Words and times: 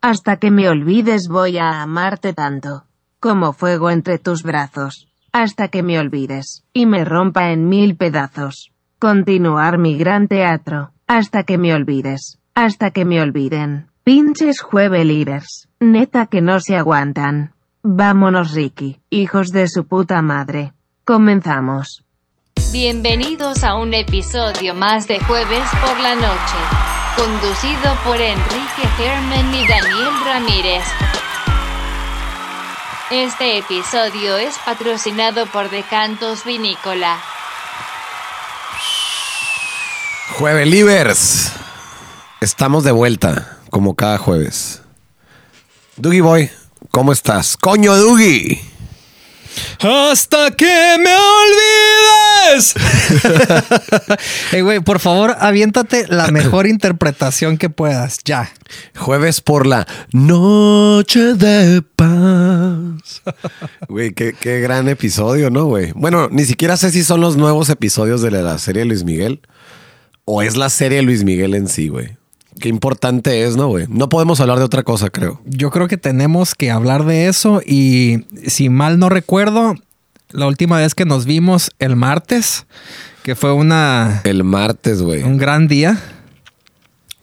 Hasta 0.00 0.36
que 0.36 0.50
me 0.50 0.68
olvides 0.68 1.28
voy 1.28 1.58
a 1.58 1.82
amarte 1.82 2.32
tanto, 2.32 2.84
como 3.20 3.52
fuego 3.52 3.90
entre 3.90 4.18
tus 4.18 4.42
brazos, 4.42 5.08
hasta 5.32 5.68
que 5.68 5.82
me 5.82 5.98
olvides, 5.98 6.64
y 6.72 6.86
me 6.86 7.04
rompa 7.04 7.50
en 7.50 7.68
mil 7.68 7.96
pedazos. 7.96 8.72
Continuar 8.98 9.78
mi 9.78 9.96
gran 9.96 10.28
teatro, 10.28 10.92
hasta 11.06 11.44
que 11.44 11.58
me 11.58 11.74
olvides, 11.74 12.38
hasta 12.54 12.90
que 12.90 13.04
me 13.04 13.20
olviden. 13.20 13.90
Pinches 14.04 14.60
jueveliders, 14.60 15.68
neta 15.78 16.26
que 16.26 16.40
no 16.40 16.60
se 16.60 16.76
aguantan. 16.76 17.54
Vámonos 17.82 18.52
Ricky, 18.52 19.00
hijos 19.10 19.48
de 19.52 19.68
su 19.68 19.86
puta 19.86 20.20
madre. 20.22 20.72
Comenzamos. 21.04 22.04
Bienvenidos 22.72 23.64
a 23.64 23.74
un 23.74 23.94
episodio 23.94 24.74
más 24.74 25.08
de 25.08 25.18
Jueves 25.20 25.68
por 25.84 25.98
la 26.00 26.14
Noche, 26.14 26.58
conducido 27.16 27.96
por 28.04 28.20
Enrique 28.20 28.88
Herman 28.98 29.54
y 29.54 29.66
Daniel 29.66 30.10
Ramírez. 30.24 30.84
Este 33.10 33.58
episodio 33.58 34.36
es 34.36 34.56
patrocinado 34.64 35.46
por 35.46 35.70
Decantos 35.70 36.44
Vinícola. 36.44 37.18
Juevelivers. 40.38 41.52
Estamos 42.40 42.84
de 42.84 42.92
vuelta, 42.92 43.58
como 43.70 43.94
cada 43.94 44.18
jueves. 44.18 44.82
Dougie 45.96 46.22
Boy, 46.22 46.50
¿cómo 46.90 47.12
estás? 47.12 47.56
¡Coño, 47.56 47.94
Dougie! 47.96 48.62
Hasta 49.80 50.50
que 50.52 50.96
me 50.98 51.14
olvides. 52.52 52.74
Ey, 54.52 54.60
güey, 54.60 54.80
por 54.80 55.00
favor, 55.00 55.36
aviéntate 55.38 56.06
la 56.08 56.28
mejor 56.28 56.66
interpretación 56.68 57.58
que 57.58 57.70
puedas. 57.70 58.18
Ya. 58.24 58.52
Jueves 58.96 59.40
por 59.40 59.66
la 59.66 59.86
noche 60.12 61.34
de 61.34 61.82
paz. 61.96 63.22
Güey, 63.88 64.12
qué, 64.12 64.34
qué 64.38 64.60
gran 64.60 64.88
episodio, 64.88 65.50
¿no, 65.50 65.64
güey? 65.64 65.92
Bueno, 65.94 66.28
ni 66.30 66.44
siquiera 66.44 66.76
sé 66.76 66.90
si 66.90 67.02
son 67.02 67.20
los 67.20 67.36
nuevos 67.36 67.68
episodios 67.70 68.22
de 68.22 68.30
la 68.30 68.58
serie 68.58 68.84
Luis 68.84 69.04
Miguel 69.04 69.40
o 70.24 70.42
es 70.42 70.56
la 70.56 70.68
serie 70.70 71.02
Luis 71.02 71.24
Miguel 71.24 71.54
en 71.54 71.66
sí, 71.68 71.88
güey. 71.88 72.19
Qué 72.60 72.68
importante 72.68 73.44
es, 73.44 73.56
¿no, 73.56 73.68
güey? 73.68 73.86
No 73.88 74.08
podemos 74.08 74.40
hablar 74.40 74.58
de 74.58 74.64
otra 74.64 74.82
cosa, 74.82 75.10
creo. 75.10 75.40
Yo 75.44 75.70
creo 75.70 75.88
que 75.88 75.96
tenemos 75.96 76.54
que 76.54 76.70
hablar 76.70 77.04
de 77.04 77.26
eso 77.26 77.62
y 77.64 78.26
si 78.46 78.68
mal 78.68 78.98
no 78.98 79.08
recuerdo, 79.08 79.74
la 80.30 80.46
última 80.46 80.78
vez 80.78 80.94
que 80.94 81.04
nos 81.04 81.24
vimos 81.24 81.70
el 81.78 81.96
martes, 81.96 82.66
que 83.22 83.34
fue 83.34 83.52
una 83.52 84.20
El 84.24 84.44
martes, 84.44 85.02
güey. 85.02 85.22
un 85.22 85.38
gran 85.38 85.68
día. 85.68 85.98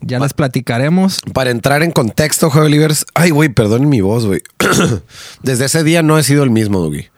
Ya 0.01 0.19
les 0.19 0.33
platicaremos. 0.33 1.19
Para 1.33 1.49
entrar 1.49 1.81
en 1.81 1.91
contexto, 1.91 2.49
Juevelivers. 2.51 3.05
Ay, 3.15 3.31
güey, 3.31 3.49
perdonen 3.49 3.89
mi 3.89 4.01
voz, 4.01 4.25
güey. 4.27 4.41
Desde 5.43 5.65
ese 5.65 5.83
día 5.83 6.03
no 6.03 6.19
he 6.19 6.23
sido 6.23 6.43
el 6.43 6.51
mismo, 6.51 6.79
Dougie. 6.79 7.09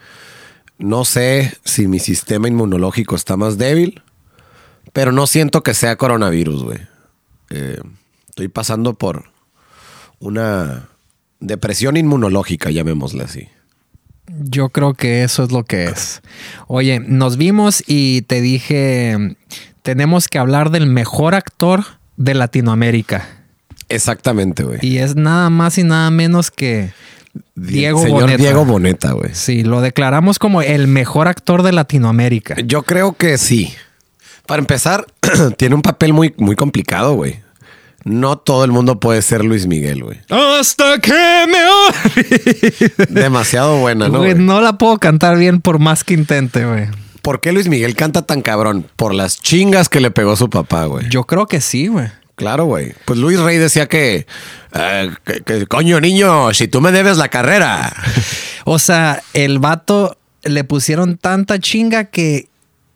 No 0.77 1.03
sé 1.03 1.53
si 1.65 1.87
mi 1.87 1.99
sistema 1.99 2.47
inmunológico 2.47 3.15
está 3.17 3.35
más 3.35 3.57
débil, 3.57 4.01
pero 4.93 5.11
no 5.11 5.27
siento 5.27 5.61
que 5.61 5.73
sea 5.73 5.97
coronavirus, 5.97 6.63
güey. 6.63 6.77
Eh, 7.49 7.81
estoy 8.39 8.47
pasando 8.47 8.93
por 8.93 9.25
una 10.19 10.87
depresión 11.41 11.97
inmunológica, 11.97 12.69
llamémosle 12.69 13.25
así. 13.25 13.49
Yo 14.27 14.69
creo 14.69 14.93
que 14.93 15.23
eso 15.23 15.43
es 15.43 15.51
lo 15.51 15.65
que 15.65 15.85
es. 15.85 16.21
Oye, 16.67 17.01
nos 17.01 17.35
vimos 17.35 17.83
y 17.85 18.21
te 18.21 18.39
dije, 18.39 19.35
tenemos 19.81 20.29
que 20.29 20.37
hablar 20.37 20.69
del 20.69 20.85
mejor 20.85 21.35
actor 21.35 21.83
de 22.15 22.33
Latinoamérica. 22.33 23.27
Exactamente, 23.89 24.63
güey. 24.63 24.79
Y 24.83 24.99
es 24.99 25.17
nada 25.17 25.49
más 25.49 25.77
y 25.77 25.83
nada 25.83 26.09
menos 26.09 26.49
que 26.49 26.93
Diego 27.55 28.03
Señor 28.03 28.21
Boneta. 28.21 28.37
Diego 28.41 28.63
Boneta, 28.63 29.11
güey. 29.11 29.31
Sí, 29.33 29.63
lo 29.63 29.81
declaramos 29.81 30.39
como 30.39 30.61
el 30.61 30.87
mejor 30.87 31.27
actor 31.27 31.61
de 31.61 31.73
Latinoamérica. 31.73 32.55
Yo 32.63 32.83
creo 32.83 33.11
que 33.11 33.37
sí. 33.37 33.73
Para 34.45 34.61
empezar, 34.61 35.07
tiene 35.57 35.75
un 35.75 35.81
papel 35.81 36.13
muy, 36.13 36.33
muy 36.37 36.55
complicado, 36.55 37.15
güey. 37.15 37.41
No 38.05 38.37
todo 38.37 38.63
el 38.63 38.71
mundo 38.71 38.99
puede 38.99 39.21
ser 39.21 39.43
Luis 39.43 39.67
Miguel, 39.67 40.03
güey. 40.03 40.19
Hasta 40.29 40.99
que 40.99 41.11
me. 41.47 43.05
Demasiado 43.09 43.77
buena, 43.79 44.07
¿no? 44.07 44.19
Güey, 44.19 44.33
güey? 44.33 44.43
no 44.45 44.61
la 44.61 44.77
puedo 44.77 44.97
cantar 44.99 45.37
bien 45.37 45.61
por 45.61 45.79
más 45.79 46.03
que 46.03 46.13
intente, 46.13 46.65
güey. 46.65 46.87
¿Por 47.21 47.41
qué 47.41 47.51
Luis 47.51 47.67
Miguel 47.67 47.95
canta 47.95 48.21
tan 48.25 48.41
cabrón? 48.41 48.85
Por 48.95 49.13
las 49.13 49.41
chingas 49.41 49.89
que 49.89 49.99
le 49.99 50.11
pegó 50.11 50.35
su 50.35 50.49
papá, 50.49 50.85
güey. 50.85 51.07
Yo 51.09 51.25
creo 51.25 51.47
que 51.47 51.59
sí, 51.61 51.87
güey. 51.87 52.07
Claro, 52.35 52.65
güey. 52.65 52.93
Pues 53.05 53.19
Luis 53.19 53.37
Rey 53.39 53.57
decía 53.57 53.87
que, 53.89 54.25
eh, 54.73 55.11
que- 55.25 55.41
que, 55.41 55.67
coño, 55.67 55.99
niño, 55.99 56.53
si 56.53 56.69
tú 56.69 56.79
me 56.79 56.91
debes 56.91 57.17
la 57.17 57.27
carrera. 57.29 57.93
O 58.65 58.77
sea, 58.77 59.23
el 59.33 59.57
vato 59.57 60.15
le 60.43 60.63
pusieron 60.63 61.17
tanta 61.17 61.57
chinga 61.59 62.03
que 62.03 62.49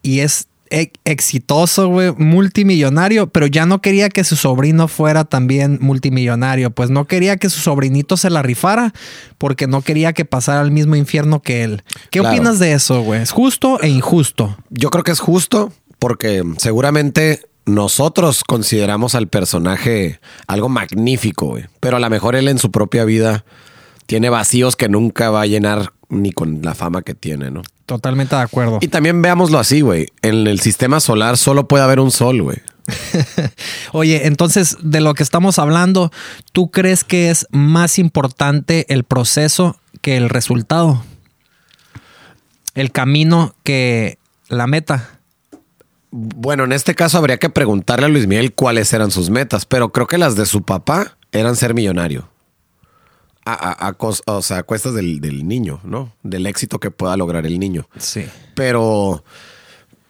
y 0.03 0.19
es 0.19 0.45
e- 0.73 0.91
exitoso, 1.05 1.87
güey, 1.87 2.11
multimillonario, 2.17 3.27
pero 3.27 3.47
ya 3.47 3.65
no 3.65 3.79
quería 3.81 4.09
que 4.09 4.23
su 4.23 4.35
sobrino 4.35 4.87
fuera 4.87 5.23
también 5.23 5.77
multimillonario, 5.79 6.71
pues 6.71 6.89
no 6.89 7.05
quería 7.05 7.37
que 7.37 7.49
su 7.49 7.61
sobrinito 7.61 8.17
se 8.17 8.29
la 8.29 8.41
rifara 8.41 8.91
porque 9.37 9.67
no 9.67 9.81
quería 9.81 10.13
que 10.13 10.25
pasara 10.25 10.61
el 10.61 10.71
mismo 10.71 10.95
infierno 10.95 11.41
que 11.41 11.63
él. 11.63 11.83
¿Qué 12.09 12.19
Claro. 12.19 12.35
opinas 12.35 12.59
de 12.59 12.73
eso, 12.73 13.01
güey? 13.03 13.21
¿Es 13.21 13.31
justo 13.31 13.79
e 13.81 13.87
injusto? 13.87 14.57
Yo 14.69 14.89
creo 14.89 15.03
que 15.03 15.11
es 15.11 15.19
justo 15.19 15.71
porque 15.99 16.43
seguramente 16.57 17.41
nosotros 17.65 18.43
consideramos 18.43 19.15
al 19.15 19.27
personaje 19.27 20.19
algo 20.47 20.67
magnífico, 20.69 21.45
güey. 21.47 21.65
Pero 21.79 21.97
a 21.97 21.99
lo 21.99 22.09
mejor 22.09 22.35
él 22.35 22.47
en 22.49 22.57
su 22.57 22.71
propia 22.71 23.05
vida 23.05 23.45
tiene 24.05 24.29
vacíos 24.29 24.75
que 24.75 24.89
nunca 24.89 25.29
va 25.29 25.41
a 25.43 25.45
llenar 25.45 25.93
ni 26.13 26.31
con 26.31 26.61
la 26.61 26.75
fama 26.75 27.01
que 27.01 27.13
tiene, 27.13 27.51
¿no? 27.51 27.61
Totalmente 27.85 28.35
de 28.35 28.41
acuerdo. 28.41 28.79
Y 28.81 28.87
también 28.87 29.21
veámoslo 29.21 29.59
así, 29.59 29.81
güey. 29.81 30.07
En 30.21 30.47
el 30.47 30.59
sistema 30.59 30.99
solar 30.99 31.37
solo 31.37 31.67
puede 31.67 31.83
haber 31.83 31.99
un 31.99 32.11
sol, 32.11 32.41
güey. 32.41 32.57
Oye, 33.91 34.27
entonces, 34.27 34.77
de 34.81 35.01
lo 35.01 35.13
que 35.13 35.23
estamos 35.23 35.59
hablando, 35.59 36.11
¿tú 36.51 36.71
crees 36.71 37.03
que 37.03 37.29
es 37.29 37.47
más 37.51 37.99
importante 37.99 38.85
el 38.89 39.03
proceso 39.03 39.77
que 40.01 40.17
el 40.17 40.29
resultado? 40.29 41.03
El 42.75 42.91
camino 42.91 43.53
que 43.63 44.17
la 44.49 44.67
meta. 44.67 45.19
Bueno, 46.11 46.63
en 46.63 46.73
este 46.73 46.95
caso 46.95 47.17
habría 47.17 47.37
que 47.37 47.49
preguntarle 47.49 48.05
a 48.05 48.09
Luis 48.09 48.27
Miguel 48.27 48.53
cuáles 48.53 48.93
eran 48.93 49.11
sus 49.11 49.29
metas, 49.29 49.65
pero 49.65 49.91
creo 49.91 50.07
que 50.07 50.17
las 50.17 50.35
de 50.35 50.45
su 50.45 50.63
papá 50.63 51.17
eran 51.31 51.55
ser 51.55 51.73
millonario. 51.73 52.29
A, 53.45 53.53
a- 53.53 53.87
a 53.87 53.97
cos- 53.97 54.23
o 54.25 54.41
sea, 54.41 54.59
a 54.59 54.63
cuestas 54.63 54.93
del, 54.93 55.19
del 55.19 55.47
niño, 55.47 55.81
¿no? 55.83 56.13
Del 56.23 56.45
éxito 56.45 56.79
que 56.79 56.91
pueda 56.91 57.17
lograr 57.17 57.45
el 57.45 57.59
niño. 57.59 57.87
Sí. 57.97 58.25
Pero, 58.55 59.23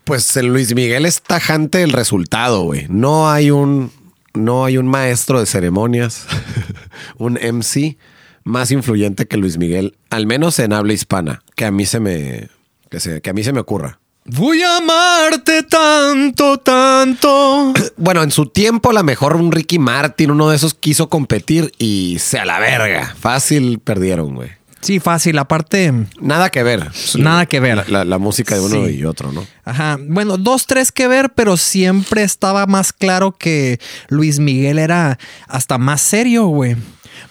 pues 0.03 0.35
Luis 0.43 0.75
Miguel 0.75 1.05
es 1.05 1.21
tajante 1.21 1.81
el 1.81 1.91
resultado, 1.93 2.61
güey. 2.63 2.85
No 2.89 3.29
hay 3.31 3.49
un, 3.49 3.91
no 4.35 4.65
hay 4.65 4.77
un 4.77 4.87
maestro 4.87 5.39
de 5.39 5.45
ceremonias, 5.47 6.27
un 7.17 7.33
MC 7.41 7.97
más 8.43 8.69
influyente 8.71 9.25
que 9.25 9.37
Luis 9.37 9.57
Miguel, 9.57 9.97
al 10.09 10.27
menos 10.27 10.59
en 10.59 10.73
habla 10.73 10.93
hispana, 10.93 11.41
que 11.55 11.65
a 11.65 11.71
mí 11.71 11.85
se 11.87 11.99
me, 11.99 12.49
que, 12.91 12.99
se- 12.99 13.21
que 13.21 13.29
a 13.29 13.33
mí 13.33 13.43
se 13.43 13.53
me 13.53 13.61
ocurra. 13.61 13.99
Voy 14.25 14.61
a 14.61 14.77
amarte 14.77 15.63
tanto, 15.63 16.57
tanto. 16.59 17.73
Bueno, 17.97 18.23
en 18.23 18.31
su 18.31 18.47
tiempo, 18.47 18.89
a 18.89 18.93
lo 18.93 19.03
mejor 19.03 19.35
un 19.35 19.51
Ricky 19.51 19.79
Martin, 19.79 20.31
uno 20.31 20.49
de 20.49 20.55
esos 20.55 20.73
quiso 20.73 21.09
competir 21.09 21.71
y 21.77 22.17
se 22.19 22.39
a 22.39 22.45
la 22.45 22.59
verga. 22.59 23.15
Fácil 23.19 23.79
perdieron, 23.79 24.35
güey. 24.35 24.49
Sí, 24.81 24.99
fácil. 24.99 25.37
Aparte, 25.37 25.93
Nada 26.19 26.49
que 26.49 26.63
ver. 26.63 26.89
Nada 27.17 27.45
que 27.45 27.59
ver. 27.61 27.77
La, 27.77 27.85
la- 27.99 28.05
la 28.05 28.17
música 28.17 28.55
de 28.55 28.61
uno 28.61 28.85
Sí. 28.87 28.95
y 28.95 29.05
otro, 29.05 29.31
¿no? 29.31 29.45
ajá. 29.63 29.97
Bueno, 30.01 30.37
dos, 30.37 30.65
tres 30.67 30.91
que 30.91 31.07
ver, 31.07 31.31
pero 31.33 31.55
siempre 31.55 32.23
estaba 32.23 32.65
más 32.65 32.91
claro 32.91 33.31
que 33.31 33.79
Luis 34.09 34.39
Miguel 34.39 34.79
era 34.79 35.17
hasta 35.47 35.77
más 35.77 36.01
serio, 36.01 36.47
güey. 36.47 36.75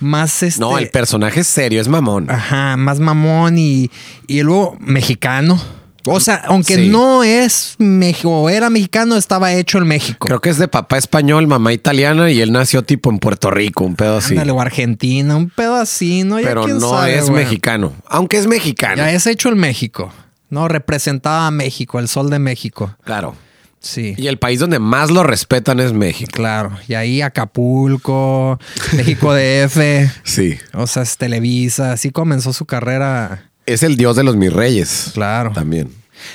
Más 0.00 0.42
este. 0.42 0.60
No, 0.60 0.78
el 0.78 0.88
personaje 0.88 1.40
es 1.40 1.46
serio, 1.48 1.80
es 1.80 1.88
mamón. 1.88 2.30
Ajá, 2.30 2.76
más 2.78 3.00
mamón 3.00 3.58
y, 3.58 3.90
y 4.26 4.42
luego 4.42 4.76
mexicano. 4.80 5.60
O 6.04 6.18
sea, 6.20 6.42
aunque 6.46 6.74
Sí. 6.76 6.88
no 6.88 7.22
es 7.24 7.74
México, 7.78 8.50
era 8.50 8.70
mexicano, 8.70 9.16
estaba 9.16 9.52
hecho 9.52 9.78
en 9.78 9.86
México. 9.86 10.26
Creo 10.26 10.40
que 10.40 10.50
es 10.50 10.58
de 10.58 10.68
papá 10.68 10.98
español, 10.98 11.46
mamá 11.46 11.72
italiana 11.72 12.30
y 12.30 12.40
él 12.40 12.50
nació 12.52 12.82
tipo 12.82 13.10
en 13.10 13.18
Puerto 13.18 13.50
Rico, 13.50 13.84
un 13.84 13.94
pedo 13.94 14.16
así. 14.16 14.32
Ándale, 14.34 14.50
o 14.52 14.60
Argentina, 14.60 15.36
un 15.36 15.48
pedo 15.50 15.76
así, 15.76 16.24
¿no? 16.24 16.36
Pero 16.36 16.66
no 16.66 16.90
sabe, 16.90 17.18
es 17.18 17.30
güey. 17.30 17.44
mexicano. 17.44 17.92
Aunque 18.06 18.38
es 18.38 18.46
mexicano. 18.46 18.96
Ya 18.96 19.12
es 19.12 19.26
hecho 19.26 19.48
en 19.48 19.58
México. 19.58 20.12
No, 20.50 20.68
representaba 20.68 21.46
a 21.46 21.50
México, 21.50 21.98
el 21.98 22.08
sol 22.08 22.30
de 22.30 22.38
México. 22.38 22.94
Claro. 23.04 23.34
Sí. 23.80 24.14
Y 24.16 24.28
el 24.28 24.38
país 24.38 24.60
donde 24.60 24.78
más 24.78 25.10
lo 25.10 25.22
respetan 25.24 25.80
es 25.80 25.92
México. 25.92 26.30
Claro. 26.32 26.70
Y 26.86 26.94
ahí 26.94 27.20
Acapulco, 27.22 28.58
México 28.94 29.32
DF, 29.34 30.08
Sí. 30.24 30.58
o 30.74 30.86
sea, 30.86 31.02
es 31.02 31.16
Televisa. 31.16 31.92
Así 31.92 32.10
comenzó 32.10 32.52
su 32.52 32.64
carrera. 32.66 33.50
Es 33.66 33.82
el 33.82 33.96
dios 33.96 34.16
de 34.16 34.24
los 34.24 34.36
mis 34.36 34.52
reyes. 34.52 35.10
Claro. 35.14 35.52
También. 35.52 35.90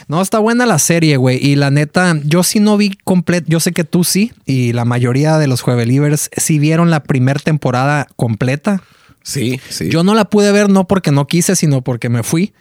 No, 0.07 0.21
está 0.21 0.39
buena 0.39 0.65
la 0.65 0.79
serie, 0.79 1.17
güey. 1.17 1.37
Y 1.41 1.55
la 1.55 1.71
neta, 1.71 2.19
yo 2.23 2.43
sí 2.43 2.59
no 2.59 2.77
vi 2.77 2.97
completo. 3.03 3.47
Yo 3.49 3.59
sé 3.59 3.71
que 3.71 3.83
tú 3.83 4.03
sí. 4.03 4.31
Y 4.45 4.73
la 4.73 4.85
mayoría 4.85 5.37
de 5.37 5.47
los 5.47 5.61
Juevelivers 5.61 6.29
sí 6.35 6.59
vieron 6.59 6.89
la 6.89 7.03
primera 7.03 7.39
temporada 7.39 8.07
completa. 8.15 8.81
Sí, 9.23 9.59
sí. 9.69 9.89
Yo 9.89 10.03
no 10.03 10.13
la 10.15 10.25
pude 10.25 10.51
ver 10.51 10.69
no 10.69 10.87
porque 10.87 11.11
no 11.11 11.27
quise, 11.27 11.55
sino 11.55 11.81
porque 11.81 12.09
me 12.09 12.23
fui. 12.23 12.53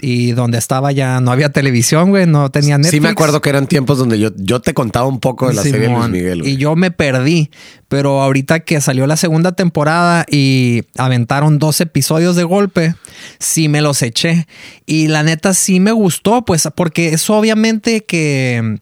Y 0.00 0.32
donde 0.32 0.58
estaba 0.58 0.92
ya 0.92 1.20
no 1.20 1.32
había 1.32 1.50
televisión, 1.50 2.10
güey, 2.10 2.26
no 2.26 2.50
tenía 2.50 2.76
Netflix. 2.76 2.90
Sí 2.90 3.00
me 3.00 3.08
acuerdo 3.08 3.40
que 3.40 3.48
eran 3.48 3.66
tiempos 3.66 3.96
donde 3.96 4.18
yo, 4.18 4.30
yo 4.36 4.60
te 4.60 4.74
contaba 4.74 5.06
un 5.06 5.20
poco 5.20 5.48
de 5.48 5.54
la 5.54 5.62
serie 5.62 5.80
de 5.80 5.86
Luis 5.86 5.96
Simón. 5.96 6.10
Miguel. 6.12 6.40
güey. 6.40 6.52
Y 6.52 6.56
yo 6.56 6.76
me 6.76 6.90
perdí. 6.90 7.50
Pero 7.88 8.20
ahorita 8.20 8.60
que 8.60 8.80
salió 8.80 9.06
la 9.06 9.16
segunda 9.16 9.52
temporada 9.52 10.26
y 10.28 10.82
aventaron 10.98 11.58
dos 11.58 11.80
episodios 11.80 12.34
de 12.34 12.42
golpe, 12.42 12.94
sí 13.38 13.68
me 13.68 13.80
los 13.80 14.02
eché. 14.02 14.46
Y 14.86 15.06
la 15.06 15.22
neta 15.22 15.54
sí 15.54 15.78
me 15.78 15.92
gustó, 15.92 16.44
pues, 16.44 16.68
porque 16.74 17.10
es 17.10 17.30
obviamente 17.30 18.04
que 18.04 18.80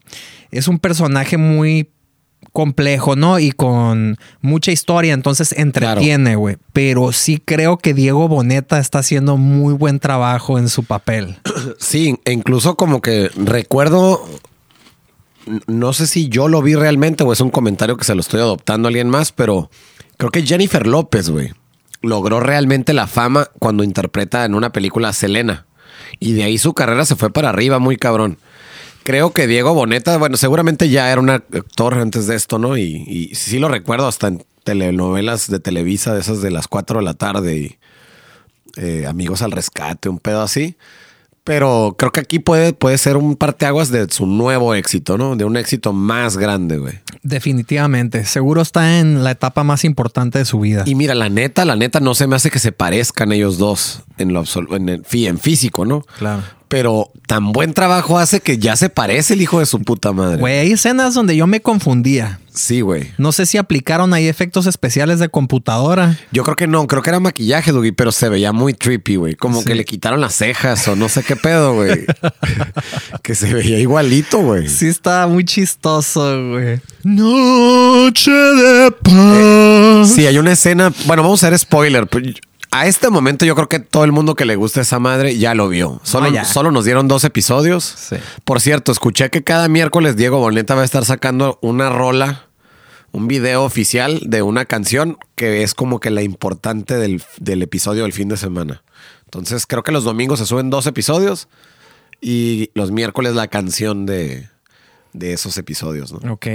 es 0.51 0.67
un 0.67 0.79
personaje 0.79 1.37
muy 1.37 1.89
complejo, 2.55 3.17
¿no? 3.17 3.37
Y 3.37 3.51
con 3.51 4.17
mucha 4.41 4.71
historia, 4.71 5.13
entonces 5.13 5.51
entretiene, 5.51 6.37
güey. 6.37 6.55
Pero 6.71 7.11
sí 7.11 7.41
creo 7.43 7.77
que 7.77 7.93
Diego 7.93 8.29
Boneta 8.29 8.79
está 8.79 8.99
haciendo 8.99 9.35
muy 9.35 9.73
buen 9.73 9.99
trabajo 9.99 10.57
en 10.57 10.69
su 10.69 10.83
papel. 10.83 11.35
Sí, 11.77 12.15
e 12.25 12.31
incluso 12.31 12.75
como 12.75 13.01
que 13.01 13.29
recuerdo, 13.35 14.23
no 15.67 15.93
sé 15.93 16.05
si 16.05 16.29
yo 16.29 16.47
lo 16.47 16.61
vi 16.61 16.75
realmente 16.75 17.23
o 17.23 17.33
es 17.33 17.41
un 17.41 17.49
comentario 17.49 17.97
que 17.97 18.03
se 18.05 18.13
lo 18.13 18.21
estoy 18.21 18.39
adoptando 18.39 18.87
a 18.87 18.89
alguien 18.89 19.09
más, 19.09 19.31
pero 19.31 19.69
creo 20.17 20.31
que 20.31 20.45
Jennifer 20.45 20.85
López, 20.85 21.29
güey, 21.29 21.51
logró 22.01 22.39
realmente 22.39 22.93
la 22.93 23.07
fama 23.07 23.49
cuando 23.59 23.83
interpreta 23.83 24.45
en 24.45 24.53
una 24.53 24.71
película 24.71 25.09
a 25.09 25.13
Selena. 25.13 25.65
Y 26.19 26.33
de 26.33 26.43
ahí 26.43 26.57
su 26.57 26.73
carrera 26.73 27.03
se 27.03 27.15
fue 27.15 27.31
para 27.31 27.49
arriba, 27.49 27.79
muy 27.79 27.97
cabrón. 27.97 28.37
Creo 29.05 29.31
que 29.31 29.45
Diego 29.47 29.73
Boneta, 29.73 30.17
bueno, 30.17 30.35
seguramente 30.35 30.89
ya 30.89 31.11
era 31.11 31.21
un 31.21 31.29
actor 31.29 31.93
antes 31.93 32.25
de 32.27 32.35
esto, 32.35 32.57
¿no? 32.59 32.75
Y, 32.75 33.03
y 33.07 33.35
sí 33.35 33.59
lo 33.59 33.67
recuerdo 33.69 34.07
hasta 34.07 34.27
en 34.27 34.43
telenovelas 34.63 35.47
de 35.49 35.59
Televisa, 35.59 36.13
de 36.15 36.21
esas 36.21 36.41
de 36.41 36.49
las 36.49 36.67
4 36.67 36.97
de 36.99 37.05
la 37.05 37.13
tarde 37.13 37.55
y 37.57 37.77
eh, 38.77 39.05
Amigos 39.07 39.41
al 39.43 39.51
Rescate, 39.51 40.09
un 40.09 40.17
pedo 40.19 40.41
así. 40.41 40.75
Pero 41.43 41.93
creo 41.99 42.11
que 42.11 42.21
aquí 42.21 42.39
puede, 42.39 42.73
puede 42.73 42.97
ser 42.97 43.17
un 43.17 43.35
parteaguas 43.35 43.91
de 43.91 44.07
su 44.09 44.25
nuevo 44.25 44.73
éxito, 44.73 45.15
¿no? 45.19 45.35
De 45.35 45.45
un 45.45 45.55
éxito 45.57 45.93
más 45.93 46.37
grande, 46.37 46.79
güey. 46.79 46.95
Definitivamente. 47.21 48.25
Seguro 48.25 48.63
está 48.63 48.97
en 48.99 49.23
la 49.23 49.29
etapa 49.29 49.63
más 49.63 49.85
importante 49.85 50.39
de 50.39 50.45
su 50.45 50.59
vida. 50.59 50.81
Y 50.87 50.95
mira, 50.95 51.13
la 51.13 51.29
neta, 51.29 51.63
la 51.63 51.75
neta 51.75 51.99
no 51.99 52.15
se 52.15 52.25
me 52.25 52.35
hace 52.35 52.49
que 52.49 52.57
se 52.57 52.71
parezcan 52.71 53.31
ellos 53.31 53.59
dos 53.59 54.01
en 54.17 54.33
lo 54.33 54.43
absolu- 54.43 54.75
en, 54.75 54.89
en 55.27 55.37
físico, 55.39 55.85
¿no? 55.85 56.01
Claro. 56.17 56.41
Pero 56.75 57.09
tan 57.25 57.53
buen 57.53 57.73
trabajo 57.73 58.19
hace 58.19 58.41
que 58.41 58.57
ya 58.57 58.75
se 58.75 58.89
parece 58.89 59.35
el 59.35 59.41
hijo 59.41 59.59
de 59.59 59.65
su 59.65 59.79
puta 59.81 60.11
madre. 60.11 60.39
Güey, 60.39 60.59
hay 60.59 60.71
escenas 60.73 61.13
donde 61.13 61.33
yo 61.37 61.47
me 61.47 61.61
confundía. 61.61 62.41
Sí, 62.53 62.81
güey. 62.81 63.13
No 63.17 63.31
sé 63.31 63.45
si 63.45 63.57
aplicaron 63.57 64.13
ahí 64.13 64.27
efectos 64.27 64.65
especiales 64.65 65.19
de 65.19 65.29
computadora. 65.29 66.19
Yo 66.33 66.43
creo 66.43 66.57
que 66.57 66.67
no, 66.67 66.85
creo 66.85 67.01
que 67.01 67.11
era 67.11 67.21
maquillaje, 67.21 67.71
Dougie, 67.71 67.93
pero 67.93 68.11
se 68.11 68.27
veía 68.27 68.51
muy 68.51 68.73
trippy, 68.73 69.15
güey. 69.15 69.35
Como 69.35 69.63
que 69.63 69.73
le 69.73 69.85
quitaron 69.85 70.19
las 70.19 70.35
cejas 70.35 70.85
o 70.89 70.97
no 70.97 71.07
sé 71.07 71.23
qué 71.23 71.37
pedo, 71.37 71.75
güey. 71.75 72.05
que 73.23 73.35
se 73.35 73.53
veía 73.53 73.79
igualito, 73.79 74.39
güey. 74.39 74.67
Sí 74.67 74.87
está 74.87 75.25
muy 75.27 75.45
chistoso, 75.45 76.49
güey. 76.49 76.81
Noche 77.03 78.31
de 78.31 78.91
paz. 78.91 80.09
Sí, 80.13 80.27
hay 80.27 80.37
una 80.37 80.51
escena. 80.51 80.91
Bueno, 81.05 81.23
vamos 81.23 81.41
a 81.41 81.47
hacer 81.47 81.57
spoiler. 81.57 82.05
pero 82.07 82.25
A 82.77 82.87
este 82.87 83.09
momento, 83.09 83.45
yo 83.45 83.55
creo 83.55 83.69
que 83.69 83.79
todo 83.79 84.03
el 84.03 84.11
mundo 84.11 84.35
que 84.35 84.43
le 84.43 84.57
gusta 84.57 84.81
esa 84.81 84.99
madre 84.99 85.37
ya 85.37 85.55
lo 85.55 85.69
vio. 85.69 86.01
Solo, 86.03 86.27
Ah, 86.27 86.31
ya. 86.33 86.45
solo 86.45 86.71
nos 86.71 86.83
dieron 86.83 87.07
dos 87.07 87.23
episodios. 87.23 87.83
Sí. 87.85 88.17
Por 88.43 88.59
cierto, 88.59 88.91
escuché 88.91 89.29
que 89.29 89.43
cada 89.43 89.69
miércoles 89.69 90.17
Diego 90.17 90.39
Boneta 90.39 90.75
va 90.75 90.81
a 90.81 90.85
estar 90.85 91.05
sacando 91.05 91.57
una 91.61 91.89
rola, 91.89 92.47
un 93.13 93.29
video 93.29 93.63
oficial 93.63 94.19
de 94.25 94.41
una 94.41 94.65
canción 94.65 95.17
que 95.35 95.63
es 95.63 95.73
como 95.73 96.01
que 96.01 96.09
la 96.09 96.21
importante 96.21 96.95
del, 96.97 97.23
del 97.39 97.61
episodio 97.61 98.03
del 98.03 98.11
fin 98.11 98.27
de 98.27 98.35
semana. 98.35 98.83
Entonces, 99.23 99.65
creo 99.65 99.83
que 99.83 99.93
los 99.93 100.03
domingos 100.03 100.39
se 100.39 100.45
suben 100.45 100.69
dos 100.69 100.85
episodios 100.85 101.47
y 102.19 102.71
los 102.73 102.91
miércoles 102.91 103.35
la 103.35 103.47
canción 103.47 104.05
de, 104.05 104.49
de 105.13 105.31
esos 105.31 105.57
episodios, 105.57 106.11
¿no? 106.11 106.33
Ok. 106.33 106.47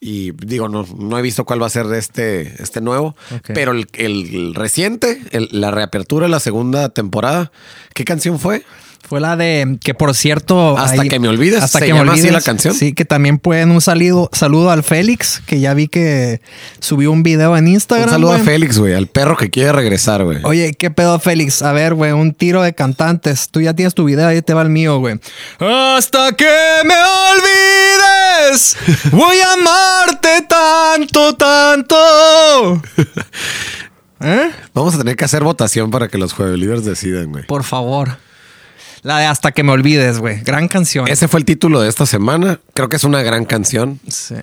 Y 0.00 0.32
digo, 0.32 0.68
no, 0.68 0.86
no 0.98 1.18
he 1.18 1.22
visto 1.22 1.44
cuál 1.44 1.60
va 1.62 1.66
a 1.66 1.70
ser 1.70 1.86
este, 1.94 2.62
este 2.62 2.80
nuevo. 2.80 3.16
Pero 3.54 3.72
el, 3.72 3.86
el 3.94 4.54
reciente, 4.54 5.22
el- 5.30 5.48
la 5.52 5.70
reapertura 5.70 6.26
de 6.26 6.30
la 6.30 6.40
segunda 6.40 6.90
temporada, 6.90 7.50
¿qué 7.94 8.04
canción 8.04 8.38
fue? 8.38 8.62
Fue 9.08 9.20
la 9.20 9.36
de 9.36 9.78
que 9.84 9.94
por 9.94 10.16
cierto. 10.16 10.76
Hasta 10.76 11.04
que 11.04 11.20
me 11.20 11.28
olvides, 11.28 11.62
¿se 11.70 11.86
llama 11.86 12.12
así 12.12 12.28
la 12.28 12.40
canción? 12.40 12.74
Sí, 12.74 12.92
que 12.92 13.04
también 13.04 13.38
pueden 13.38 13.70
un 13.70 13.80
saludo, 13.80 14.28
saludo 14.32 14.72
al 14.72 14.82
Félix, 14.82 15.40
que 15.46 15.60
ya 15.60 15.74
vi 15.74 15.86
que 15.86 16.40
subió 16.80 17.12
un 17.12 17.22
video 17.22 17.56
en 17.56 17.68
Instagram. 17.68 18.08
Un 18.08 18.12
saludo 18.12 18.32
a. 18.32 18.38
Félix, 18.40 18.78
güey, 18.78 18.94
al 18.94 19.06
perro 19.06 19.36
que 19.36 19.48
quiere 19.48 19.70
regresar, 19.70 20.24
güey. 20.24 20.38
Oye, 20.42 20.74
¿qué 20.74 20.90
pedo, 20.90 21.20
Félix? 21.20 21.62
A 21.62 21.70
ver, 21.70 21.94
güey, 21.94 22.10
un 22.10 22.34
tiro 22.34 22.62
de 22.62 22.74
cantantes. 22.74 23.48
Tú 23.48 23.60
ya 23.60 23.74
tienes 23.74 23.94
tu 23.94 24.04
video, 24.06 24.26
ahí 24.26 24.42
te 24.42 24.54
va 24.54 24.62
el 24.62 24.70
mío, 24.70 24.98
güey. 24.98 25.20
Hasta 25.60 26.32
que 26.32 26.44
me 26.84 26.94
olvides, 26.94 28.15
voy 29.12 29.36
a 29.38 29.52
amarte 29.52 30.42
tanto, 30.48 31.34
tanto. 31.34 32.82
¿Eh? 34.20 34.50
Vamos 34.72 34.94
a 34.94 34.98
tener 34.98 35.16
que 35.16 35.24
hacer 35.24 35.44
votación 35.44 35.90
para 35.90 36.08
que 36.08 36.18
los 36.18 36.32
jueves 36.32 36.84
decidan, 36.84 37.32
güey. 37.32 37.46
Por 37.46 37.64
favor. 37.64 38.18
La 39.02 39.18
de 39.18 39.26
Hasta 39.26 39.52
que 39.52 39.62
me 39.62 39.72
olvides, 39.72 40.18
güey. 40.18 40.40
Gran 40.42 40.68
canción. 40.68 41.06
Ese 41.06 41.28
fue 41.28 41.38
el 41.40 41.46
título 41.46 41.80
de 41.80 41.88
esta 41.88 42.06
semana. 42.06 42.58
Creo 42.74 42.88
que 42.88 42.96
es 42.96 43.04
una 43.04 43.22
gran 43.22 43.44
canción. 43.44 44.00
Sí. 44.08 44.34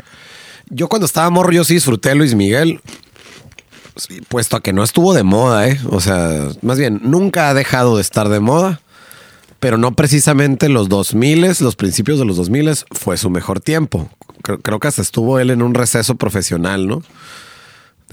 Yo 0.69 0.87
cuando 0.87 1.05
estaba 1.05 1.29
morro, 1.29 1.51
yo 1.51 1.63
sí 1.63 1.73
disfruté 1.73 2.09
de 2.09 2.15
Luis 2.15 2.35
Miguel. 2.35 2.81
Sí, 3.95 4.21
Puesto 4.27 4.57
a 4.57 4.63
que 4.63 4.73
no 4.73 4.83
estuvo 4.83 5.13
de 5.13 5.23
moda, 5.23 5.67
¿eh? 5.67 5.79
O 5.89 5.99
sea, 5.99 6.47
más 6.61 6.79
bien, 6.79 7.01
nunca 7.03 7.49
ha 7.49 7.53
dejado 7.53 7.97
de 7.97 8.01
estar 8.01 8.29
de 8.29 8.39
moda. 8.39 8.81
Pero 9.63 9.77
no 9.77 9.95
precisamente 9.95 10.67
los 10.69 10.89
2000, 10.89 11.55
los 11.61 11.75
principios 11.75 12.19
de 12.19 12.25
los 12.25 12.35
2000 12.37 12.69
fue 12.91 13.17
su 13.17 13.29
mejor 13.29 13.61
tiempo. 13.61 14.09
Creo, 14.41 14.59
creo 14.59 14.79
que 14.79 14.89
hasta 14.89 15.01
estuvo 15.01 15.39
él 15.39 15.49
en 15.51 15.61
un 15.61 15.73
receso 15.73 16.15
profesional, 16.15 16.85
¿no? 16.87 17.01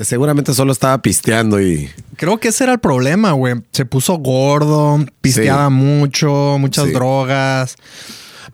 Seguramente 0.01 0.55
solo 0.55 0.73
estaba 0.73 1.03
pisteando 1.03 1.61
y... 1.61 1.91
Creo 2.17 2.39
que 2.39 2.49
ese 2.49 2.65
era 2.65 2.73
el 2.73 2.79
problema, 2.79 3.33
güey. 3.33 3.57
Se 3.73 3.85
puso 3.85 4.15
gordo, 4.19 5.05
pisteaba 5.21 5.67
Sí. 5.67 5.75
mucho, 5.75 6.57
muchas 6.59 6.87
Sí. 6.87 6.93
drogas. 6.93 7.77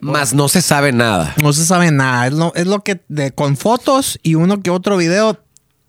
Más 0.01 0.33
no 0.33 0.49
se 0.49 0.61
sabe 0.61 0.91
nada. 0.91 1.35
No 1.41 1.53
se 1.53 1.65
sabe 1.65 1.91
nada. 1.91 2.27
Es 2.27 2.33
lo, 2.33 2.53
es 2.55 2.67
lo 2.67 2.83
que 2.83 2.99
de, 3.07 3.31
con 3.31 3.55
fotos 3.55 4.19
y 4.23 4.35
uno 4.35 4.61
que 4.61 4.69
otro 4.71 4.97
video 4.97 5.39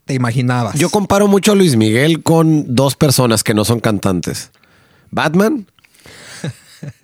te 0.04 0.14
imaginabas. 0.14 0.78
Yo 0.78 0.90
comparo 0.90 1.26
mucho 1.26 1.52
a 1.52 1.54
Luis 1.54 1.74
Miguel 1.76 2.22
con 2.22 2.74
dos 2.74 2.94
personas 2.94 3.42
que 3.42 3.54
no 3.54 3.64
son 3.64 3.80
cantantes. 3.80 4.50
Batman 5.10 5.66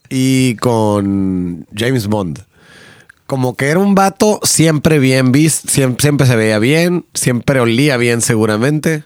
y 0.08 0.56
con 0.56 1.66
James 1.74 2.06
Bond. 2.06 2.44
Como 3.26 3.56
que 3.56 3.68
era 3.68 3.78
un 3.78 3.94
vato 3.94 4.38
siempre 4.42 4.98
bien 4.98 5.32
visto, 5.32 5.68
siempre, 5.68 6.02
siempre 6.02 6.26
se 6.26 6.36
veía 6.36 6.58
bien, 6.58 7.06
siempre 7.14 7.60
olía 7.60 7.96
bien 7.96 8.20
seguramente, 8.20 9.04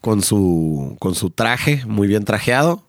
con 0.00 0.22
su, 0.22 0.96
con 0.98 1.14
su 1.14 1.30
traje 1.30 1.84
muy 1.86 2.08
bien 2.08 2.24
trajeado, 2.24 2.84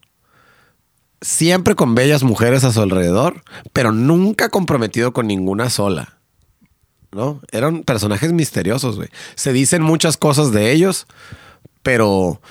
siempre 1.22 1.76
con 1.76 1.94
bellas 1.94 2.24
mujeres 2.24 2.64
a 2.64 2.72
su 2.72 2.82
alrededor, 2.82 3.44
pero 3.74 3.92
nunca 3.92 4.50
comprometido 4.50 5.14
con 5.14 5.28
ninguna 5.28 5.70
sola. 5.70 6.18
¿no? 7.14 7.42
Eran 7.52 7.84
personajes 7.84 8.34
misteriosos, 8.34 8.96
güey. 8.96 9.10
Se 9.36 9.54
dicen 9.54 9.82
muchas 9.82 10.18
cosas 10.18 10.52
de 10.52 10.72
ellos, 10.72 11.06
pero 11.82 12.42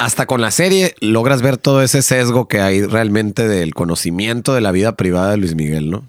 hasta 0.00 0.26
con 0.26 0.40
la 0.40 0.50
serie 0.50 0.94
logras 1.00 1.42
ver 1.42 1.58
todo 1.58 1.82
ese 1.82 2.00
sesgo 2.02 2.48
que 2.48 2.60
hay 2.60 2.82
realmente 2.82 3.46
del 3.46 3.74
conocimiento 3.74 4.54
de 4.54 4.62
la 4.62 4.72
vida 4.72 4.96
privada 4.96 5.32
de 5.32 5.36
Luis 5.36 5.54
Miguel, 5.54 5.90
¿no? 5.90 6.04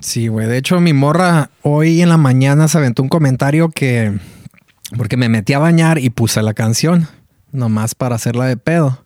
Sí, 0.00 0.28
güey. 0.28 0.46
De 0.46 0.58
hecho, 0.58 0.78
mi 0.80 0.92
morra 0.92 1.50
hoy 1.62 2.02
en 2.02 2.10
la 2.10 2.18
mañana 2.18 2.68
se 2.68 2.76
aventó 2.76 3.02
un 3.02 3.08
comentario 3.08 3.70
que. 3.70 4.12
Porque 4.98 5.16
me 5.16 5.30
metí 5.30 5.54
a 5.54 5.58
bañar 5.58 5.98
y 5.98 6.10
puse 6.10 6.42
la 6.42 6.52
canción. 6.52 7.08
Nomás 7.52 7.94
para 7.94 8.16
hacerla 8.16 8.46
de 8.46 8.58
pedo. 8.58 9.00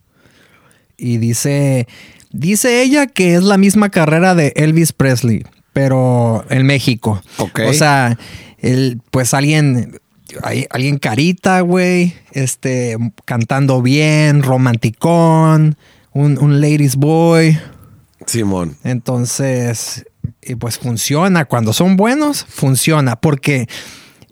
Y 0.96 1.18
dice. 1.18 1.87
Dice 2.30 2.82
ella 2.82 3.06
que 3.06 3.37
es 3.37 3.44
la 3.44 3.56
misma 3.56 3.88
carrera 3.88 4.34
de 4.34 4.52
Elvis 4.56 4.92
Presley, 4.92 5.46
pero 5.72 6.44
en 6.50 6.66
México. 6.66 7.22
Ok. 7.38 7.60
O 7.68 7.72
sea, 7.72 8.18
el, 8.58 9.00
pues 9.10 9.32
alguien. 9.34 10.00
Hay- 10.42 10.66
Alguien 10.70 10.99
carita, 10.99 11.61
güey. 11.61 12.14
Este. 12.32 12.97
Cantando 13.25 13.82
bien, 13.82 14.42
romanticón. 14.42 15.76
Un, 16.12 16.38
un 16.38 16.61
ladies 16.61 16.97
boy. 16.97 17.58
Simón. 18.26 18.76
Entonces, 18.85 20.04
y 20.42 20.54
pues 20.56 20.78
funciona. 20.78 21.44
Cuando 21.44 21.73
son 21.73 21.97
buenos, 21.97 22.44
funciona. 22.49 23.16
Porque 23.16 23.68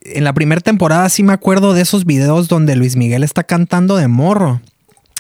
en 0.02 0.24
la 0.24 0.32
primera 0.32 0.60
temporada 0.60 1.08
sí 1.08 1.22
me 1.22 1.32
acuerdo 1.32 1.74
de 1.74 1.82
esos 1.82 2.04
videos 2.04 2.48
donde 2.48 2.76
Luis 2.76 2.96
Miguel 2.96 3.22
está 3.24 3.44
cantando 3.44 3.96
de 3.96 4.08
morro. 4.08 4.60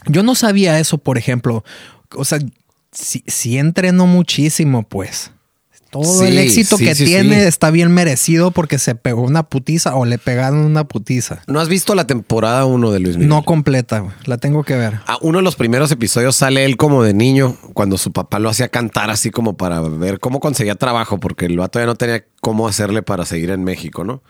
Yo 0.06 0.22
no 0.22 0.34
sabía 0.34 0.78
eso, 0.78 0.98
por 0.98 1.18
ejemplo. 1.18 1.64
O 2.14 2.24
sea, 2.24 2.38
sí, 2.92 3.24
sí 3.26 3.58
entrenó 3.58 4.06
muchísimo, 4.06 4.82
pues. 4.84 5.32
Todo 6.02 6.24
el 6.24 6.38
éxito 6.38 6.76
sí, 6.76 6.84
que 6.84 6.94
sí, 6.94 7.04
tiene 7.04 7.46
está 7.46 7.70
bien 7.70 7.92
merecido 7.92 8.50
porque 8.50 8.78
se 8.78 8.94
pegó 8.94 9.22
una 9.22 9.44
putiza 9.44 9.94
o 9.94 10.04
le 10.04 10.18
pegaron 10.18 10.60
una 10.60 10.84
putiza. 10.84 11.42
¿No 11.46 11.60
has 11.60 11.68
visto 11.68 11.94
la 11.94 12.06
temporada 12.06 12.64
1 12.64 12.90
de 12.90 13.00
Luis 13.00 13.16
Miguel? 13.16 13.28
No 13.28 13.44
completa, 13.44 14.00
güey. 14.00 14.12
La 14.24 14.38
tengo 14.38 14.64
que 14.64 14.76
ver. 14.76 15.00
A 15.06 15.18
uno 15.20 15.38
de 15.38 15.44
los 15.44 15.56
primeros 15.56 15.90
episodios 15.90 16.36
sale 16.36 16.64
él 16.64 16.76
como 16.76 17.02
de 17.02 17.14
niño, 17.14 17.56
cuando 17.74 17.98
su 17.98 18.12
papá 18.12 18.38
lo 18.38 18.48
hacía 18.48 18.68
cantar 18.68 19.10
así 19.10 19.30
como 19.30 19.56
para 19.56 19.80
ver 19.80 20.20
cómo 20.20 20.40
conseguía 20.40 20.74
trabajo, 20.74 21.18
porque 21.18 21.46
el 21.46 21.56
vato 21.56 21.78
ya 21.78 21.86
no 21.86 21.94
tenía 21.94 22.24
cómo 22.40 22.68
hacerle 22.68 23.02
para 23.02 23.24
seguir 23.24 23.50
en 23.50 23.64
México, 23.64 24.04
¿no? 24.04 24.22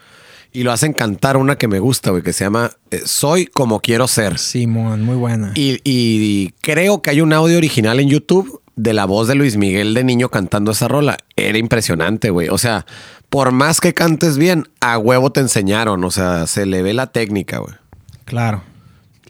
Y 0.52 0.62
lo 0.62 0.72
hacen 0.72 0.92
cantar 0.92 1.36
una 1.36 1.56
que 1.56 1.68
me 1.68 1.80
gusta, 1.80 2.10
güey, 2.10 2.22
que 2.22 2.32
se 2.32 2.44
llama 2.44 2.70
eh, 2.90 3.02
Soy 3.04 3.46
como 3.46 3.80
quiero 3.80 4.08
ser. 4.08 4.38
Simón, 4.38 5.02
muy 5.02 5.16
buena. 5.16 5.52
Y, 5.54 5.80
y 5.84 6.52
creo 6.62 7.02
que 7.02 7.10
hay 7.10 7.20
un 7.20 7.32
audio 7.32 7.58
original 7.58 8.00
en 8.00 8.08
YouTube 8.08 8.62
de 8.76 8.92
la 8.92 9.06
voz 9.06 9.26
de 9.26 9.34
Luis 9.34 9.56
Miguel 9.56 9.94
de 9.94 10.04
niño 10.04 10.28
cantando 10.28 10.70
esa 10.70 10.86
rola. 10.86 11.16
Era 11.34 11.58
impresionante, 11.58 12.30
güey. 12.30 12.48
O 12.50 12.58
sea, 12.58 12.86
por 13.30 13.50
más 13.50 13.80
que 13.80 13.94
cantes 13.94 14.38
bien, 14.38 14.68
a 14.80 14.98
huevo 14.98 15.32
te 15.32 15.40
enseñaron. 15.40 16.04
O 16.04 16.10
sea, 16.10 16.46
se 16.46 16.66
le 16.66 16.82
ve 16.82 16.94
la 16.94 17.08
técnica, 17.08 17.58
güey. 17.58 17.74
Claro. 18.26 18.62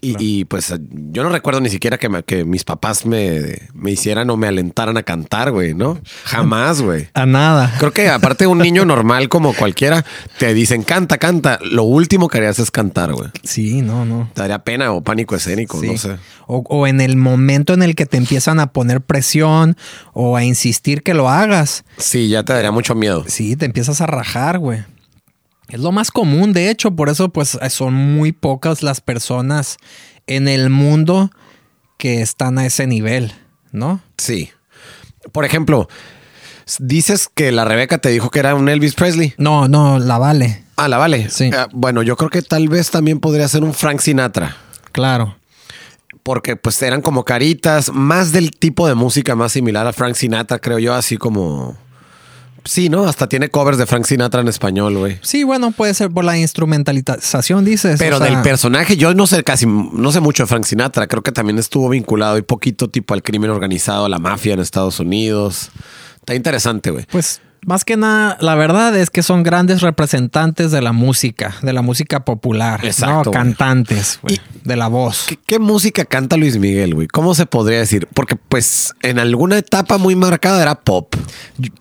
Y, 0.01 0.15
y, 0.19 0.45
pues 0.45 0.73
yo 0.89 1.23
no 1.23 1.29
recuerdo 1.29 1.59
ni 1.59 1.69
siquiera 1.69 1.97
que, 1.97 2.07
me- 2.09 2.23
que 2.23 2.45
mis 2.45 2.63
papás 2.63 3.05
me, 3.05 3.59
me 3.73 3.91
hicieran 3.91 4.29
o 4.29 4.37
me 4.37 4.47
alentaran 4.47 4.95
a 4.97 5.03
cantar, 5.03 5.51
güey, 5.51 5.73
¿no? 5.73 5.99
Jamás, 6.23 6.81
güey. 6.81 7.07
A 7.15 7.25
nada. 7.25 7.73
Creo 7.79 7.91
que 7.91 8.07
aparte 8.09 8.43
de 8.43 8.47
un 8.47 8.59
niño 8.59 8.85
normal 8.85 9.27
como 9.29 9.53
cualquiera, 9.53 10.05
te 10.37 10.53
dicen 10.53 10.83
canta, 10.83 11.17
canta. 11.17 11.57
Lo 11.63 11.83
último 11.83 12.27
que 12.29 12.37
harías 12.37 12.59
es 12.59 12.69
cantar, 12.69 13.13
güey. 13.13 13.29
Sí, 13.43 13.81
no, 13.81 14.05
no. 14.05 14.29
Te 14.33 14.41
daría 14.41 14.59
pena 14.59 14.91
o 14.91 15.01
pánico 15.03 15.35
escénico, 15.35 15.79
Sí. 15.81 15.87
no 15.87 15.97
sé. 15.97 16.17
O, 16.45 16.63
o 16.69 16.87
en 16.87 17.01
el 17.01 17.15
momento 17.17 17.73
en 17.73 17.81
el 17.83 17.95
que 17.95 18.05
te 18.05 18.17
empiezan 18.17 18.59
a 18.59 18.67
poner 18.67 19.01
presión 19.01 19.75
o 20.13 20.37
a 20.37 20.43
insistir 20.43 21.01
que 21.03 21.13
lo 21.13 21.27
hagas. 21.29 21.83
Sí, 21.97 22.29
ya 22.29 22.43
te 22.43 22.53
daría 22.53 22.71
mucho 22.71 22.93
miedo. 22.95 23.25
Sí, 23.27 23.55
te 23.55 23.65
empiezas 23.65 23.99
a 24.01 24.05
rajar, 24.05 24.59
güey. 24.59 24.83
Es 25.69 25.79
lo 25.81 25.91
más 25.91 26.11
común, 26.11 26.53
de 26.53 26.69
hecho, 26.69 26.91
por 26.91 27.09
eso 27.09 27.29
pues 27.29 27.57
son 27.69 27.93
muy 27.93 28.31
pocas 28.31 28.83
las 28.83 29.01
personas 29.01 29.77
en 30.25 30.47
el 30.47 30.69
mundo 30.69 31.29
que 31.97 32.21
están 32.21 32.57
a 32.57 32.65
ese 32.65 32.87
nivel, 32.87 33.33
¿no? 33.71 34.01
Sí. 34.17 34.51
Por 35.31 35.43
ejemplo, 35.43 35.89
dices 36.79 37.29
que 37.33 37.51
la 37.51 37.65
Rebeca 37.65 37.97
te 37.97 38.09
dijo 38.09 38.29
que 38.29 38.39
era 38.39 38.55
un 38.55 38.69
Elvis 38.69 38.93
Presley. 38.93 39.33
No, 39.37 39.67
no, 39.67 39.99
la 39.99 40.17
vale. 40.17 40.63
Ah, 40.75 40.87
la 40.87 40.97
vale. 40.97 41.29
Sí. 41.29 41.45
Eh, 41.45 41.65
bueno, 41.73 42.03
yo 42.03 42.15
creo 42.15 42.29
que 42.29 42.41
tal 42.41 42.69
vez 42.69 42.91
también 42.91 43.19
podría 43.19 43.47
ser 43.47 43.63
un 43.63 43.73
Frank 43.73 43.99
Sinatra. 43.99 44.55
Claro. 44.91 45.37
Porque 46.23 46.55
pues 46.55 46.81
eran 46.81 47.01
como 47.01 47.23
caritas, 47.23 47.91
más 47.91 48.31
del 48.31 48.51
tipo 48.51 48.87
de 48.87 48.95
música 48.95 49.35
más 49.35 49.53
similar 49.53 49.87
a 49.87 49.93
Frank 49.93 50.15
Sinatra, 50.15 50.59
creo 50.59 50.79
yo, 50.79 50.93
así 50.93 51.17
como... 51.17 51.75
Sí, 52.67 52.89
¿no? 52.89 53.05
Hasta 53.05 53.27
tiene 53.27 53.49
covers 53.49 53.77
de 53.77 53.85
Frank 53.85 54.05
Sinatra 54.05 54.41
en 54.41 54.47
español, 54.47 54.97
güey. 54.97 55.19
Sí, 55.21 55.43
bueno, 55.43 55.71
puede 55.71 55.93
ser 55.93 56.11
por 56.11 56.25
la 56.25 56.37
instrumentalización, 56.37 57.65
dices. 57.65 57.97
Pero 57.97 58.17
o 58.17 58.19
sea, 58.19 58.29
del 58.29 58.41
personaje, 58.41 58.97
yo 58.97 59.13
no 59.13 59.25
sé 59.25 59.43
casi, 59.43 59.65
no 59.65 60.11
sé 60.11 60.19
mucho 60.19 60.43
de 60.43 60.47
Frank 60.47 60.65
Sinatra. 60.65 61.07
Creo 61.07 61.23
que 61.23 61.31
también 61.31 61.57
estuvo 61.57 61.89
vinculado 61.89 62.37
y 62.37 62.41
poquito 62.41 62.89
tipo 62.89 63.13
al 63.13 63.23
crimen 63.23 63.49
organizado, 63.49 64.05
a 64.05 64.09
la 64.09 64.19
mafia 64.19 64.53
en 64.53 64.59
Estados 64.59 64.99
Unidos. 64.99 65.69
Está 66.17 66.35
interesante, 66.35 66.91
güey. 66.91 67.05
Pues 67.09 67.39
más 67.65 67.83
que 67.85 67.97
nada, 67.97 68.37
la 68.41 68.55
verdad 68.55 68.95
es 68.97 69.09
que 69.09 69.23
son 69.23 69.43
grandes 69.43 69.81
representantes 69.81 70.71
de 70.71 70.81
la 70.81 70.91
música, 70.91 71.55
de 71.61 71.73
la 71.73 71.81
música 71.81 72.23
popular, 72.25 72.83
Exacto. 72.85 73.31
Cantantes, 73.31 74.19
güey, 74.21 74.39
de 74.63 74.75
la 74.75 74.87
voz. 74.87 75.25
¿Qué, 75.27 75.37
qué 75.45 75.59
música 75.59 76.05
canta 76.05 76.37
Luis 76.37 76.57
Miguel, 76.57 76.93
güey? 76.95 77.07
¿Cómo 77.07 77.33
se 77.35 77.45
podría 77.45 77.79
decir? 77.79 78.07
Porque 78.13 78.35
pues 78.35 78.93
en 79.01 79.19
alguna 79.19 79.57
etapa 79.57 79.97
muy 79.97 80.15
marcada 80.15 80.61
era 80.61 80.75
pop, 80.75 81.15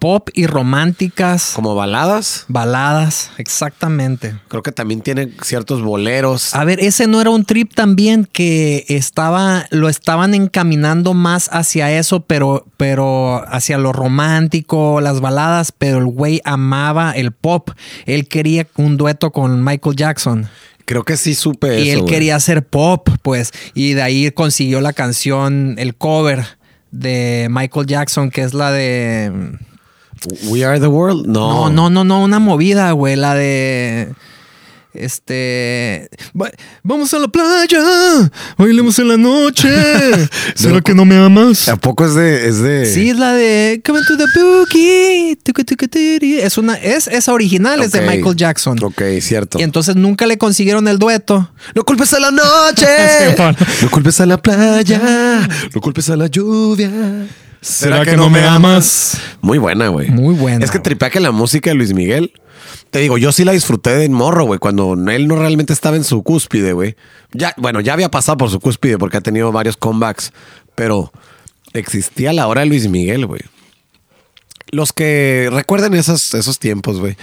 Pop 0.00 0.28
y 0.34 0.46
románticas, 0.46 1.52
como 1.54 1.74
baladas. 1.74 2.44
baladas, 2.48 3.30
exactamente. 3.38 4.36
Creo 4.48 4.62
que 4.62 4.72
también 4.72 5.00
tiene 5.00 5.30
ciertos 5.42 5.82
boleros. 5.82 6.54
A 6.54 6.64
ver, 6.64 6.80
ese 6.80 7.06
no 7.06 7.20
era 7.20 7.30
un 7.30 7.44
trip 7.44 7.74
también 7.74 8.28
que 8.30 8.84
estaba, 8.88 9.66
lo 9.70 9.88
estaban 9.88 10.34
encaminando 10.34 11.14
más 11.14 11.48
hacia 11.52 11.90
eso, 11.92 12.20
pero, 12.20 12.66
pero 12.76 13.44
hacia 13.48 13.78
lo 13.78 13.92
romántico, 13.92 15.00
las 15.00 15.20
baladas, 15.20 15.65
pero 15.72 15.98
el 15.98 16.06
güey 16.06 16.40
amaba 16.44 17.12
el 17.12 17.32
pop. 17.32 17.70
Él 18.06 18.28
quería 18.28 18.66
un 18.76 18.96
dueto 18.96 19.30
con 19.30 19.64
Michael 19.64 19.96
Jackson. 19.96 20.48
Creo 20.84 21.04
que 21.04 21.16
sí 21.16 21.34
supe 21.34 21.80
y 21.80 21.88
eso. 21.88 21.92
él 21.92 22.00
güey. 22.02 22.12
quería 22.12 22.36
hacer 22.36 22.64
pop, 22.64 23.08
pues, 23.22 23.52
y 23.74 23.94
de 23.94 24.02
ahí 24.02 24.30
consiguió 24.30 24.80
la 24.80 24.92
canción, 24.92 25.74
el 25.78 25.96
cover 25.96 26.44
de 26.92 27.48
Michael 27.50 27.86
Jackson, 27.86 28.30
que 28.30 28.42
es 28.42 28.54
la 28.54 28.70
de... 28.70 29.32
We 30.48 30.64
Are 30.64 30.80
the 30.80 30.86
World. 30.86 31.26
No, 31.26 31.68
No, 31.68 31.70
no, 31.70 31.90
no, 31.90 32.04
no, 32.04 32.22
una 32.22 32.38
movida, 32.38 32.90
güey, 32.92 33.16
la 33.16 33.34
de... 33.34 34.12
Este. 34.98 36.08
va- 36.40 36.50
Vamos 36.82 37.12
a 37.14 37.18
la 37.18 37.28
playa. 37.28 38.30
Bailemos 38.56 38.98
en 38.98 39.08
la 39.08 39.16
noche. 39.16 39.68
¿Será 40.54 40.74
No. 40.74 40.82
que 40.82 40.94
no 40.94 41.04
me 41.04 41.16
amas? 41.16 41.68
¿A 41.68 41.76
poco 41.76 42.04
es 42.06 42.14
de, 42.14 42.48
es 42.48 42.58
de. 42.60 42.86
Sí, 42.86 43.10
es 43.10 43.18
la 43.18 43.32
de 43.32 43.80
Come 43.84 44.00
to 44.06 44.16
the 44.16 44.24
Boogie. 44.38 45.38
Es 46.44 46.58
una, 46.58 46.74
es 46.74 47.06
esa 47.08 47.32
original, 47.32 47.82
es 47.82 47.92
de. 47.92 48.00
Michael 48.02 48.36
Jackson. 48.36 48.82
Ok, 48.82 49.02
cierto. 49.20 49.58
Y 49.58 49.62
entonces 49.62 49.96
nunca 49.96 50.26
le 50.26 50.38
consiguieron 50.38 50.86
el 50.88 50.98
dueto. 50.98 51.50
No 51.74 51.84
culpes 51.84 52.12
a 52.14 52.20
la 52.20 52.30
noche. 52.30 52.86
no 53.82 53.90
culpes 53.90 54.20
a 54.20 54.26
la 54.26 54.36
playa. 54.40 55.48
No 55.74 55.80
culpes 55.80 56.08
a 56.10 56.16
la 56.16 56.26
lluvia. 56.26 56.90
Muy 59.40 59.58
buena, 59.58 59.88
güey. 59.88 60.08
Muy 60.10 60.34
buena, 60.34 60.64
Es 60.64 60.70
que 60.70 60.78
güey. 60.78 60.84
tripea 60.84 61.10
que 61.10 61.20
la 61.20 61.32
música 61.32 61.70
de 61.70 61.74
Luis 61.74 61.92
Miguel. 61.94 62.32
Te 62.90 63.00
digo, 63.00 63.18
yo 63.18 63.32
sí 63.32 63.44
la 63.44 63.52
disfruté 63.52 63.96
de 63.96 64.08
morro, 64.08 64.44
güey, 64.44 64.58
cuando 64.58 64.94
él 65.10 65.28
no 65.28 65.36
realmente 65.36 65.72
estaba 65.72 65.96
en 65.96 66.04
su 66.04 66.22
cúspide, 66.22 66.72
güey. 66.72 66.96
Ya, 67.32 67.54
bueno, 67.56 67.80
ya 67.80 67.92
había 67.92 68.10
pasado 68.10 68.38
por 68.38 68.50
su 68.50 68.60
cúspide 68.60 68.98
porque 68.98 69.16
ha 69.18 69.20
tenido 69.20 69.52
varios 69.52 69.76
comebacks, 69.76 70.32
pero 70.74 71.12
existía 71.72 72.32
la 72.32 72.46
hora 72.46 72.62
de 72.62 72.68
Luis 72.68 72.88
Miguel, 72.88 73.26
güey. 73.26 73.42
Los 74.70 74.92
que 74.92 75.48
recuerden 75.52 75.94
esos, 75.94 76.34
esos 76.34 76.58
tiempos, 76.58 76.98
güey. 76.98 77.16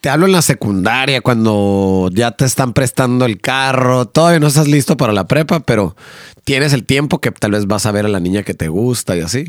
Te 0.00 0.08
hablo 0.08 0.26
en 0.26 0.32
la 0.32 0.42
secundaria, 0.42 1.20
cuando 1.20 2.10
ya 2.12 2.30
te 2.32 2.44
están 2.44 2.72
prestando 2.72 3.24
el 3.24 3.40
carro. 3.40 4.06
Todavía 4.06 4.40
no 4.40 4.46
estás 4.46 4.68
listo 4.68 4.96
para 4.96 5.12
la 5.12 5.26
prepa, 5.26 5.60
pero 5.60 5.96
tienes 6.44 6.72
el 6.72 6.84
tiempo 6.84 7.20
que 7.20 7.30
tal 7.30 7.52
vez 7.52 7.66
vas 7.66 7.86
a 7.86 7.92
ver 7.92 8.06
a 8.06 8.08
la 8.08 8.20
niña 8.20 8.42
que 8.42 8.54
te 8.54 8.68
gusta 8.68 9.16
y 9.16 9.20
así. 9.20 9.46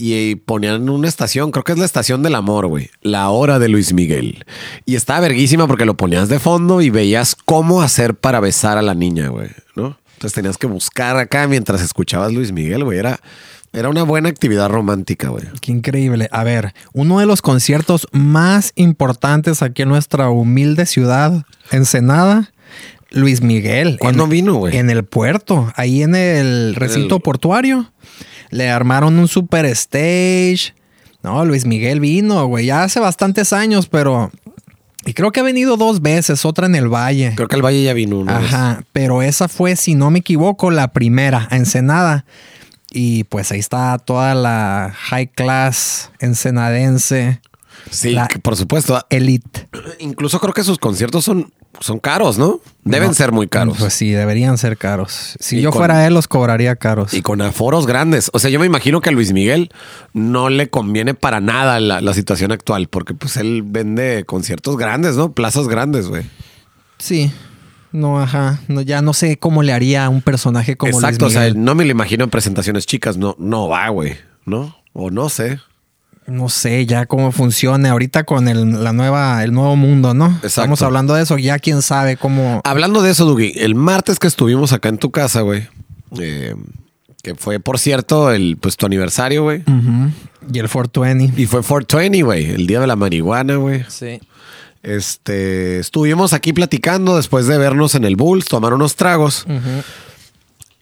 Y 0.00 0.36
ponían 0.36 0.88
una 0.88 1.08
estación, 1.08 1.50
creo 1.50 1.64
que 1.64 1.72
es 1.72 1.78
la 1.78 1.84
estación 1.84 2.22
del 2.22 2.36
amor, 2.36 2.68
güey. 2.68 2.88
La 3.02 3.30
hora 3.30 3.58
de 3.58 3.68
Luis 3.68 3.92
Miguel. 3.92 4.44
Y 4.86 4.94
estaba 4.94 5.18
verguísima 5.20 5.66
porque 5.66 5.84
lo 5.84 5.96
ponías 5.96 6.28
de 6.28 6.38
fondo 6.38 6.80
y 6.80 6.90
veías 6.90 7.34
cómo 7.34 7.82
hacer 7.82 8.14
para 8.14 8.38
besar 8.38 8.78
a 8.78 8.82
la 8.82 8.94
niña, 8.94 9.28
güey, 9.28 9.48
¿no? 9.74 9.98
Entonces 10.14 10.34
tenías 10.34 10.56
que 10.56 10.68
buscar 10.68 11.16
acá 11.16 11.48
mientras 11.48 11.82
escuchabas 11.82 12.32
Luis 12.32 12.52
Miguel, 12.52 12.84
güey. 12.84 12.96
Era, 12.98 13.18
era 13.72 13.88
una 13.88 14.04
buena 14.04 14.28
actividad 14.28 14.68
romántica, 14.68 15.30
güey. 15.30 15.44
Qué 15.60 15.72
increíble. 15.72 16.28
A 16.30 16.44
ver, 16.44 16.74
uno 16.92 17.18
de 17.18 17.26
los 17.26 17.42
conciertos 17.42 18.06
más 18.12 18.70
importantes 18.76 19.62
aquí 19.62 19.82
en 19.82 19.88
nuestra 19.88 20.30
humilde 20.30 20.86
ciudad, 20.86 21.44
Ensenada, 21.72 22.52
Luis 23.10 23.40
Miguel. 23.42 23.96
¿Cuándo 23.98 24.24
En- 24.24 24.30
vino, 24.30 24.54
güey? 24.54 24.76
En 24.76 24.90
el 24.90 25.02
puerto, 25.04 25.72
ahí 25.74 26.02
en 26.04 26.14
el 26.14 26.76
recinto 26.76 27.16
El- 27.16 27.22
portuario. 27.22 27.92
Le 28.50 28.68
armaron 28.70 29.18
un 29.18 29.28
super 29.28 29.64
stage. 29.66 30.74
No, 31.22 31.44
Luis 31.44 31.64
Miguel 31.66 32.00
vino, 32.00 32.46
güey, 32.46 32.66
ya 32.66 32.84
hace 32.84 33.00
bastantes 33.00 33.52
años, 33.52 33.88
pero... 33.88 34.30
Y 35.04 35.14
creo 35.14 35.32
que 35.32 35.40
ha 35.40 35.44
venido 35.44 35.76
dos 35.76 36.02
veces, 36.02 36.44
otra 36.44 36.66
en 36.66 36.74
el 36.74 36.88
Valle. 36.88 37.32
Creo 37.34 37.48
que 37.48 37.56
el 37.56 37.62
Valle 37.64 37.82
ya 37.82 37.92
vino 37.94 38.18
una 38.18 38.38
vez. 38.38 38.52
Ajá, 38.52 38.82
pero 38.92 39.22
esa 39.22 39.48
fue, 39.48 39.74
si 39.76 39.94
no 39.94 40.10
me 40.10 40.18
equivoco, 40.18 40.70
la 40.70 40.88
primera, 40.92 41.48
a 41.50 41.56
Ensenada. 41.56 42.24
Y 42.90 43.24
pues 43.24 43.50
ahí 43.52 43.58
está 43.58 43.96
toda 43.98 44.34
la 44.34 44.92
high 44.94 45.28
class 45.28 46.10
ensenadense, 46.20 47.40
Sí, 47.90 48.10
La- 48.12 48.28
por 48.42 48.56
supuesto. 48.56 49.00
elite. 49.08 49.68
Incluso 50.00 50.40
creo 50.40 50.52
que 50.52 50.64
sus 50.64 50.78
conciertos 50.78 51.24
son, 51.24 51.52
son 51.80 51.98
caros, 52.00 52.38
¿no? 52.38 52.60
Deben 52.84 53.08
No, 53.08 53.14
ser 53.14 53.30
muy 53.32 53.46
caros. 53.48 53.76
Pues 53.78 53.94
sí, 53.94 54.10
deberían 54.10 54.58
ser 54.58 54.76
caros. 54.76 55.36
Si 55.38 55.58
Y 55.58 55.60
yo 55.62 55.70
con- 55.70 55.78
fuera 55.80 56.06
él, 56.06 56.14
los 56.14 56.26
cobraría 56.26 56.74
caros. 56.76 57.14
Y 57.14 57.22
con 57.22 57.40
aforos 57.40 57.86
grandes. 57.86 58.30
O 58.32 58.38
sea, 58.38 58.50
yo 58.50 58.58
me 58.58 58.66
imagino 58.66 59.00
que 59.00 59.10
a 59.10 59.12
Luis 59.12 59.32
Miguel 59.32 59.70
no 60.12 60.48
le 60.48 60.70
conviene 60.70 61.14
para 61.14 61.40
nada 61.40 61.78
la, 61.80 62.00
la 62.00 62.14
situación 62.14 62.50
actual, 62.52 62.88
porque 62.88 63.14
pues 63.14 63.36
él 63.36 63.62
vende 63.64 64.24
conciertos 64.26 64.76
grandes, 64.76 65.16
¿no? 65.16 65.32
Plazas 65.32 65.68
grandes, 65.68 66.08
güey. 66.08 66.24
Sí. 66.98 67.32
No, 67.92 68.20
ajá. 68.20 68.60
No, 68.68 68.80
ya 68.82 69.00
no 69.00 69.12
sé 69.14 69.38
cómo 69.38 69.62
le 69.62 69.72
haría 69.72 70.04
a 70.04 70.08
un 70.08 70.20
personaje 70.20 70.76
como 70.76 70.92
Exacto, 70.92 71.26
o 71.26 71.28
Luis 71.28 71.32
sea, 71.34 71.42
Miguel. 71.48 71.64
no 71.64 71.74
me 71.74 71.84
lo 71.84 71.90
imagino 71.90 72.24
en 72.24 72.30
presentaciones 72.30 72.86
chicas, 72.86 73.16
no, 73.16 73.34
no 73.38 73.68
va, 73.68 73.88
güey, 73.88 74.16
¿no? 74.44 74.76
O 74.92 75.10
no 75.10 75.28
sé. 75.28 75.60
No 76.28 76.50
sé 76.50 76.84
ya 76.84 77.06
cómo 77.06 77.32
funcione 77.32 77.88
ahorita 77.88 78.24
con 78.24 78.48
el, 78.48 78.84
la 78.84 78.92
nueva, 78.92 79.42
el 79.42 79.52
nuevo 79.52 79.76
mundo, 79.76 80.12
¿no? 80.12 80.26
Exacto. 80.26 80.46
Estamos 80.46 80.82
hablando 80.82 81.14
de 81.14 81.22
eso, 81.22 81.38
ya 81.38 81.58
quién 81.58 81.80
sabe 81.80 82.18
cómo. 82.18 82.60
Hablando 82.64 83.00
de 83.00 83.10
eso, 83.10 83.24
Dugi, 83.24 83.54
el 83.56 83.74
martes 83.74 84.18
que 84.18 84.26
estuvimos 84.26 84.74
acá 84.74 84.90
en 84.90 84.98
tu 84.98 85.10
casa, 85.10 85.40
güey, 85.40 85.66
eh, 86.20 86.54
Que 87.22 87.34
fue, 87.34 87.60
por 87.60 87.78
cierto, 87.78 88.30
el, 88.30 88.58
pues 88.60 88.76
tu 88.76 88.84
aniversario, 88.84 89.42
güey. 89.42 89.64
Y 90.52 90.58
el 90.58 90.68
420. 90.68 91.40
Y 91.40 91.46
fue 91.46 91.62
420, 91.62 92.22
güey. 92.22 92.50
El 92.50 92.66
día 92.66 92.80
de 92.80 92.86
la 92.86 92.96
marihuana, 92.96 93.56
güey. 93.56 93.84
Sí. 93.88 94.20
Este, 94.82 95.78
estuvimos 95.78 96.34
aquí 96.34 96.52
platicando 96.52 97.16
después 97.16 97.46
de 97.46 97.56
vernos 97.56 97.94
en 97.94 98.04
el 98.04 98.16
Bulls, 98.16 98.44
tomar 98.44 98.74
unos 98.74 98.96
tragos. 98.96 99.46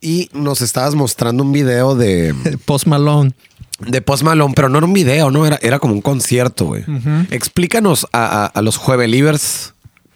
Y 0.00 0.28
nos 0.32 0.60
estabas 0.60 0.96
mostrando 0.96 1.44
un 1.44 1.52
video 1.52 1.94
de, 1.94 2.34
Post 2.64 2.86
Malone. 2.86 3.32
De 3.80 4.00
Post 4.00 4.22
Malone, 4.22 4.54
pero 4.56 4.68
no 4.68 4.78
era 4.78 4.86
un 4.86 4.92
video, 4.92 5.30
¿no? 5.30 5.46
Era, 5.46 5.58
era 5.62 5.78
como 5.78 5.94
un 5.94 6.00
concierto, 6.02 6.66
güey. 6.66 6.84
Explícanos 7.30 8.06
a, 8.12 8.44
a- 8.44 8.46
a 8.46 8.62
los 8.62 8.76
Juevelivers 8.76 9.74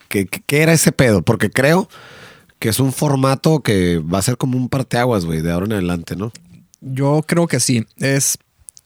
qué 0.08 0.26
qué- 0.26 0.62
era 0.62 0.72
ese 0.72 0.92
pedo, 0.92 1.22
porque 1.22 1.50
creo 1.50 1.88
que 2.58 2.68
es 2.68 2.80
un 2.80 2.92
formato 2.92 3.60
que 3.60 3.98
va 3.98 4.18
a 4.18 4.22
ser 4.22 4.36
como 4.36 4.56
un 4.56 4.68
parteaguas, 4.68 5.24
güey, 5.24 5.40
de 5.42 5.50
ahora 5.52 5.66
en 5.66 5.72
adelante, 5.72 6.16
¿no? 6.16 6.32
Yo 6.80 7.22
creo 7.26 7.46
que 7.46 7.60
sí. 7.60 7.86
Es 7.98 8.38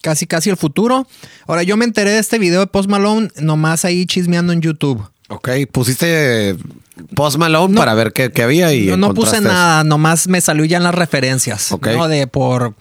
casi 0.03 0.27
casi 0.27 0.51
el 0.51 0.57
futuro. 0.57 1.07
Ahora, 1.47 1.63
yo 1.63 1.77
me 1.77 1.85
enteré 1.85 2.11
de 2.11 2.19
este 2.19 2.39
video 2.39 2.61
de 2.61 2.67
Post 2.67 2.89
Malone 2.91 3.29
nomás 3.41 3.85
ahí 3.85 4.07
chismeando 4.07 4.53
en 4.53 4.61
YouTube. 4.61 5.03
Ok, 5.29 5.49
pusiste 5.73 6.57
Post 7.15 7.39
Malone 7.39 7.75
para 7.77 7.95
ver 7.95 8.13
qué, 8.13 8.31
qué 8.31 8.43
había 8.43 8.73
y 8.75 8.87
No, 8.89 8.97
no 8.99 9.15
puse 9.15 9.37
eso. 9.39 9.49
nada, 9.49 9.83
nomás 9.83 10.29
me 10.29 10.41
salió 10.41 10.65
ya 10.67 10.77
en 10.77 10.83
las 10.83 10.95
referencias. 10.95 11.73
Ok. 11.73 11.87
¿no? 11.89 12.09
De 12.09 12.27
por 12.27 12.75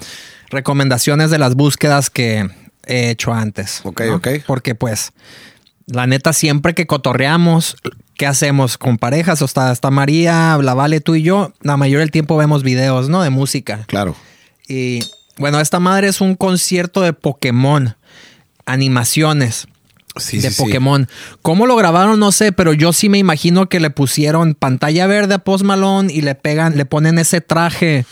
recomendaciones 0.54 1.32
de 1.32 1.38
las 1.38 1.56
búsquedas 1.56 2.10
que 2.10 2.50
he 2.86 3.10
hecho 3.10 3.34
antes. 3.34 3.82
Ok, 3.84 4.02
¿no? 4.02 4.16
ok. 4.16 4.28
Porque 4.48 4.76
pues, 4.76 5.12
la 5.86 6.08
neta, 6.08 6.34
siempre 6.34 6.74
que 6.74 6.88
cotorreamos, 6.88 7.76
¿qué 8.16 8.26
hacemos 8.26 8.78
con 8.78 8.98
parejas? 8.98 9.42
O 9.42 9.46
está, 9.46 9.72
está 9.72 9.92
María, 9.92 10.58
la 10.62 10.74
Vale, 10.74 11.02
tú 11.02 11.16
y 11.16 11.24
yo, 11.24 11.54
la 11.62 11.78
mayoría 11.78 12.00
del 12.00 12.12
tiempo 12.12 12.38
vemos 12.38 12.64
videos, 12.64 13.10
¿no? 13.10 13.22
De 13.22 13.30
música. 13.30 13.84
Claro. 13.88 14.16
Y 14.68 15.04
bueno, 15.38 15.60
esta 15.60 15.80
madre 15.80 16.08
es 16.08 16.22
un 16.22 16.36
concierto 16.36 17.02
de 17.02 17.14
Pokémon, 17.14 17.96
animaciones 18.66 19.68
Sí, 20.16 20.38
de 20.40 20.50
sí, 20.50 20.56
sí. 20.56 20.62
Pokémon. 20.64 21.08
¿Cómo 21.42 21.66
lo 21.66 21.76
grabaron? 21.76 22.20
No 22.20 22.32
sé, 22.32 22.52
pero 22.52 22.74
yo 22.74 22.94
sí 22.94 23.10
me 23.10 23.18
imagino 23.18 23.68
que 23.68 23.80
le 23.80 23.90
pusieron 23.90 24.54
pantalla 24.54 25.08
verde 25.08 25.34
a 25.36 25.40
Post 25.40 25.64
Malone 25.66 26.14
y 26.14 26.22
le 26.22 26.36
pegan, 26.36 26.78
le 26.78 26.86
ponen 26.86 27.18
ese 27.18 27.42
traje 27.42 28.06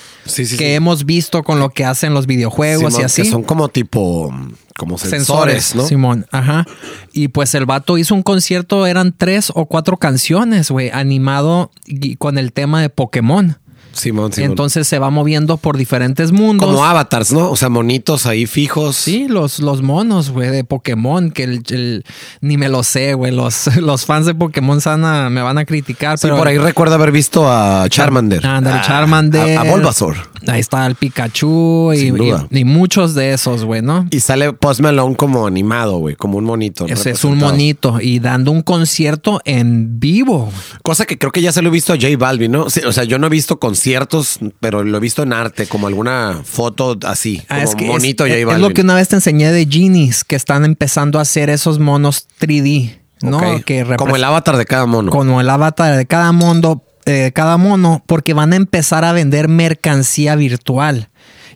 que 0.58 0.74
hemos 0.75 1.05
visto 1.05 1.43
con 1.43 1.60
lo 1.60 1.70
que 1.70 1.86
hacen 1.86 2.13
los 2.13 2.25
videojuegos 2.25 2.93
Simón, 2.93 3.01
y 3.01 3.05
así. 3.05 3.22
Que 3.24 3.29
son 3.29 3.43
como 3.43 3.67
tipo, 3.70 4.34
como 4.77 4.98
sensores, 4.98 5.75
¿no? 5.75 5.86
Simón, 5.86 6.25
ajá. 6.31 6.65
Y 7.13 7.27
pues 7.27 7.53
el 7.53 7.65
vato 7.67 7.98
hizo 8.00 8.15
un 8.15 8.24
concierto, 8.24 8.88
eran 8.88 9.13
tres 9.15 9.51
o 9.53 9.65
cuatro 9.67 9.98
canciones, 9.98 10.72
güey, 10.72 10.89
animado 10.89 11.72
y- 11.86 12.15
con 12.15 12.38
el 12.39 12.51
tema 12.51 12.81
de 12.81 12.89
Pokémon. 12.89 13.58
Simón, 13.94 14.32
Simón. 14.34 14.52
Entonces 14.52 14.88
se 14.88 15.00
va 15.00 15.10
moviendo 15.10 15.58
por 15.58 15.78
diferentes 15.78 16.32
mundos. 16.32 16.68
como 16.68 16.86
avatars, 16.86 17.32
¿no? 17.34 17.50
O 17.52 17.56
sea, 17.56 17.70
monitos 17.70 18.26
ahí 18.26 18.46
fijos. 18.46 18.96
Sí, 18.96 19.28
los, 19.28 19.60
los 19.60 19.82
monos, 19.82 20.30
güey, 20.32 20.50
de 20.50 20.64
Pokémon, 20.64 21.32
que 21.32 21.44
el, 21.44 21.64
el- 21.70 22.04
ni 22.42 22.58
me 22.58 22.70
lo 22.70 22.84
sé, 22.84 23.14
güey. 23.14 23.32
Los, 23.32 23.76
los 23.78 24.06
fans 24.06 24.26
de 24.26 24.34
Pokémon 24.36 24.80
sana 24.82 25.30
me 25.30 25.42
van 25.42 25.58
a 25.58 25.66
criticar. 25.66 26.18
Sí, 26.18 26.24
pero 26.24 26.38
por 26.38 26.48
ahí 26.48 26.58
recuerdo 26.58 26.96
haber 26.96 27.12
visto 27.12 27.52
a 27.52 27.86
Charmander. 27.90 28.46
Ándale, 28.46 28.78
Ah, 28.80 28.82
Charmander. 28.86 29.58
A, 29.58 29.62
a 29.62 29.64
Bulbasaur. 29.66 30.16
Ahí 30.48 30.60
está 30.60 30.86
el 30.86 30.96
Pikachu 30.96 31.94
y, 31.94 32.64
muchos 32.64 33.14
de 33.14 33.34
esos, 33.34 33.64
güey, 33.64 33.82
¿no? 33.82 34.08
Y 34.10 34.20
sale 34.20 34.54
Post 34.54 34.82
Malone 34.82 35.16
como 35.16 35.46
animado, 35.46 35.98
güey, 35.98 36.16
como 36.16 36.38
un 36.38 36.46
monito. 36.46 36.86
Ese 36.88 37.12
es 37.12 37.24
un 37.24 37.38
monito 37.38 38.00
y 38.02 38.20
dando 38.20 38.52
un 38.52 38.62
concierto 38.62 39.42
en 39.46 40.00
vivo. 40.00 40.52
Cosa 40.84 41.06
que 41.06 41.18
creo 41.18 41.32
que 41.32 41.42
ya 41.42 41.52
se 41.52 41.62
lo 41.62 41.70
he 41.70 41.72
visto 41.72 41.94
a 41.94 41.96
J 41.96 42.08
Balvin, 42.18 42.51
¿no? 42.51 42.70
Sí, 42.70 42.82
o 42.86 42.92
sea, 42.92 43.04
yo 43.04 43.20
no 43.20 43.27
he 43.27 43.30
visto 43.30 43.60
conciertos, 43.60 44.40
pero 44.60 44.84
lo 44.84 44.98
he 44.98 45.00
visto 45.00 45.24
en 45.24 45.34
arte, 45.34 45.68
como 45.68 45.88
alguna 45.88 46.42
foto 46.44 46.98
así, 47.06 47.42
Ah, 47.50 47.56
como 47.56 47.70
es 47.70 47.75
que 47.75 47.86
monito 47.86 48.25
es, 48.25 48.32
J 48.32 48.40
es 48.40 48.46
Balvin. 48.46 48.62
lo 48.62 48.74
que 48.74 48.82
una 48.82 48.96
vez 48.96 49.10
te 49.10 49.16
enseñé 49.16 49.51
de 49.51 49.68
Genies, 49.70 50.24
que 50.24 50.36
están 50.36 50.66
empezando 50.66 51.20
a 51.20 51.24
hacer 51.24 51.50
esos 51.50 51.80
monos 51.80 52.27
3D, 52.40 53.00
¿no? 53.22 53.40
Que 53.66 53.86
como 53.98 54.16
el 54.16 54.24
avatar 54.24 54.58
de 54.58 54.66
cada 54.66 54.86
mono. 54.86 55.12
como 55.12 55.42
el 55.42 55.50
avatar 55.50 55.98
de 55.98 56.06
cada 56.06 56.32
mundo, 56.32 56.84
eh, 57.05 57.31
cada 57.33 57.57
mono, 57.57 58.03
porque 58.05 58.33
van 58.33 58.53
a 58.53 58.55
empezar 58.55 59.05
a 59.05 59.14
vender 59.14 59.48
mercancía 59.48 60.35
virtual. 60.35 61.09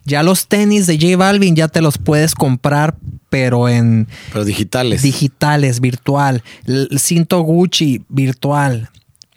Ya 0.04 0.22
los 0.22 0.46
tenis 0.46 0.86
de 0.86 0.98
J 0.98 1.16
Balvin 1.16 1.56
ya 1.56 1.66
te 1.68 1.80
los 1.80 1.98
puedes 1.98 2.34
comprar, 2.34 2.96
pero 3.28 3.68
en 3.68 4.06
Pero 4.32 4.44
digitales. 4.44 5.02
digitales, 5.02 5.80
virtual. 5.80 6.44
El 6.66 6.98
cinto 7.00 7.40
Gucci, 7.40 8.04
virtual. 8.08 8.90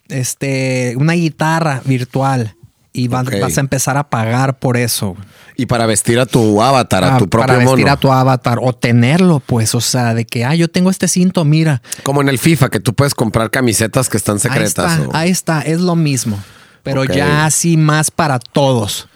Este, 0.09 0.93
una 0.97 1.13
guitarra 1.13 1.81
virtual. 1.85 2.55
Y 2.99 3.07
va- 3.07 3.23
vas 3.41 3.57
a 3.57 3.61
empezar 3.61 3.97
a 3.97 4.09
pagar 4.09 4.59
por 4.59 4.77
eso. 4.77 5.15
y 5.55 5.65
para 5.65 5.85
vestir 5.85 6.19
a 6.19 6.25
tu 6.25 6.61
avatar, 6.61 7.03
a 7.03 7.15
Ah, 7.15 7.17
tu 7.17 7.27
propio 7.27 7.47
para 7.47 7.59
vestir 7.59 7.79
mono. 7.85 7.91
a 7.91 7.97
tu 7.97 8.11
avatar 8.13 8.59
o 8.61 8.71
tenerlo, 8.71 9.41
pues, 9.45 9.75
o 9.75 9.81
sea, 9.81 10.13
de 10.13 10.25
que, 10.25 10.45
ah, 10.45 10.55
yo 10.55 10.69
tengo 10.69 10.89
este 10.89 11.09
cinto, 11.09 11.43
mira. 11.43 11.81
Como 12.03 12.21
en 12.21 12.29
el 12.29 12.39
FIFA, 12.39 12.69
que 12.69 12.79
tú 12.79 12.93
puedes 12.93 13.13
comprar 13.13 13.51
camisetas 13.51 14.07
que 14.07 14.15
están 14.15 14.39
secretas. 14.39 14.85
Ahí 14.85 15.01
está, 15.01 15.09
o- 15.09 15.15
ahí 15.17 15.29
está, 15.29 15.61
es 15.61 15.81
lo 15.81 15.97
mismo. 15.97 16.39
Pero 16.83 17.03
ya 17.03 17.45
así 17.45 17.75
más 17.75 18.09
para 18.09 18.39
todos. 18.39 19.09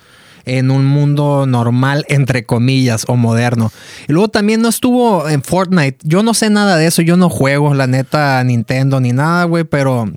En 0.46 0.70
un 0.72 0.86
mundo 0.86 1.46
normal, 1.48 2.04
entre 2.10 2.44
comillas, 2.46 3.06
o 3.08 3.16
moderno. 3.16 3.72
Y 4.10 4.12
luego 4.12 4.28
también 4.28 4.62
no 4.62 4.68
estuvo 4.68 5.30
en 5.30 5.42
Fortnite. 5.44 6.00
Yo 6.04 6.22
no 6.24 6.34
sé 6.34 6.50
nada 6.50 6.76
de 6.76 6.88
eso. 6.88 7.02
Yo 7.02 7.16
no 7.16 7.30
juego, 7.30 7.74
la 7.74 7.88
neta, 7.88 8.44
Nintendo 8.44 9.00
ni 9.00 9.14
nada, 9.14 9.46
güey. 9.46 9.64
Pero 9.64 10.12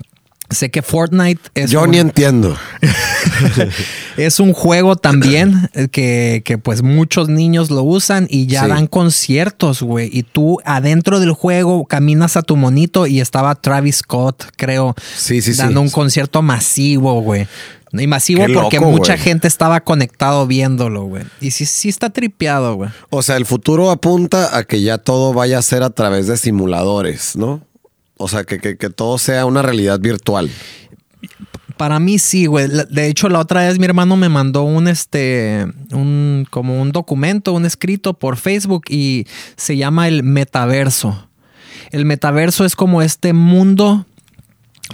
sé 0.49 0.71
que 0.71 0.81
Fortnite 0.81 1.41
es, 1.55 1.71
Yo 1.71 1.83
un, 1.83 1.91
ni 1.91 1.97
entiendo. 1.99 2.55
es 4.17 4.39
un 4.39 4.53
juego 4.53 4.95
también 4.95 5.69
eh, 5.73 5.87
que, 5.89 6.41
que, 6.45 6.57
pues 6.57 6.81
muchos 6.81 7.29
niños 7.29 7.69
lo 7.69 7.83
usan 7.83 8.27
y 8.29 8.47
ya 8.47 8.63
Sí. 8.63 8.69
dan 8.69 8.87
conciertos, 8.87 9.81
güey. 9.81 10.09
Y 10.11 10.23
tú 10.23 10.59
adentro 10.65 11.19
del 11.19 11.31
juego 11.33 11.85
caminas 11.85 12.37
a 12.37 12.41
tu 12.41 12.55
monito 12.55 13.07
y 13.07 13.19
estaba 13.19 13.55
Travis 13.55 13.97
Scott, 13.97 14.45
creo, 14.55 14.95
Sí, 15.15 15.41
sí, 15.41 15.53
sí. 15.53 15.59
dando 15.59 15.81
un 15.81 15.89
concierto 15.89 16.41
masivo, 16.41 17.21
güey. 17.21 17.47
Y 17.93 18.05
masivo 18.05 18.45
Qué 18.45 18.53
porque 18.53 18.77
loco, 18.79 18.91
mucha 18.91 19.17
gente 19.17 19.47
estaba 19.47 19.79
conectado 19.79 20.45
viéndolo, 20.45 21.05
güey. 21.05 21.23
Y 21.39 21.51
sí, 21.51 21.65
sí 21.65 21.87
está 21.87 22.09
tripeado, 22.09 22.75
güey. 22.75 22.89
O 23.09 23.23
sea, 23.23 23.37
el 23.37 23.45
futuro 23.45 23.91
apunta 23.91 24.57
a 24.57 24.65
que 24.65 24.81
ya 24.81 24.97
todo 24.97 25.33
vaya 25.33 25.57
a 25.57 25.61
ser 25.61 25.83
a 25.83 25.89
través 25.89 26.27
de 26.27 26.35
simuladores, 26.35 27.37
¿no? 27.37 27.61
O 28.17 28.27
sea, 28.27 28.43
que, 28.43 28.59
que- 28.59 28.77
que 28.77 28.89
todo 28.89 29.17
sea 29.17 29.45
una 29.45 29.61
realidad 29.61 29.99
virtual. 29.99 30.49
Para 31.77 31.99
mí 31.99 32.17
sí, 32.17 32.47
güey. 32.47 32.67
De 32.89 33.07
hecho, 33.07 33.29
la 33.29 33.39
otra 33.39 33.67
vez 33.67 33.77
mi 33.77 33.85
hermano 33.85 34.17
me 34.17 34.29
mandó 34.29 34.63
un 34.63 34.87
este 34.87 35.67
un 35.91 36.47
como 36.49 36.81
un 36.81 36.91
documento, 36.91 37.53
un 37.53 37.65
escrito 37.65 38.15
por 38.15 38.35
Facebook 38.37 38.85
y 38.89 39.27
se 39.55 39.77
llama 39.77 40.07
el 40.07 40.23
metaverso. 40.23 41.27
El 41.91 42.05
metaverso 42.05 42.65
es 42.65 42.75
como 42.75 43.01
este 43.03 43.31
mundo 43.33 44.05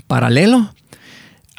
paralelo 0.08 0.74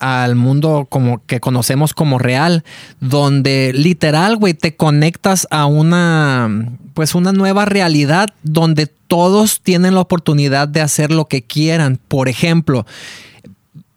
al 0.04 0.34
mundo 0.34 0.86
como 0.90 1.24
que 1.26 1.40
conocemos 1.40 1.94
como 1.94 2.18
real, 2.18 2.62
donde 3.00 3.72
literal, 3.74 4.36
güey, 4.36 4.54
te 4.54 4.76
conectas 4.76 5.46
a 5.50 5.66
una 5.66 6.50
pues 6.94 7.14
una 7.14 7.32
nueva 7.32 7.64
realidad 7.64 8.28
donde 8.42 8.86
todos 8.86 9.60
tienen 9.62 9.94
la 9.94 10.00
oportunidad 10.00 10.68
de 10.68 10.80
hacer 10.80 11.10
lo 11.10 11.24
que 11.26 11.42
quieran. 11.42 11.98
Por 12.08 12.28
ejemplo, 12.28 12.86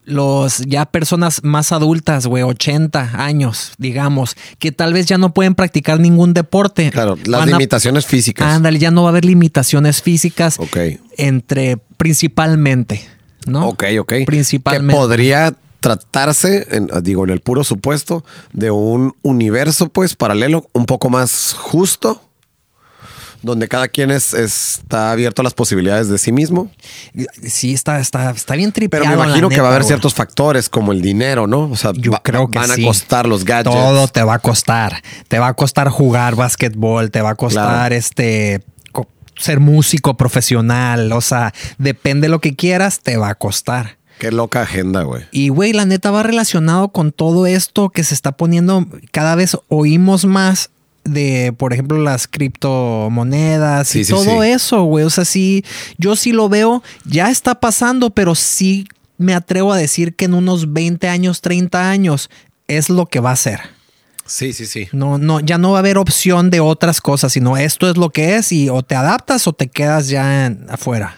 los 0.03 0.59
ya 0.59 0.85
personas 0.85 1.43
más 1.43 1.71
adultas, 1.73 2.25
güey, 2.27 2.41
80 2.41 3.21
años, 3.23 3.73
digamos, 3.77 4.35
que 4.57 4.71
tal 4.71 4.93
vez 4.93 5.05
ya 5.05 5.17
no 5.17 5.33
pueden 5.33 5.53
practicar 5.53 5.99
ningún 5.99 6.33
deporte. 6.33 6.89
Claro, 6.91 7.17
las 7.25 7.41
Van 7.41 7.49
a- 7.49 7.51
limitaciones 7.51 8.05
físicas. 8.05 8.47
Ándale, 8.51 8.79
ya 8.79 8.89
no 8.89 9.03
va 9.03 9.09
a 9.09 9.11
haber 9.11 9.25
limitaciones 9.25 10.01
físicas 10.01 10.57
Ok. 10.59 10.77
entre 11.17 11.77
principalmente, 11.97 13.05
¿no? 13.45 13.67
Ok, 13.67 13.83
ok. 13.99 14.13
Principalmente. 14.25 14.93
Que 14.93 14.97
podría 14.97 15.53
tratarse, 15.79 16.67
en- 16.71 16.89
digo, 17.03 17.23
en 17.23 17.29
el 17.31 17.41
puro 17.41 17.63
supuesto, 17.63 18.23
de 18.53 18.71
un 18.71 19.15
universo, 19.21 19.89
pues, 19.89 20.15
paralelo, 20.15 20.67
un 20.73 20.85
poco 20.85 21.09
más 21.09 21.53
justo, 21.57 22.21
donde 23.43 23.67
cada 23.67 23.87
quien 23.87 24.09
es, 24.09 24.33
está 24.33 25.11
abierto 25.11 25.41
a 25.41 25.43
las 25.43 25.53
posibilidades 25.53 26.09
de 26.09 26.17
sí 26.17 26.31
mismo. 26.31 26.71
Sí, 27.43 27.73
está, 27.73 27.99
está, 27.99 28.31
está 28.31 28.55
bien 28.55 28.71
Pero 28.71 28.89
tripeado. 28.89 29.05
me 29.05 29.15
la 29.15 29.23
imagino 29.25 29.47
que 29.49 29.53
neta, 29.55 29.61
va 29.63 29.69
a 29.69 29.71
haber 29.73 29.83
ciertos 29.85 30.15
factores 30.15 30.67
como 30.69 30.91
el 30.91 31.01
dinero, 31.03 31.45
¿no? 31.45 31.69
O 31.69 31.75
sea, 31.75 31.91
Yo 31.93 32.11
va- 32.11 32.21
creo 32.23 32.49
que 32.49 32.57
van 32.57 32.69
sí. 32.71 32.83
a 32.83 32.87
costar 32.87 33.27
los 33.27 33.45
gadgets. 33.45 33.75
Todo 33.75 34.07
te 34.07 34.23
va 34.23 34.33
a 34.33 34.39
costar. 34.39 35.01
Te 35.27 35.37
va 35.37 35.49
a 35.49 35.53
costar 35.53 35.87
jugar 35.89 36.35
básquetbol, 36.35 37.11
te 37.11 37.21
va 37.21 37.29
a 37.29 37.35
costar 37.35 37.63
Claro. 37.89 37.95
este 37.95 38.63
ser 39.37 39.59
músico 39.59 40.17
profesional. 40.17 41.11
O 41.13 41.21
sea, 41.21 41.53
depende 41.77 42.25
de 42.25 42.29
lo 42.29 42.41
que 42.41 42.55
quieras, 42.55 43.01
te 43.01 43.17
va 43.17 43.29
a 43.29 43.35
costar. 43.35 43.96
Qué 44.19 44.31
loca 44.31 44.61
agenda, 44.63 45.03
güey. 45.03 45.23
Y 45.31 45.49
güey, 45.49 45.73
la 45.73 45.85
neta 45.85 46.11
va 46.11 46.23
relacionado 46.23 46.89
con 46.89 47.11
todo 47.11 47.45
esto 47.45 47.89
que 47.89 48.03
se 48.03 48.13
está 48.13 48.31
poniendo. 48.31 48.85
Cada 49.11 49.35
vez 49.35 49.57
oímos 49.67 50.25
más 50.25 50.69
de, 51.03 51.53
por 51.57 51.71
ejemplo, 51.73 51.97
las 51.99 52.27
criptomonedas 52.27 53.87
Sí, 53.87 53.99
y 53.99 54.05
sí, 54.05 54.13
todo 54.13 54.41
sí. 54.43 54.49
eso, 54.49 54.83
güey. 54.83 55.05
O 55.05 55.09
sea, 55.09 55.25
sí, 55.25 55.63
yo 55.97 56.15
sí 56.15 56.31
lo 56.31 56.49
veo, 56.49 56.83
ya 57.05 57.29
está 57.29 57.59
pasando, 57.59 58.09
pero 58.09 58.35
sí 58.35 58.87
me 59.17 59.33
atrevo 59.33 59.73
a 59.73 59.77
decir 59.77 60.15
que 60.15 60.25
en 60.25 60.33
unos 60.33 60.73
20 60.73 61.07
años, 61.07 61.41
30 61.41 61.89
años 61.89 62.29
es 62.67 62.89
lo 62.89 63.05
que 63.05 63.19
va 63.19 63.31
a 63.31 63.35
ser. 63.35 63.59
Sí, 64.25 64.51
sí, 64.51 64.65
sí. 64.65 64.89
No, 64.91 65.17
no, 65.17 65.39
ya 65.39 65.57
no 65.57 65.71
va 65.71 65.77
a 65.77 65.79
haber 65.79 65.97
opción 65.97 66.49
de 66.49 66.59
otras 66.59 66.99
cosas, 66.99 67.31
sino 67.33 67.55
esto 67.55 67.89
es 67.89 67.95
lo 67.95 68.09
que 68.09 68.35
es 68.35 68.51
y 68.51 68.67
o 68.69 68.83
te 68.83 68.93
adaptas 68.95 69.47
o 69.47 69.53
te 69.53 69.67
quedas 69.69 70.09
ya 70.09 70.47
en- 70.47 70.65
afuera. 70.69 71.15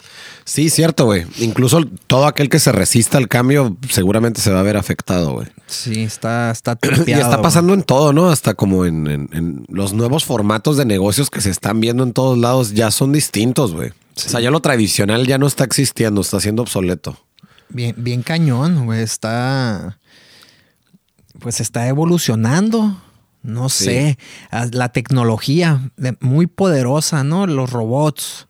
Sí, 0.50 0.72
cierto, 0.72 1.06
güey. 1.06 1.28
Incluso 1.38 1.86
todo 2.08 2.26
aquel 2.26 2.50
que 2.50 2.58
se 2.58 2.72
resista 2.72 3.20
al 3.20 3.28
cambio 3.28 3.78
seguramente 3.88 4.42
se 4.42 4.50
va 4.52 4.62
a 4.62 4.64
ver 4.64 4.78
afectado, 4.78 5.34
güey. 5.34 5.48
Sí, 5.68 6.02
está, 6.02 6.50
está 6.50 6.76
Y 7.06 7.12
está 7.12 7.40
pasando 7.40 7.76
en 7.76 7.84
todo, 7.84 8.14
¿no? 8.14 8.32
Hasta 8.32 8.56
como 8.56 8.86
en, 8.86 9.06
en- 9.06 9.30
en 9.32 9.66
los 9.70 9.94
nuevos 9.94 10.26
formatos 10.26 10.76
de 10.78 10.86
negocios 10.86 11.30
que 11.30 11.42
se 11.42 11.52
están 11.52 11.80
viendo 11.80 12.02
en 12.02 12.14
todos 12.14 12.36
lados 12.38 12.74
ya 12.74 12.90
son 12.90 13.12
distintos, 13.12 13.74
güey. 13.74 13.90
O 13.90 13.94
sea, 14.16 14.40
ya 14.40 14.50
lo 14.50 14.60
tradicional 14.60 15.28
ya 15.28 15.38
no 15.38 15.46
está 15.46 15.64
existiendo, 15.66 16.22
está 16.22 16.40
siendo 16.40 16.64
obsoleto. 16.64 17.16
Bien, 17.70 17.94
bien 17.98 18.24
cañón, 18.24 18.86
güey. 18.86 19.02
Está. 19.04 20.00
Pues 21.40 21.60
está 21.62 21.88
evolucionando. 21.88 23.00
No 23.44 23.70
Sí. 23.70 23.84
sé. 23.86 24.18
Ah, 24.52 24.66
La 24.72 24.90
tecnología 24.90 25.92
muy 26.20 26.48
poderosa, 26.48 27.24
¿no? 27.24 27.46
Los 27.46 27.70
robots. 27.70 28.48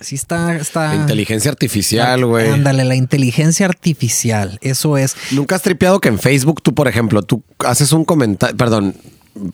Sí 0.00 0.14
está. 0.14 0.56
está 0.56 0.88
La 0.88 0.96
inteligencia 0.96 1.50
artificial, 1.50 2.26
güey. 2.26 2.50
Ándale, 2.50 2.84
la 2.84 2.96
inteligencia 2.96 3.66
artificial. 3.66 4.58
Eso 4.60 4.96
es. 4.96 5.16
¿Nunca 5.30 5.56
has 5.56 5.62
tripeado 5.62 6.00
que 6.00 6.08
en 6.08 6.18
Facebook 6.18 6.62
tú, 6.62 6.74
por 6.74 6.88
ejemplo, 6.88 7.22
tú 7.22 7.42
haces 7.60 7.92
un 7.92 8.04
comentario, 8.04 8.56
perdón, 8.56 8.94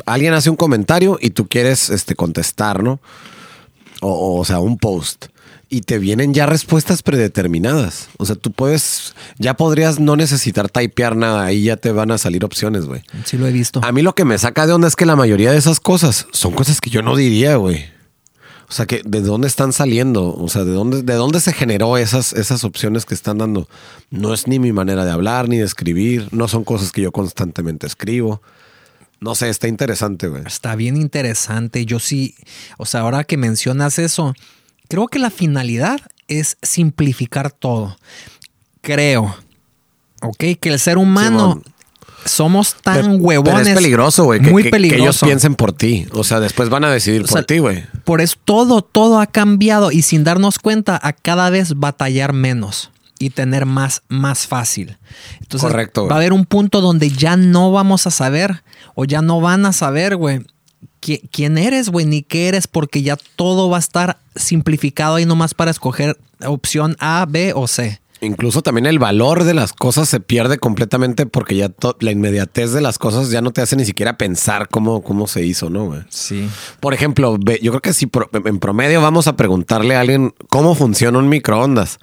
alguien 0.07 0.35
hace 0.35 0.51
un 0.51 0.57
comentario 0.57 1.19
y 1.21 1.31
tú 1.31 1.49
quieres 1.49 1.91
este, 1.91 2.15
contestar, 2.15 2.83
¿no? 2.83 3.01
O, 4.01 4.41
o 4.41 4.45
sea, 4.45 4.59
un 4.59 4.79
post. 4.79 5.27
Y 5.69 5.83
te 5.83 5.99
vienen 5.99 6.35
ya 6.35 6.45
respuestas 6.45 7.03
predeterminadas. 7.03 8.09
O 8.19 8.27
sea, 8.27 8.37
tú 8.37 8.53
puedes, 8.53 9.15
ya 9.39 9.55
podrías 9.55 10.01
no 10.01 10.17
necesitar 10.17 10.69
typear 10.69 11.17
nada. 11.17 11.47
Ahí 11.47 11.63
ya 11.63 11.77
te 11.79 11.93
van 11.93 12.11
a 12.11 12.19
salir 12.19 12.45
opciones, 12.45 12.85
güey. 12.85 13.03
Sí 13.25 13.39
lo 13.39 13.47
he 13.47 13.53
visto. 13.53 13.81
A 13.83 13.91
mí 13.91 14.03
lo 14.03 14.15
que 14.15 14.27
me 14.27 14.37
saca 14.37 14.67
de 14.67 14.75
onda 14.75 14.89
es 14.89 14.97
que 14.97 15.07
la 15.07 15.17
mayoría 15.17 15.51
de 15.51 15.57
esas 15.57 15.81
cosas 15.81 16.27
son 16.33 16.53
cosas 16.53 16.81
que 16.83 16.91
yo 16.91 17.01
no 17.01 17.17
diría, 17.17 17.57
güey. 17.57 17.92
O 18.73 18.75
sea, 18.75 18.87
que 18.87 19.03
de 19.05 19.21
dónde 19.21 19.49
están 19.49 19.75
saliendo, 19.75 20.35
o 20.35 20.49
sea, 20.49 20.65
de 20.65 20.73
dónde, 20.73 21.03
de 21.03 21.13
dónde 21.13 21.41
se 21.41 21.53
generó 21.53 21.99
esas, 21.99 22.33
esas 22.33 22.65
opciones 22.65 23.05
que 23.05 23.13
están 23.13 23.37
dando. 23.37 23.69
No 24.09 24.33
es 24.33 24.47
ni 24.47 24.59
mi 24.59 24.73
manera 24.73 25.05
de 25.05 25.11
hablar, 25.11 25.47
ni 25.47 25.59
de 25.59 25.67
escribir, 25.67 26.29
no 26.31 26.49
son 26.49 26.65
cosas 26.65 26.91
que 26.91 27.03
yo 27.03 27.13
constantemente 27.13 27.87
escribo. 27.87 28.41
No 29.21 29.35
sé, 29.35 29.51
está 29.51 29.69
interesante, 29.69 30.27
güey. 30.27 30.45
Está 30.47 30.75
bien 30.75 30.97
interesante. 30.97 31.85
Yo 31.85 31.99
sí, 31.99 32.35
o 32.79 32.87
sea, 32.87 33.03
ahora 33.03 33.25
que 33.25 33.37
mencionas 33.37 33.99
eso, 33.99 34.33
creo 34.89 35.07
que 35.09 35.19
la 35.19 35.29
finalidad 35.29 36.01
es 36.29 36.57
simplificar 36.63 37.51
todo. 37.51 37.99
Creo, 38.81 39.37
ok, 40.23 40.45
que 40.59 40.71
el 40.71 40.79
ser 40.79 40.97
humano. 40.97 41.61
Somos 42.25 42.75
tan 42.83 42.95
Pero- 43.03 43.15
huevones. 43.17 43.55
Pero 43.63 43.69
es 43.69 43.75
peligroso, 43.75 44.25
güey. 44.25 44.41
Que, 44.41 44.51
Muy 44.51 44.63
que- 44.63 44.69
que 44.69 44.73
peligroso. 44.73 45.03
ellos 45.05 45.21
piensen 45.21 45.55
por 45.55 45.73
ti. 45.73 46.07
O 46.13 46.25
sea, 46.25 46.41
después 46.41 46.69
van 46.69 46.85
a 46.85 46.91
decidir 46.91 47.23
O 47.23 47.27
sea, 47.27 47.37
por 47.39 47.45
ti, 47.45 47.59
güey. 47.59 47.85
Por 48.05 48.21
eso 48.21 48.37
todo, 48.45 48.83
todo 48.83 49.21
ha 49.21 49.27
cambiado 49.27 49.93
y 49.93 50.03
sin 50.03 50.25
darnos 50.25 50.59
cuenta 50.59 50.99
a 51.03 51.13
cada 51.13 51.51
vez 51.51 51.75
batallar 51.77 52.33
menos 52.33 52.91
y 53.19 53.31
tener 53.31 53.67
más, 53.67 54.03
más 54.09 54.47
fácil. 54.47 54.97
Entonces 55.41 55.69
Correcto, 55.71 56.09
va 56.09 56.15
a 56.17 56.19
haber 56.19 56.33
un 56.33 56.45
punto 56.45 56.81
donde 56.81 57.11
ya 57.11 57.37
no 57.37 57.71
vamos 57.71 58.07
a 58.07 58.11
saber 58.11 58.63
o 58.95 59.05
ya 59.05 59.23
no 59.23 59.41
van 59.41 59.65
a 59.65 59.73
saber, 59.73 60.17
güey, 60.17 60.41
qui- 61.01 61.21
quién 61.31 61.57
eres, 61.57 61.89
güey, 61.89 62.05
ni 62.05 62.23
qué 62.23 62.49
eres, 62.49 62.67
porque 62.67 63.03
ya 63.03 63.17
todo 63.37 63.71
va 63.71 63.77
a 63.77 63.81
estar 63.81 64.19
simplificado 64.35 65.15
ahí 65.17 65.25
nomás 65.25 65.55
para 65.55 65.71
escoger 65.71 66.19
opción 66.45 66.97
A, 66.99 67.25
B 67.29 67.53
o 67.55 67.69
C. 67.69 68.01
Incluso 68.23 68.63
también 68.63 68.87
el 68.87 69.01
valor 69.01 69.43
de 69.43 69.53
las 69.53 69.73
cosas 69.73 70.09
se 70.09 70.21
pierde 70.21 70.57
completamente 70.59 71.27
porque 71.27 71.57
ya 71.57 71.71
la 71.99 72.13
inmediatez 72.13 72.73
de 72.73 72.81
las 72.81 72.97
cosas 72.99 73.31
ya 73.31 73.41
no 73.43 73.51
te 73.51 73.63
hace 73.63 73.75
ni 73.75 73.85
siquiera 73.85 74.17
pensar 74.17 74.69
cómo, 74.69 75.03
cómo 75.03 75.27
se 75.27 75.45
hizo, 75.45 75.71
¿no, 75.71 75.87
güey? 75.87 76.03
Sí. 76.09 76.49
Por 76.79 76.95
ejemplo, 76.95 77.37
yo 77.37 77.73
creo 77.73 77.81
que 77.83 77.93
si 77.93 78.07
pro- 78.07 78.31
en 78.33 78.61
promedio 78.61 79.03
vamos 79.03 79.27
a 79.27 79.35
preguntarle 79.37 79.97
a 79.97 80.01
alguien 80.01 80.33
cómo 80.49 80.77
funciona 80.77 81.19
un 81.19 81.29
microondas, 81.29 81.99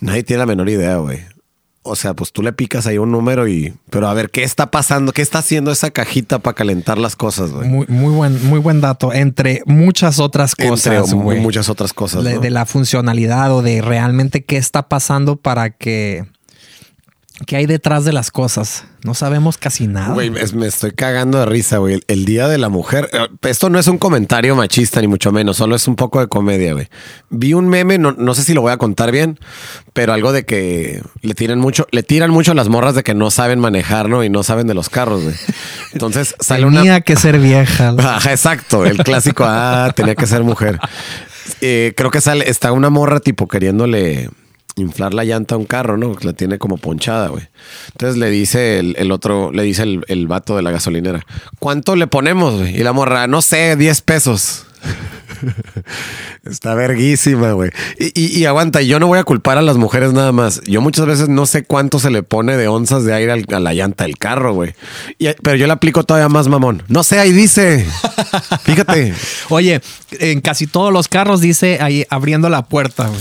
nadie 0.00 0.22
tiene 0.22 0.38
la 0.40 0.46
menor 0.46 0.68
idea, 0.68 0.96
güey. 0.98 1.20
O 1.86 1.96
sea, 1.96 2.14
pues 2.14 2.32
tú 2.32 2.42
le 2.42 2.52
picas 2.52 2.86
ahí 2.86 2.96
un 2.96 3.12
número 3.12 3.46
y... 3.46 3.74
Pero 3.90 4.08
a 4.08 4.14
ver, 4.14 4.30
¿qué 4.30 4.42
está 4.42 4.70
pasando? 4.70 5.12
¿Qué 5.12 5.20
está 5.20 5.38
haciendo 5.38 5.70
esa 5.70 5.90
cajita 5.90 6.38
para 6.38 6.54
calentar 6.54 6.96
las 6.96 7.14
cosas, 7.14 7.52
güey? 7.52 7.68
Muy, 7.68 7.86
muy 7.88 8.12
buen, 8.12 8.46
muy 8.46 8.58
buen 8.58 8.80
dato. 8.80 9.12
Entre 9.12 9.62
muchas 9.66 10.18
otras 10.18 10.54
Entre 10.58 10.70
cosas, 10.70 11.12
güey. 11.12 11.40
muchas 11.40 11.68
otras 11.68 11.92
cosas, 11.92 12.24
de, 12.24 12.34
¿no? 12.34 12.40
de 12.40 12.50
la 12.50 12.64
funcionalidad 12.64 13.54
o 13.54 13.60
de 13.60 13.82
realmente 13.82 14.44
qué 14.44 14.56
está 14.56 14.88
pasando 14.88 15.36
para 15.36 15.70
que 15.70 16.24
qué 17.46 17.56
hay 17.56 17.66
detrás 17.66 18.04
de 18.04 18.12
las 18.12 18.30
cosas. 18.30 18.84
No 19.02 19.12
sabemos 19.12 19.58
casi 19.58 19.86
nada. 19.86 20.14
Güey, 20.14 20.30
me 20.30 20.66
estoy 20.66 20.92
cagando 20.92 21.38
de 21.38 21.46
risa, 21.46 21.78
güey. 21.78 22.00
El, 22.06 22.24
Día 22.24 22.48
de 22.48 22.58
la 22.58 22.68
Mujer. 22.68 23.10
eh, 23.12 23.26
Esto 23.42 23.68
no 23.68 23.78
es 23.78 23.86
un 23.88 23.98
comentario 23.98 24.54
machista, 24.54 25.00
ni 25.00 25.08
mucho 25.08 25.32
menos. 25.32 25.56
Solo 25.56 25.74
es 25.76 25.86
un 25.88 25.96
poco 25.96 26.20
de 26.20 26.28
comedia, 26.28 26.72
güey. 26.72 26.88
Vi 27.30 27.52
un 27.52 27.68
meme, 27.68 27.98
no, 27.98 28.12
no 28.12 28.34
sé 28.34 28.44
si 28.44 28.54
lo 28.54 28.62
voy 28.62 28.72
a 28.72 28.76
contar 28.76 29.10
bien, 29.10 29.38
pero 29.92 30.12
algo 30.12 30.32
de 30.32 30.44
que 30.44 31.02
le 31.22 31.34
tiran 31.34 31.58
mucho, 31.58 31.86
le 31.90 32.02
tiran 32.02 32.30
mucho 32.30 32.52
a 32.52 32.54
las 32.54 32.68
morras 32.68 32.94
de 32.94 33.02
que 33.02 33.14
no 33.14 33.30
saben 33.30 33.58
manejar, 33.58 34.08
¿no? 34.08 34.24
Y 34.24 34.30
no 34.30 34.42
saben 34.42 34.66
de 34.66 34.74
los 34.74 34.88
carros, 34.88 35.22
güey. 35.24 35.34
Entonces 35.92 36.34
sale 36.40 36.64
una. 36.64 36.80
Tenía 36.80 37.00
que 37.00 37.16
ser 37.16 37.38
vieja. 37.40 37.94
Ajá, 37.98 38.30
exacto. 38.30 38.86
El 38.86 38.98
clásico, 38.98 39.44
ah, 39.46 39.92
tenía 39.94 40.14
que 40.14 40.26
ser 40.26 40.44
mujer. 40.44 40.78
Eh, 41.60 41.92
creo 41.96 42.10
que 42.10 42.20
sale, 42.20 42.48
está 42.48 42.72
una 42.72 42.90
morra 42.90 43.20
tipo 43.20 43.48
queriéndole 43.48 44.30
inflar 44.76 45.14
la 45.14 45.24
llanta 45.24 45.54
a 45.54 45.58
un 45.58 45.64
carro, 45.66 45.96
¿no? 45.96 46.16
La 46.22 46.32
tiene 46.32 46.58
como 46.58 46.76
ponchada, 46.78 47.28
güey. 47.28 47.44
Entonces 47.92 48.16
le 48.18 48.30
dice 48.30 48.78
el, 48.80 48.96
el 48.98 49.12
otro, 49.12 49.52
le 49.52 49.62
dice 49.62 49.82
el, 49.84 50.04
el 50.08 50.26
vato 50.26 50.56
de 50.56 50.62
la 50.62 50.70
gasolinera, 50.70 51.24
¿cuánto 51.58 51.94
le 51.96 52.06
ponemos? 52.06 52.54
güey? 52.58 52.76
Y 52.78 52.82
la 52.82 52.92
morra, 52.92 53.26
no 53.26 53.40
sé, 53.42 53.76
10 53.76 54.00
pesos. 54.02 54.66
Está 56.44 56.74
verguísima, 56.74 57.52
güey. 57.52 57.70
Y, 57.98 58.20
y- 58.20 58.38
y 58.38 58.44
aguanta, 58.44 58.82
y 58.82 58.86
yo 58.86 59.00
no 59.00 59.06
voy 59.06 59.18
a 59.18 59.24
culpar 59.24 59.56
a 59.58 59.62
las 59.62 59.76
mujeres 59.76 60.12
nada 60.12 60.32
más. 60.32 60.60
Yo 60.66 60.80
muchas 60.80 61.06
veces 61.06 61.28
no 61.28 61.46
sé 61.46 61.64
cuánto 61.64 61.98
se 61.98 62.10
le 62.10 62.22
pone 62.22 62.56
de 62.56 62.68
onzas 62.68 63.04
de 63.04 63.14
aire 63.14 63.32
al- 63.32 63.46
a 63.52 63.60
la 63.60 63.72
llanta 63.74 64.04
del 64.04 64.18
carro, 64.18 64.52
güey. 64.54 64.74
Pero 65.42 65.56
yo 65.56 65.66
le 65.66 65.72
aplico 65.72 66.04
todavía 66.04 66.28
más 66.28 66.48
mamón. 66.48 66.82
No 66.88 67.02
sé, 67.04 67.18
ahí 67.18 67.32
dice. 67.32 67.86
Fíjate. 68.64 69.14
Oye, 69.48 69.80
en 70.12 70.40
casi 70.40 70.66
todos 70.66 70.92
los 70.92 71.08
carros 71.08 71.40
dice 71.40 71.78
ahí 71.80 72.04
abriendo 72.10 72.48
la 72.50 72.64
puerta. 72.66 73.06
güey. 73.08 73.20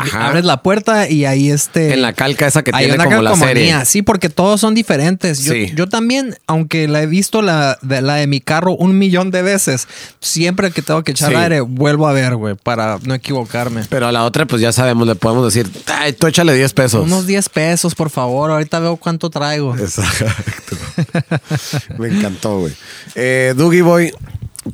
Ajá. 0.00 0.28
Abres 0.28 0.44
la 0.44 0.62
puerta 0.62 1.08
y 1.08 1.24
ahí 1.24 1.50
este. 1.50 1.92
En 1.94 2.02
la 2.02 2.12
calca 2.12 2.46
esa 2.46 2.62
que 2.62 2.70
hay 2.74 2.86
tiene 2.86 2.94
una 2.94 3.04
como 3.04 3.22
la 3.22 3.36
serie. 3.36 3.84
Sí, 3.84 4.02
porque 4.02 4.28
todos 4.28 4.60
son 4.60 4.74
diferentes. 4.74 5.44
Yo, 5.44 5.52
Sí. 5.52 5.72
yo 5.74 5.88
también, 5.88 6.36
aunque 6.46 6.88
la 6.88 7.02
he 7.02 7.06
visto 7.06 7.42
la 7.42 7.78
de, 7.82 8.02
la 8.02 8.14
de 8.16 8.26
mi 8.26 8.40
carro 8.40 8.72
un 8.72 8.98
millón 8.98 9.30
de 9.30 9.42
veces, 9.42 9.88
siempre 10.20 10.70
que 10.70 10.82
tengo 10.82 11.02
que 11.02 11.12
echar 11.12 11.30
Sí. 11.30 11.36
aire, 11.36 11.60
vuelvo 11.60 12.06
a 12.08 12.12
ver, 12.12 12.36
güey, 12.36 12.54
para 12.54 12.98
no 13.04 13.14
equivocarme. 13.14 13.82
Pero 13.88 14.06
a 14.06 14.12
la 14.12 14.24
otra, 14.24 14.46
pues 14.46 14.60
ya 14.62 14.72
sabemos, 14.72 15.06
le 15.06 15.14
podemos 15.14 15.44
decir, 15.52 15.70
ay, 15.86 16.12
tú 16.12 16.26
échale 16.26 16.54
10 16.54 16.72
pesos. 16.72 17.04
Unos 17.06 17.26
10 17.26 17.48
pesos, 17.48 17.94
por 17.94 18.10
favor. 18.10 18.50
Ahorita 18.50 18.78
veo 18.80 18.96
cuánto 18.96 19.30
traigo. 19.30 19.76
Exacto. 19.76 20.26
Me 21.98 22.08
encantó, 22.08 22.60
güey. 22.60 22.72
Eh, 23.14 23.54
Dougie 23.56 23.82
Boy, 23.82 24.12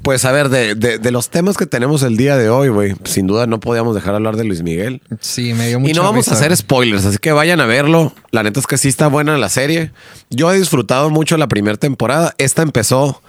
pues 0.03 0.25
a 0.25 0.33
ver, 0.33 0.49
de, 0.49 0.75
de- 0.75 0.99
de 0.99 1.11
los 1.11 1.29
temas 1.29 1.57
que 1.57 1.67
tenemos 1.67 2.03
el 2.03 2.17
día 2.17 2.37
de 2.37 2.49
hoy, 2.49 2.69
güey, 2.69 2.95
sin 3.05 3.27
duda 3.27 3.47
no 3.47 3.61
podíamos 3.61 3.95
dejar 3.95 4.13
de 4.13 4.17
hablar 4.17 4.37
de 4.37 4.45
Luis 4.45 4.63
Miguel. 4.63 5.03
Sí, 5.21 5.53
me 5.55 5.69
dio 5.69 5.81
mucha 5.81 5.91
Y 5.91 5.95
no 5.95 6.03
vamos 6.03 6.29
a 6.29 6.33
hacer 6.35 6.57
spoilers, 6.57 7.05
así 7.05 7.19
que 7.19 7.33
vayan 7.33 7.61
a 7.61 7.67
verlo. 7.67 8.15
La 8.31 8.43
neta 8.43 8.61
es 8.61 8.67
que 8.67 8.79
sí 8.79 8.89
está 8.89 9.09
buena 9.09 9.37
la 9.39 9.49
serie. 9.49 9.91
Yo 10.31 10.53
he 10.53 10.59
disfrutado 10.59 11.11
mucho 11.11 11.37
la 11.37 11.49
primera 11.49 11.77
temporada. 11.77 12.35
Esta 12.39 12.63
empezó 12.63 13.23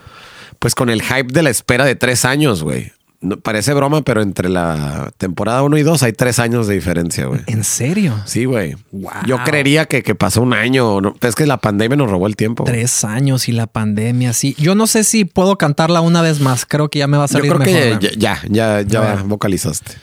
pues 0.59 0.75
con 0.75 0.89
el 0.89 1.01
hype 1.01 1.33
de 1.33 1.41
la 1.43 1.49
espera 1.49 1.83
de 1.85 1.95
tres 1.95 2.23
años, 2.25 2.63
güey. 2.63 2.93
No, 3.23 3.37
parece 3.39 3.73
broma, 3.73 4.01
pero 4.01 4.21
entre 4.21 4.49
la 4.49 5.11
temporada 5.17 5.63
1 5.63 5.77
y 5.77 5.83
2 5.83 6.03
hay 6.03 6.11
tres 6.13 6.39
años 6.39 6.67
de 6.67 6.75
diferencia, 6.75 7.25
güey. 7.25 7.39
¿En 7.47 7.63
serio? 7.63 8.21
Sí, 8.25 8.43
güey. 8.45 8.75
Wow. 8.91 9.11
Yo 9.25 9.37
creería 9.45 9.85
que, 9.85 10.03
que 10.03 10.13
pasó 10.13 10.41
un 10.41 10.53
año. 10.53 10.99
¿no? 10.99 11.15
Es 11.21 11.33
que 11.35 11.45
la 11.45 11.57
pandemia 11.57 11.95
nos 11.95 12.11
robó 12.11 12.27
el 12.27 12.35
tiempo. 12.35 12.65
Tres 12.65 13.03
años 13.05 13.47
y 13.47 13.53
la 13.53 13.67
pandemia, 13.67 14.33
sí. 14.33 14.55
Yo 14.59 14.75
no 14.75 14.87
sé 14.87 15.05
si 15.05 15.23
puedo 15.25 15.57
cantarla 15.57 16.01
una 16.01 16.21
vez 16.21 16.41
más. 16.41 16.65
Creo 16.65 16.89
que 16.89 16.99
ya 16.99 17.07
me 17.07 17.17
va 17.17 17.23
a 17.23 17.27
Yo 17.27 17.33
salir 17.33 17.51
creo 17.53 17.59
mejor. 17.59 17.99
que 17.99 18.17
ya, 18.17 18.41
ya, 18.49 18.81
ya, 18.81 19.23
vocalizaste. 19.25 19.93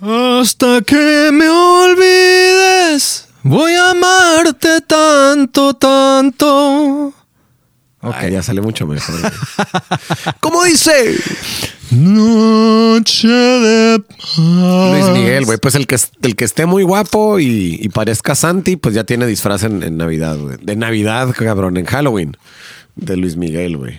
Hasta 0.00 0.80
que 0.82 1.30
me 1.32 1.48
olvides, 1.48 3.28
voy 3.42 3.72
a 3.72 3.90
amarte 3.90 4.80
tanto, 4.82 5.74
tanto. 5.74 7.12
Ok. 8.00 8.14
Ah, 8.16 8.28
ya 8.28 8.42
sale 8.42 8.60
mucho 8.60 8.86
mejor. 8.86 9.16
¿Cómo 10.40 10.62
dice? 10.64 11.16
Noche 11.90 13.28
de 13.28 13.98
paz. 13.98 14.38
Luis 14.38 15.08
Miguel, 15.18 15.44
güey. 15.46 15.58
Pues 15.58 15.74
el 15.74 15.86
que, 15.86 15.96
el 16.22 16.36
que 16.36 16.44
esté 16.44 16.66
muy 16.66 16.82
guapo 16.84 17.40
y, 17.40 17.78
y 17.80 17.88
parezca 17.88 18.34
Santi, 18.34 18.76
pues 18.76 18.94
ya 18.94 19.04
tiene 19.04 19.26
disfraz 19.26 19.64
en, 19.64 19.82
en 19.82 19.96
Navidad, 19.96 20.36
güey. 20.38 20.58
De 20.62 20.76
Navidad, 20.76 21.34
cabrón, 21.36 21.76
en 21.76 21.86
Halloween. 21.86 22.36
De 22.94 23.16
Luis 23.16 23.36
Miguel, 23.36 23.76
güey. 23.76 23.98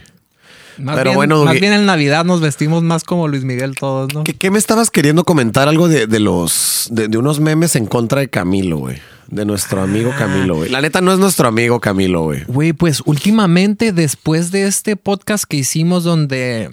Más 0.80 0.96
Pero 0.96 1.12
bien, 1.12 1.16
bueno, 1.16 1.44
más 1.46 1.60
bien 1.60 1.74
en 1.74 1.86
Navidad 1.86 2.26
nos 2.26 2.42
vestimos 2.42 2.84
más 2.84 3.04
como 3.04 3.28
Luis 3.28 3.44
Miguel 3.44 3.76
todos, 3.76 4.14
¿no? 4.14 4.24
¿qué, 4.24 4.34
qué 4.34 4.52
me 4.52 4.58
estabas 4.58 4.90
queriendo 4.92 5.24
comentar? 5.24 5.68
Algo 5.68 5.88
de, 5.88 6.08
de 6.08 6.20
los 6.20 6.88
de, 6.92 7.08
de 7.08 7.18
unos 7.18 7.40
memes 7.40 7.76
en 7.76 7.86
contra 7.86 8.22
de 8.22 8.30
Camilo, 8.30 8.78
güey. 8.78 8.98
De 9.28 9.46
nuestro 9.46 9.82
amigo 9.82 10.12
Camilo, 10.18 10.56
güey. 10.56 10.70
La 10.70 10.82
neta 10.82 11.02
no 11.02 11.14
es 11.14 11.20
nuestro 11.20 11.48
amigo 11.48 11.80
Camilo, 11.80 12.24
güey. 12.24 12.44
Güey, 12.46 12.74
pues 12.74 13.04
últimamente, 13.06 13.92
después 13.92 14.52
de 14.52 14.66
este 14.66 14.96
podcast 14.96 15.44
que 15.44 15.58
hicimos 15.58 16.04
donde 16.04 16.72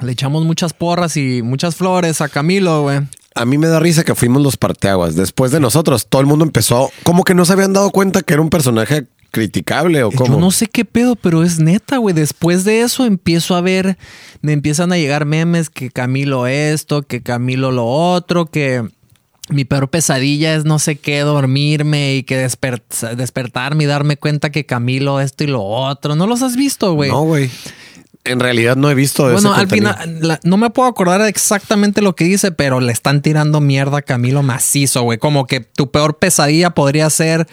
le 0.00 0.12
echamos 0.12 0.44
muchas 0.44 0.72
porras 0.72 1.16
y 1.16 1.42
muchas 1.42 1.76
flores 1.76 2.20
a 2.20 2.28
Camilo, 2.28 2.82
güey. 2.82 3.00
A 3.34 3.44
mí 3.44 3.58
me 3.58 3.66
da 3.68 3.78
risa 3.78 4.02
que 4.02 4.14
fuimos 4.14 4.42
los 4.42 4.56
parteaguas. 4.56 5.14
Después 5.14 5.52
de 5.52 5.60
nosotros, 5.60 6.06
todo 6.08 6.20
el 6.20 6.26
mundo 6.26 6.44
empezó 6.44 6.90
como 7.02 7.22
que 7.22 7.34
no 7.34 7.44
se 7.44 7.52
habían 7.52 7.72
dado 7.72 7.90
cuenta 7.90 8.22
que 8.22 8.32
era 8.32 8.42
un 8.42 8.50
personaje 8.50 9.06
criticable 9.36 10.02
o 10.02 10.10
cómo. 10.10 10.34
Yo 10.34 10.40
no 10.40 10.50
sé 10.50 10.66
qué 10.66 10.86
pedo, 10.86 11.14
pero 11.14 11.42
es 11.42 11.58
neta, 11.58 11.98
güey. 11.98 12.14
Después 12.14 12.64
de 12.64 12.80
eso 12.80 13.04
empiezo 13.04 13.54
a 13.54 13.60
ver, 13.60 13.98
me 14.40 14.52
empiezan 14.54 14.92
a 14.92 14.96
llegar 14.96 15.26
memes 15.26 15.68
que 15.68 15.90
Camilo 15.90 16.46
esto, 16.46 17.02
que 17.02 17.20
Camilo 17.22 17.70
lo 17.70 17.84
otro, 17.86 18.46
que 18.46 18.82
mi 19.50 19.66
peor 19.66 19.90
pesadilla 19.90 20.54
es 20.54 20.64
no 20.64 20.78
sé 20.78 20.96
qué, 20.96 21.20
dormirme 21.20 22.14
y 22.16 22.22
que 22.22 22.46
desper- 22.48 22.82
despertarme 23.14 23.84
y 23.84 23.86
darme 23.86 24.16
cuenta 24.16 24.50
que 24.50 24.64
Camilo 24.64 25.20
esto 25.20 25.44
y 25.44 25.48
lo 25.48 25.62
otro. 25.62 26.16
¿No 26.16 26.26
los 26.26 26.40
has 26.40 26.56
visto, 26.56 26.94
güey? 26.94 27.10
No, 27.10 27.22
güey. 27.22 27.50
En 28.24 28.40
realidad 28.40 28.74
no 28.74 28.90
he 28.90 28.94
visto 28.94 29.22
Bueno, 29.30 29.52
ese 29.52 29.60
al 29.60 29.68
final, 29.68 30.18
la- 30.20 30.40
no 30.44 30.56
me 30.56 30.70
puedo 30.70 30.88
acordar 30.88 31.20
exactamente 31.20 32.00
lo 32.00 32.16
que 32.16 32.24
dice, 32.24 32.50
pero 32.52 32.80
le 32.80 32.90
están 32.90 33.20
tirando 33.20 33.60
mierda 33.60 33.98
a 33.98 34.02
Camilo 34.02 34.42
macizo, 34.42 35.02
güey. 35.02 35.18
Como 35.18 35.46
que 35.46 35.60
tu 35.60 35.90
peor 35.90 36.18
pesadilla 36.18 36.70
podría 36.70 37.10
ser 37.10 37.46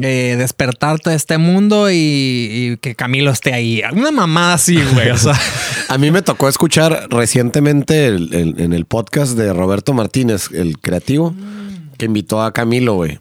eh, 0.00 0.36
despertarte 0.38 1.10
de 1.10 1.16
este 1.16 1.38
mundo 1.38 1.88
y, 1.90 2.78
que 2.80 2.94
Camilo 2.94 3.30
esté 3.30 3.52
ahí. 3.52 3.82
Una 3.92 4.10
mamada 4.10 4.54
así, 4.54 4.76
güey. 4.94 5.08
A 5.88 5.98
mí 5.98 6.10
me 6.10 6.22
tocó 6.22 6.48
escuchar 6.48 7.08
recientemente 7.10 8.06
el- 8.06 8.54
en 8.58 8.72
el 8.72 8.84
podcast 8.86 9.36
de 9.36 9.52
Roberto 9.52 9.92
Martínez, 9.92 10.48
el 10.54 10.78
creativo, 10.78 11.34
que 11.98 12.06
invitó 12.06 12.42
a 12.42 12.52
Camilo, 12.52 12.94
güey. 12.94 13.18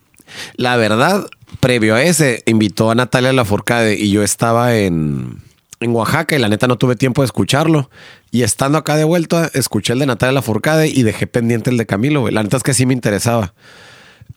La 0.56 0.78
verdad, 0.78 1.26
previo 1.60 1.96
a 1.96 2.04
ese, 2.04 2.44
invitó 2.46 2.90
a 2.90 2.96
Natalia 2.96 3.34
Lafourcade 3.34 3.96
y 4.00 4.12
yo 4.12 4.24
estaba 4.24 4.78
en, 4.78 5.42
en 5.82 5.92
Oaxaca 5.92 6.36
y 6.36 6.40
la 6.40 6.48
neta 6.48 6.68
no 6.68 6.78
tuve 6.78 6.96
tiempo 6.96 7.22
de 7.22 7.26
escucharlo. 7.26 7.90
Y 8.32 8.44
estando 8.44 8.78
acá 8.78 8.96
de 8.96 9.04
vuelta, 9.04 9.52
escuché 9.54 9.92
el 9.92 10.00
de 10.00 10.06
Natalia 10.06 10.32
Lafourcade 10.32 10.88
y 10.88 11.04
dejé 11.04 11.28
pendiente 11.28 11.70
el 11.70 11.76
de 11.76 11.86
Camilo, 11.86 12.22
güey. 12.22 12.34
La 12.34 12.44
neta 12.44 12.56
es 12.56 12.64
que 12.64 12.74
sí 12.74 12.86
me 12.86 12.94
interesaba. 12.94 13.54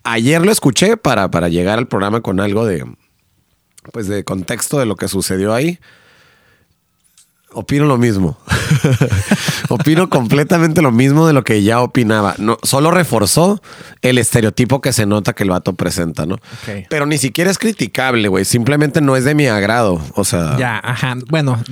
Ayer 0.05 0.45
lo 0.45 0.53
escuché 0.53 0.97
para, 0.97 1.31
para 1.31 1.49
llegar 1.49 1.79
al 1.79 1.89
programa 1.89 2.21
con 2.21 2.39
algo 2.41 2.67
de, 2.67 2.85
pues 3.93 4.07
de 4.07 4.23
contexto 4.25 4.79
de 4.79 4.87
lo 4.87 4.97
que 4.97 5.09
sucedió 5.09 5.53
ahí. 5.55 5.79
Opino 7.57 7.85
lo 7.85 7.97
mismo. 7.99 8.37
Opino 9.69 10.11
completamente 10.11 10.83
lo 10.83 10.91
mismo 10.91 11.27
de 11.29 11.33
lo 11.33 11.45
que 11.45 11.63
ya 11.63 11.81
opinaba. 11.83 12.35
No, 12.39 12.59
solo 12.65 12.91
reforzó 12.91 13.63
el 14.03 14.19
estereotipo 14.19 14.81
que 14.81 14.93
se 14.93 15.07
nota 15.07 15.35
que 15.35 15.45
el 15.45 15.51
vato 15.51 15.73
presenta, 15.75 16.27
¿no? 16.27 16.39
Pero 16.91 17.07
ni 17.07 17.17
siquiera 17.17 17.53
es 17.53 17.59
criticable, 17.59 18.27
güey. 18.27 18.45
Simplemente 18.45 19.01
no 19.01 19.15
es 19.15 19.25
de 19.25 19.37
mi 19.37 19.47
agrado. 19.47 20.03
O 20.17 20.25
sea, 20.25 20.57
ya, 20.59 20.81
ajá. 20.83 21.15
Bueno, 21.29 21.63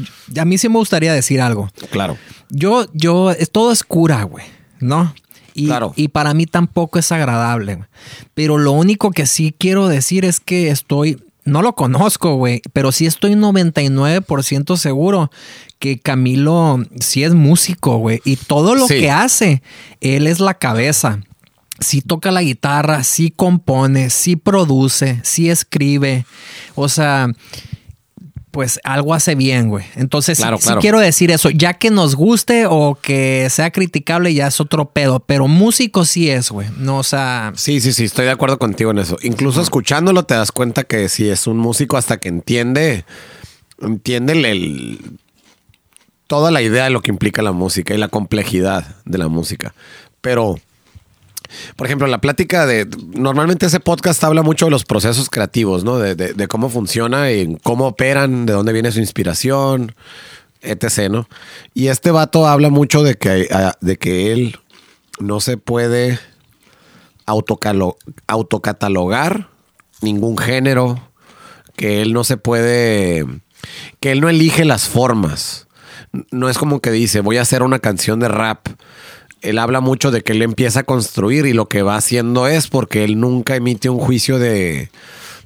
a 0.40 0.44
mí 0.44 0.56
sí 0.56 0.68
me 0.68 0.76
gustaría 0.78 1.12
decir 1.12 1.40
algo. 1.40 1.68
claro. 1.90 2.16
Yo, 2.48 2.86
yo, 2.92 3.30
es- 3.32 3.50
todo 3.50 3.72
es 3.72 3.82
cura, 3.82 4.22
güey, 4.24 4.44
¿no? 4.78 5.12
Y, 5.54 5.66
Claro. 5.66 5.92
y 5.96 6.08
para 6.08 6.34
mí 6.34 6.46
tampoco 6.46 6.98
es 6.98 7.12
agradable. 7.12 7.78
Pero 8.34 8.58
lo 8.58 8.72
único 8.72 9.10
que 9.10 9.26
sí 9.26 9.54
quiero 9.56 9.88
decir 9.88 10.24
es 10.24 10.40
que 10.40 10.70
estoy, 10.70 11.22
no 11.44 11.60
lo 11.62 11.74
conozco, 11.74 12.36
güey, 12.36 12.62
pero 12.72 12.92
sí 12.92 13.06
estoy 13.06 13.34
99% 13.34 14.76
seguro 14.76 15.30
que 15.78 15.98
Camilo 15.98 16.82
sí 17.00 17.24
es 17.24 17.34
músico, 17.34 17.96
güey. 17.98 18.20
Y 18.24 18.36
todo 18.36 18.74
lo 18.74 18.86
Sí. 18.86 19.00
que 19.00 19.10
hace, 19.10 19.62
él 20.00 20.26
es 20.26 20.38
la 20.40 20.54
cabeza. 20.54 21.20
Sí 21.80 22.00
toca 22.00 22.30
la 22.30 22.42
guitarra, 22.42 23.02
sí 23.02 23.32
compone, 23.34 24.10
sí 24.10 24.36
produce, 24.36 25.20
sí 25.24 25.50
escribe. 25.50 26.24
O 26.76 26.88
sea, 26.88 27.28
pues 28.52 28.78
algo 28.84 29.14
hace 29.14 29.34
bien, 29.34 29.68
güey. 29.68 29.84
Entonces, 29.96 30.38
sí- 30.38 30.42
Claro, 30.44 30.58
sí, 30.58 30.64
claro. 30.64 30.80
quiero 30.80 31.00
decir 31.00 31.32
eso. 31.32 31.50
Ya 31.50 31.74
que 31.74 31.90
nos 31.90 32.14
guste 32.14 32.66
o 32.68 32.96
que 33.02 33.48
sea 33.50 33.72
criticable, 33.72 34.32
ya 34.34 34.46
es 34.46 34.60
otro 34.60 34.90
pedo. 34.90 35.18
Pero 35.20 35.48
músico 35.48 36.04
sí 36.04 36.30
es, 36.30 36.50
güey. 36.52 36.68
No, 36.76 36.98
o 36.98 37.02
sea, 37.02 37.52
Sí, 37.56 37.80
sí, 37.80 37.92
sí, 37.92 38.04
estoy 38.04 38.26
de 38.26 38.30
acuerdo 38.30 38.58
contigo 38.60 38.92
en 38.92 38.98
eso. 38.98 39.16
Incluso 39.22 39.60
escuchándolo 39.60 40.22
te 40.24 40.34
das 40.34 40.52
cuenta 40.52 40.84
que 40.84 41.08
sí 41.08 41.28
es 41.28 41.48
un 41.48 41.56
músico 41.58 41.96
hasta 41.96 42.18
que 42.18 42.28
entiende, 42.28 43.04
entiende 43.80 44.34
el, 44.34 44.44
el- 44.44 45.00
toda 46.26 46.50
la 46.50 46.62
idea 46.62 46.84
de 46.84 46.90
lo 46.90 47.00
que 47.02 47.10
implica 47.10 47.42
la 47.42 47.52
música 47.52 47.94
y 47.94 47.98
la 47.98 48.08
complejidad 48.08 48.96
de 49.04 49.18
la 49.18 49.28
música. 49.28 49.74
Pero, 50.20 50.58
por 51.76 51.86
ejemplo, 51.86 52.06
la 52.06 52.20
plática 52.20 52.66
de, 52.66 52.86
normalmente 53.14 53.66
ese 53.66 53.80
podcast 53.80 54.22
habla 54.24 54.42
mucho 54.42 54.66
de 54.66 54.70
los 54.70 54.84
procesos 54.84 55.30
creativos, 55.30 55.84
¿no? 55.84 55.98
De, 55.98 56.48
cómo 56.48 56.68
funciona 56.68 57.32
y 57.32 57.56
cómo 57.62 57.86
operan, 57.86 58.46
de 58.46 58.52
dónde 58.52 58.72
viene 58.72 58.92
su 58.92 59.00
inspiración, 59.00 59.94
etc., 60.60 61.08
¿no? 61.10 61.28
Y 61.74 61.88
este 61.88 62.10
vato 62.10 62.46
habla 62.46 62.70
mucho 62.70 63.02
de 63.02 63.14
que, 63.14 63.48
de 63.80 63.96
que 63.96 64.32
él 64.32 64.58
no 65.18 65.40
se 65.40 65.56
puede 65.56 66.18
autocatalogar 67.26 69.48
ningún 70.02 70.36
género, 70.36 71.00
que 71.76 72.02
él 72.02 72.12
no 72.12 72.24
se 72.24 72.36
puede, 72.36 73.24
que 74.00 74.12
él 74.12 74.20
no 74.20 74.28
elige 74.28 74.64
las 74.64 74.88
formas. 74.88 75.66
No 76.30 76.50
es 76.50 76.58
como 76.58 76.80
que 76.80 76.90
dice, 76.90 77.20
voy 77.20 77.38
a 77.38 77.42
hacer 77.42 77.62
una 77.62 77.78
canción 77.78 78.20
de 78.20 78.28
rap. 78.28 78.68
Él 79.42 79.58
habla 79.58 79.80
mucho 79.80 80.10
de 80.10 80.22
que 80.22 80.32
él 80.32 80.42
empieza 80.42 80.80
a 80.80 80.84
construir 80.84 81.46
y 81.46 81.52
lo 81.52 81.68
que 81.68 81.82
va 81.82 81.96
haciendo 81.96 82.46
es 82.46 82.68
porque 82.68 83.04
él 83.04 83.18
nunca 83.20 83.56
emite 83.56 83.88
un 83.90 83.98
juicio 83.98 84.38
de, 84.38 84.88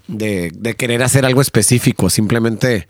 de, 0.08 0.52
querer 0.76 1.02
hacer 1.02 1.24
algo 1.24 1.40
específico. 1.40 2.10
Simplemente 2.10 2.86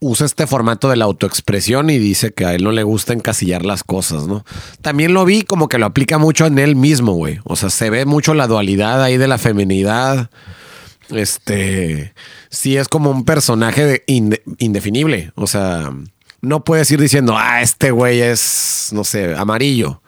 usa 0.00 0.26
este 0.26 0.46
formato 0.46 0.90
de 0.90 0.96
la 0.96 1.06
autoexpresión 1.06 1.88
y 1.88 1.98
dice 1.98 2.32
que 2.32 2.44
a 2.44 2.54
él 2.54 2.62
no 2.64 2.72
le 2.72 2.82
gusta 2.82 3.14
encasillar 3.14 3.64
las 3.64 3.82
cosas, 3.84 4.26
¿no? 4.26 4.44
También 4.82 5.14
lo 5.14 5.24
vi 5.24 5.42
como 5.42 5.68
que 5.68 5.78
lo 5.78 5.86
aplica 5.86 6.18
mucho 6.18 6.44
en 6.46 6.58
él 6.58 6.76
mismo, 6.76 7.12
güey. 7.14 7.38
O 7.44 7.56
sea, 7.56 7.70
se 7.70 7.88
ve 7.88 8.04
mucho 8.04 8.34
la 8.34 8.46
dualidad 8.46 9.02
ahí 9.02 9.16
de 9.16 9.28
la 9.28 9.38
feminidad. 9.38 10.28
Este, 11.10 12.12
sí 12.50 12.76
es 12.76 12.88
como 12.88 13.10
un 13.10 13.24
personaje 13.24 13.84
de- 13.86 14.04
inde- 14.06 14.42
indefinible. 14.58 15.32
O 15.36 15.46
sea, 15.46 15.92
no 16.40 16.64
puedes 16.64 16.90
ir 16.90 17.00
diciendo, 17.00 17.34
ah, 17.36 17.62
este 17.62 17.90
güey 17.90 18.20
es, 18.20 18.88
no 18.92 19.04
sé, 19.04 19.34
amarillo. 19.34 20.02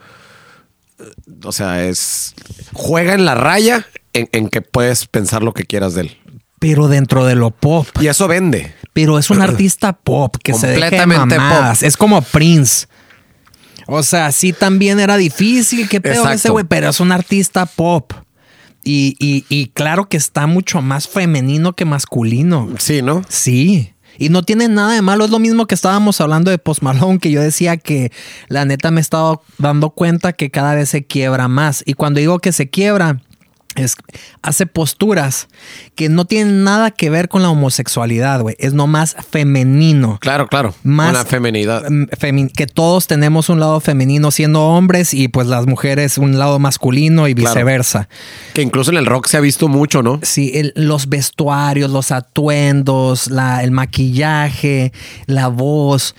O 1.44 1.52
sea, 1.52 1.84
es, 1.84 2.34
juega 2.72 3.14
en 3.14 3.24
la 3.24 3.34
raya 3.34 3.86
en, 4.12 4.28
en 4.32 4.48
que 4.48 4.62
puedes 4.62 5.06
pensar 5.06 5.42
lo 5.42 5.52
que 5.52 5.64
quieras 5.64 5.94
de 5.94 6.02
él. 6.02 6.18
pero 6.58 6.88
dentro 6.88 7.24
de 7.26 7.34
lo 7.34 7.50
pop. 7.50 7.86
Y 8.00 8.06
eso 8.06 8.26
vende. 8.28 8.74
Pero 8.92 9.18
es 9.18 9.28
un 9.30 9.40
artista 9.42 9.92
pop 9.92 10.36
que 10.42 10.54
se 10.54 10.68
Completamente 10.68 11.36
mamadas. 11.38 11.78
pop. 11.80 11.86
Es 11.86 11.96
como 11.96 12.22
Prince. 12.22 12.86
O 13.86 14.02
sea, 14.02 14.32
sí 14.32 14.52
también 14.52 14.98
era 14.98 15.16
difícil, 15.16 15.88
qué 15.88 16.00
pedo 16.00 16.14
Exacto. 16.14 16.34
ese 16.34 16.50
güey, 16.50 16.64
pero 16.64 16.88
es 16.88 16.98
un 16.98 17.12
artista 17.12 17.66
pop. 17.66 18.12
Y, 18.82 19.16
y- 19.18 19.44
y 19.48 19.68
claro 19.68 20.08
que 20.08 20.16
está 20.16 20.46
mucho 20.46 20.80
más 20.80 21.08
femenino 21.08 21.74
que 21.74 21.84
masculino. 21.84 22.68
Sí, 22.78 23.02
¿no? 23.02 23.22
Sí. 23.28 23.92
Y 24.18 24.28
no 24.28 24.42
tiene 24.42 24.68
nada 24.68 24.92
de 24.92 25.02
malo. 25.02 25.24
Es 25.24 25.30
lo 25.30 25.38
mismo 25.38 25.66
que 25.66 25.74
estábamos 25.74 26.20
hablando 26.20 26.50
de 26.50 26.58
Post 26.58 26.82
Malone, 26.82 27.18
que 27.18 27.30
yo 27.30 27.40
decía 27.40 27.76
que 27.76 28.12
la 28.48 28.64
neta 28.64 28.90
me 28.90 29.00
he 29.00 29.02
estado 29.02 29.42
dando 29.58 29.90
cuenta 29.90 30.32
que 30.32 30.50
cada 30.50 30.74
vez 30.74 30.88
se 30.88 31.04
quiebra 31.04 31.48
más. 31.48 31.82
Y 31.86 31.94
cuando 31.94 32.20
digo 32.20 32.38
que 32.38 32.52
se 32.52 32.68
quiebra, 32.68 33.22
es, 33.76 33.94
hace 34.42 34.66
posturas 34.66 35.48
que 35.94 36.08
no 36.08 36.24
tienen 36.24 36.64
nada 36.64 36.90
que 36.90 37.10
ver 37.10 37.28
con 37.28 37.42
la 37.42 37.50
homosexualidad, 37.50 38.40
güey. 38.40 38.56
Es 38.58 38.72
nomás 38.74 39.16
femenino. 39.30 40.18
Claro, 40.20 40.48
claro. 40.48 40.74
Más- 40.82 41.10
Una 41.10 41.24
femenidad. 41.24 41.88
Mm, 41.88 42.04
femi- 42.18 42.50
que 42.52 42.66
todos 42.66 43.06
tenemos 43.06 43.48
un 43.48 43.60
lado 43.60 43.80
femenino 43.80 44.30
siendo 44.30 44.62
hombres 44.66 45.14
y 45.14 45.28
pues 45.28 45.46
las 45.46 45.66
mujeres 45.66 46.18
un 46.18 46.38
lado 46.38 46.58
masculino 46.58 47.28
y 47.28 47.34
Claro. 47.34 47.54
viceversa. 47.54 48.08
Que 48.54 48.62
incluso 48.62 48.90
en 48.90 48.96
el 48.98 49.06
rock 49.06 49.26
se 49.28 49.36
ha 49.36 49.40
visto 49.40 49.68
mucho, 49.68 50.02
¿no? 50.02 50.20
Sí, 50.22 50.50
el- 50.54 50.72
los 50.76 51.08
vestuarios, 51.08 51.90
los 51.90 52.10
atuendos, 52.12 53.28
la, 53.30 53.62
el 53.62 53.70
maquillaje, 53.70 54.92
la 55.26 55.48
voz. 55.48 56.14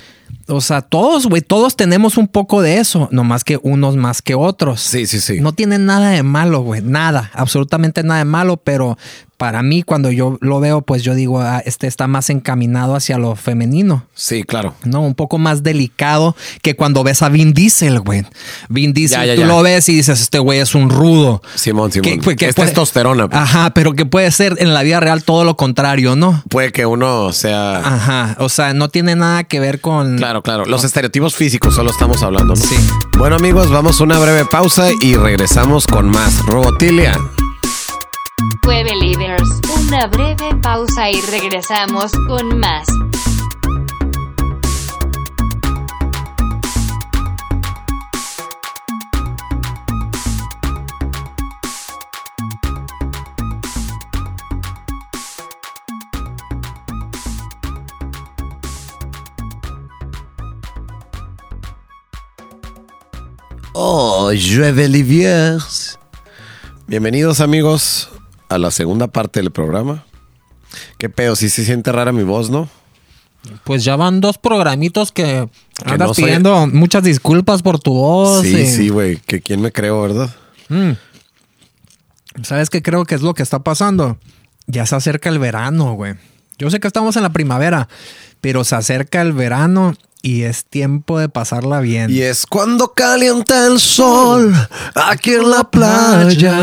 O 0.48 0.62
sea, 0.62 0.82
todos, 0.82 1.28
güey, 1.28 1.42
todos 1.42 1.76
tenemos 1.76 2.18
un 2.18 2.28
poco 2.28 2.62
de 2.62 2.78
eso, 2.78 3.10
no 3.12 3.24
más 3.24 3.44
que 3.44 3.60
unos 3.64 3.98
más 3.98 4.22
que 4.22 4.34
otros. 4.36 4.82
Sí, 4.82 5.06
sí, 5.06 5.20
sí. 5.20 5.42
No 5.42 5.54
tienen 5.54 5.86
nada 5.86 6.10
de 6.10 6.24
malo, 6.24 6.62
güey, 6.62 6.82
nada, 6.82 7.32
absolutamente 7.34 8.04
nada 8.04 8.20
de 8.20 8.26
malo, 8.26 8.58
pero 8.58 8.98
para 9.38 9.62
mí, 9.62 9.84
cuando 9.84 10.12
yo 10.12 10.38
lo 10.42 10.60
veo, 10.60 10.82
pues 10.82 11.04
yo 11.04 11.14
digo, 11.14 11.40
ah, 11.42 11.62
este 11.66 11.86
está 11.88 12.08
más 12.08 12.30
encaminado 12.32 12.96
hacia 12.96 13.18
lo 13.20 13.36
femenino. 13.36 14.06
Sí, 14.16 14.44
claro. 14.44 14.74
No, 14.84 15.02
un 15.02 15.14
poco 15.14 15.38
más 15.38 15.62
delicado 15.62 16.36
que 16.64 16.76
cuando 16.76 17.04
ves 17.04 17.22
a 17.22 17.30
Vin 17.30 17.54
Diesel, 17.54 18.00
güey. 18.00 18.26
Vin 18.70 18.94
Diesel, 18.94 19.20
Ya, 19.20 19.26
ya, 19.26 19.36
tú 19.36 19.42
ya. 19.42 19.48
lo 19.48 19.62
ves 19.62 19.88
y 19.90 19.94
dices, 19.96 20.20
este 20.22 20.40
güey 20.40 20.60
es 20.60 20.74
un 20.74 20.90
rudo. 20.90 21.42
Simón, 21.56 21.92
Simón. 21.92 22.20
Que- 22.20 22.36
que 22.36 22.46
es 22.48 22.56
puede- 22.56 22.68
testosterona. 22.70 23.30
pues. 23.30 23.40
Ajá, 23.42 23.72
pero 23.76 23.94
que 23.94 24.06
puede 24.08 24.32
ser 24.32 24.56
en 24.60 24.74
la 24.74 24.82
vida 24.84 25.00
real 25.00 25.24
todo 25.24 25.44
lo 25.44 25.56
contrario, 25.56 26.16
¿no? 26.16 26.44
Puede 26.50 26.72
que 26.72 26.86
uno 26.88 27.32
sea... 27.32 27.78
Ajá, 27.78 28.36
o 28.40 28.50
sea, 28.50 28.74
no 28.74 28.90
tiene 28.90 29.16
nada 29.16 29.44
que 29.44 29.60
ver 29.60 29.82
con... 29.82 30.18
Claro, 30.18 30.42
claro. 30.42 30.66
Los 30.66 30.84
estereotipos 30.84 31.36
físicos 31.36 31.76
solo 31.76 31.92
estamos 31.92 32.24
hablando, 32.24 32.56
¿no? 32.56 32.62
Sí. 32.62 32.76
Bueno, 33.18 33.36
amigos, 33.36 33.70
vamos 33.70 34.02
a 34.02 34.04
una 34.04 34.18
breve 34.18 34.46
pausa 34.46 34.88
y 35.02 35.16
regresamos 35.16 35.86
con 35.86 36.10
más. 36.10 36.44
Robotilia. 36.46 37.20
Jueve 38.64 38.96
Leaders, 38.96 39.50
una 39.80 40.08
breve 40.08 40.56
pausa 40.62 41.10
y 41.10 41.22
regresamos 41.22 42.12
con 42.28 42.60
más. 42.60 42.88
Oh, 63.74 64.32
liviers. 64.32 66.00
Bienvenidos, 66.88 67.42
amigos, 67.42 68.10
a 68.50 68.58
la 68.58 68.72
segunda 68.72 69.08
parte 69.08 69.40
del 69.42 69.52
programa. 69.52 70.04
¿Qué 70.98 71.10
pedo? 71.10 71.36
Si 71.36 71.50
se 71.50 71.64
siente 71.66 71.92
rara 71.92 72.12
mi 72.12 72.24
voz, 72.24 72.50
¿no? 72.50 72.70
Pues 73.64 73.84
ya 73.86 73.96
van 73.96 74.20
dos 74.20 74.38
programitos 74.38 75.12
que, 75.12 75.48
Que 75.86 75.92
andas 75.92 76.10
no 76.10 76.14
soy- 76.14 76.26
pidiendo 76.26 76.68
muchas 76.68 77.04
disculpas 77.04 77.62
por 77.62 77.80
tu 77.80 77.94
voz. 77.94 78.42
sí, 78.44 78.58
y- 78.58 78.66
sí, 78.68 78.90
güey. 78.90 79.18
Que 79.18 79.42
quién 79.42 79.62
me 79.62 79.72
creo, 79.72 80.02
¿verdad? 80.02 80.30
Mm. 80.70 80.92
¿Sabes 82.44 82.70
qué 82.70 82.82
creo 82.82 83.06
que 83.06 83.16
es 83.16 83.22
lo 83.22 83.34
que 83.34 83.44
está 83.44 83.60
pasando? 83.60 84.18
Ya 84.68 84.86
se 84.86 84.96
acerca 84.96 85.30
el 85.30 85.40
verano, 85.40 85.94
güey. 85.94 86.16
Yo 86.60 86.70
sé 86.70 86.80
que 86.80 86.88
estamos 86.88 87.16
en 87.16 87.24
la 87.24 87.32
primavera, 87.32 87.88
pero 88.42 88.64
se 88.64 88.76
acerca 88.76 89.22
el 89.22 89.32
verano 89.34 89.94
y 90.22 90.42
es 90.44 90.66
tiempo 90.66 91.18
de 91.20 91.30
pasarla 91.30 91.80
bien. 91.80 92.12
Y 92.12 92.22
es 92.22 92.46
cuando 92.46 92.94
calienta 92.94 93.66
el 93.68 93.80
sol 93.80 94.54
aquí 94.96 95.34
en 95.34 95.50
la 95.50 95.64
playa. 95.64 96.58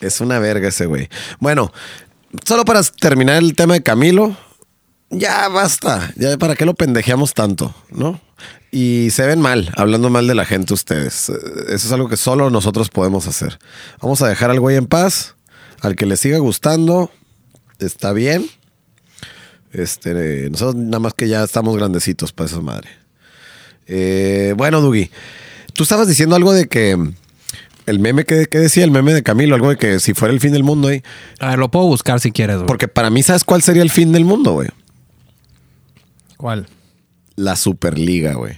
Es 0.00 0.20
una 0.20 0.38
verga 0.38 0.68
ese 0.68 0.86
güey. 0.86 1.08
Bueno, 1.38 1.72
solo 2.44 2.64
para 2.64 2.82
terminar 2.82 3.36
el 3.42 3.54
tema 3.54 3.74
de 3.74 3.82
Camilo, 3.82 4.36
ya 5.10 5.48
basta. 5.48 6.12
Ya 6.16 6.36
para 6.36 6.54
qué 6.56 6.64
lo 6.64 6.74
pendejeamos 6.74 7.34
tanto, 7.34 7.74
¿no? 7.90 8.20
Y 8.70 9.08
se 9.10 9.24
ven 9.26 9.40
mal, 9.40 9.72
hablando 9.76 10.10
mal 10.10 10.26
de 10.26 10.34
la 10.34 10.44
gente 10.44 10.74
ustedes. 10.74 11.30
Eh, 11.30 11.34
Eso 11.68 11.86
es 11.86 11.92
algo 11.92 12.08
que 12.08 12.16
solo 12.16 12.50
nosotros 12.50 12.90
podemos 12.90 13.26
hacer. 13.26 13.58
Vamos 14.02 14.20
a 14.22 14.28
dejar 14.28 14.50
al 14.50 14.60
güey 14.60 14.76
en 14.76 14.86
paz. 14.86 15.34
Al 15.80 15.94
que 15.94 16.06
le 16.06 16.16
siga 16.16 16.38
gustando, 16.38 17.10
está 17.78 18.12
bien. 18.12 18.48
Este, 19.72 20.48
nosotros 20.50 20.74
nada 20.76 21.00
más 21.00 21.14
que 21.14 21.28
ya 21.28 21.44
estamos 21.44 21.76
grandecitos 21.76 22.32
para 22.32 22.48
esa 22.48 22.60
madre. 22.60 22.88
Eh, 23.86 24.54
bueno, 24.56 24.80
Dugi, 24.80 25.10
tú 25.74 25.82
estabas 25.82 26.08
diciendo 26.08 26.34
algo 26.34 26.52
de 26.52 26.66
que 26.66 26.96
el 27.86 27.98
meme 28.00 28.24
que, 28.24 28.46
que 28.46 28.58
decía, 28.58 28.84
el 28.84 28.90
meme 28.90 29.14
de 29.14 29.22
Camilo, 29.22 29.54
algo 29.54 29.70
de 29.70 29.76
que 29.76 30.00
si 30.00 30.12
fuera 30.14 30.32
el 30.34 30.40
fin 30.40 30.52
del 30.52 30.64
mundo 30.64 30.88
ahí. 30.88 31.02
A 31.40 31.50
ver, 31.50 31.58
lo 31.58 31.70
puedo 31.70 31.86
buscar 31.86 32.20
si 32.20 32.32
quieres, 32.32 32.56
güey. 32.56 32.66
Porque 32.66 32.88
para 32.88 33.10
mí, 33.10 33.22
¿sabes 33.22 33.44
cuál 33.44 33.62
sería 33.62 33.82
el 33.82 33.90
fin 33.90 34.12
del 34.12 34.24
mundo, 34.24 34.52
güey? 34.52 34.68
¿Cuál? 36.36 36.66
La 37.36 37.56
Superliga, 37.56 38.34
güey. 38.34 38.54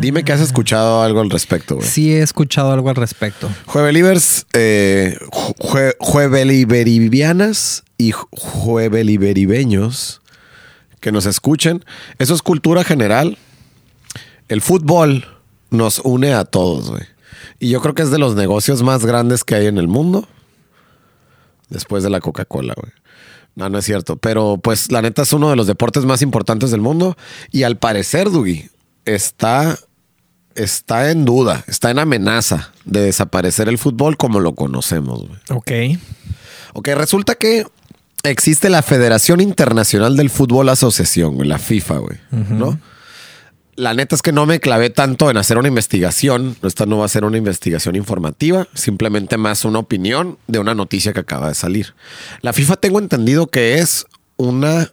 Dime 0.00 0.24
que 0.24 0.32
has 0.32 0.40
escuchado 0.40 1.02
algo 1.02 1.20
al 1.20 1.30
respecto, 1.30 1.76
güey. 1.76 1.86
Sí 1.86 2.12
he 2.12 2.22
escuchado 2.22 2.72
algo 2.72 2.88
al 2.90 2.96
respecto. 2.96 3.48
Juevelivers, 3.66 4.46
eh, 4.52 5.16
jue- 5.30 5.94
jueveliberivianas 6.00 7.84
y 7.98 8.10
ju- 8.12 8.26
jueveliberibeños 8.32 10.20
que 10.98 11.12
nos 11.12 11.26
escuchen. 11.26 11.84
Eso 12.18 12.34
es 12.34 12.42
cultura 12.42 12.82
general. 12.82 13.38
El 14.48 14.60
fútbol 14.60 15.24
nos 15.72 15.98
une 16.00 16.32
a 16.34 16.44
todos, 16.44 16.90
güey. 16.90 17.02
Y 17.58 17.68
yo 17.70 17.80
creo 17.80 17.94
que 17.94 18.02
es 18.02 18.10
de 18.10 18.18
los 18.18 18.34
negocios 18.34 18.82
más 18.82 19.04
grandes 19.04 19.44
que 19.44 19.54
hay 19.54 19.66
en 19.66 19.78
el 19.78 19.88
mundo. 19.88 20.28
Después 21.68 22.02
de 22.02 22.10
la 22.10 22.20
Coca-Cola, 22.20 22.74
güey. 22.76 22.92
No, 23.54 23.68
no 23.68 23.78
es 23.78 23.84
cierto. 23.84 24.16
Pero 24.16 24.58
pues 24.62 24.90
la 24.90 25.02
neta 25.02 25.22
es 25.22 25.32
uno 25.32 25.50
de 25.50 25.56
los 25.56 25.66
deportes 25.66 26.04
más 26.04 26.22
importantes 26.22 26.70
del 26.70 26.80
mundo. 26.80 27.16
Y 27.50 27.62
al 27.62 27.76
parecer, 27.76 28.30
Dugi, 28.30 28.68
está, 29.04 29.78
está 30.54 31.10
en 31.10 31.24
duda, 31.24 31.64
está 31.66 31.90
en 31.90 31.98
amenaza 31.98 32.72
de 32.84 33.00
desaparecer 33.00 33.68
el 33.68 33.78
fútbol 33.78 34.16
como 34.16 34.40
lo 34.40 34.54
conocemos, 34.54 35.26
güey. 35.26 35.40
Ok. 35.50 35.98
Ok, 36.74 36.88
resulta 36.94 37.34
que 37.34 37.66
existe 38.22 38.70
la 38.70 38.82
Federación 38.82 39.40
Internacional 39.40 40.16
del 40.16 40.30
Fútbol 40.30 40.68
Asociación, 40.68 41.34
güey, 41.34 41.48
la 41.48 41.58
FIFA, 41.58 41.98
güey, 41.98 42.18
¿no? 42.30 42.78
La 43.74 43.94
neta 43.94 44.14
es 44.14 44.22
que 44.22 44.32
no 44.32 44.44
me 44.44 44.60
clavé 44.60 44.90
tanto 44.90 45.30
en 45.30 45.38
hacer 45.38 45.56
una 45.56 45.68
investigación. 45.68 46.56
Esta 46.62 46.84
no 46.84 46.98
va 46.98 47.06
a 47.06 47.08
ser 47.08 47.24
una 47.24 47.38
investigación 47.38 47.96
informativa, 47.96 48.68
simplemente 48.74 49.38
más 49.38 49.64
una 49.64 49.78
opinión 49.78 50.38
de 50.46 50.58
una 50.58 50.74
noticia 50.74 51.12
que 51.14 51.20
acaba 51.20 51.48
de 51.48 51.54
salir. 51.54 51.94
La 52.42 52.52
FIFA 52.52 52.76
tengo 52.76 52.98
entendido 52.98 53.46
que 53.46 53.78
es 53.78 54.06
una 54.36 54.90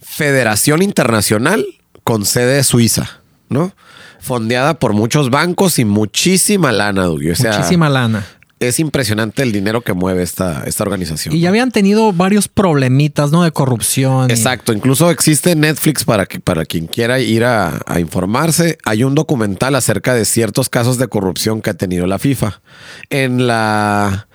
federación 0.00 0.82
internacional 0.82 1.66
con 2.04 2.24
sede 2.24 2.62
suiza, 2.62 3.20
¿no? 3.48 3.74
Fondeada 4.20 4.74
por 4.74 4.92
muchos 4.92 5.30
bancos 5.30 5.78
y 5.78 5.84
muchísima 5.84 6.70
lana, 6.70 7.04
Dugi. 7.04 7.30
O 7.30 7.36
sea, 7.36 7.56
Muchísima 7.56 7.88
lana. 7.88 8.24
Es 8.60 8.78
impresionante 8.78 9.42
el 9.42 9.52
dinero 9.52 9.80
que 9.80 9.94
mueve 9.94 10.22
esta, 10.22 10.64
esta 10.66 10.84
organización. 10.84 11.34
Y 11.34 11.40
ya 11.40 11.48
habían 11.48 11.72
tenido 11.72 12.12
varios 12.12 12.46
problemitas, 12.46 13.32
¿no? 13.32 13.42
De 13.42 13.50
corrupción. 13.52 14.28
y- 14.30 14.32
Exacto, 14.34 14.72
incluso 14.72 15.10
existe 15.10 15.56
Netflix 15.56 16.04
para, 16.04 16.26
que, 16.26 16.40
para 16.40 16.64
quien 16.66 16.86
quiera 16.86 17.18
ir 17.20 17.44
a, 17.44 17.80
a 17.86 18.00
informarse. 18.00 18.76
Hay 18.84 19.02
un 19.02 19.14
documental 19.14 19.74
acerca 19.74 20.14
de 20.14 20.24
ciertos 20.26 20.68
casos 20.68 20.98
de 20.98 21.08
corrupción 21.08 21.62
que 21.62 21.70
ha 21.70 21.74
tenido 21.74 22.06
la 22.06 22.18
FIFA. 22.18 22.60
En 23.08 23.46
la 23.46 24.28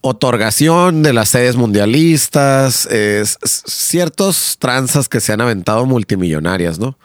otorgación 0.00 1.02
de 1.02 1.12
las 1.12 1.28
sedes 1.28 1.56
mundialistas, 1.56 2.86
es- 2.86 3.38
es 3.42 3.62
ciertos 3.66 4.56
tranzas 4.58 5.08
que 5.08 5.20
se 5.20 5.32
han 5.32 5.40
aventado 5.40 5.86
multimillonarias, 5.86 6.78
¿no? 6.78 6.98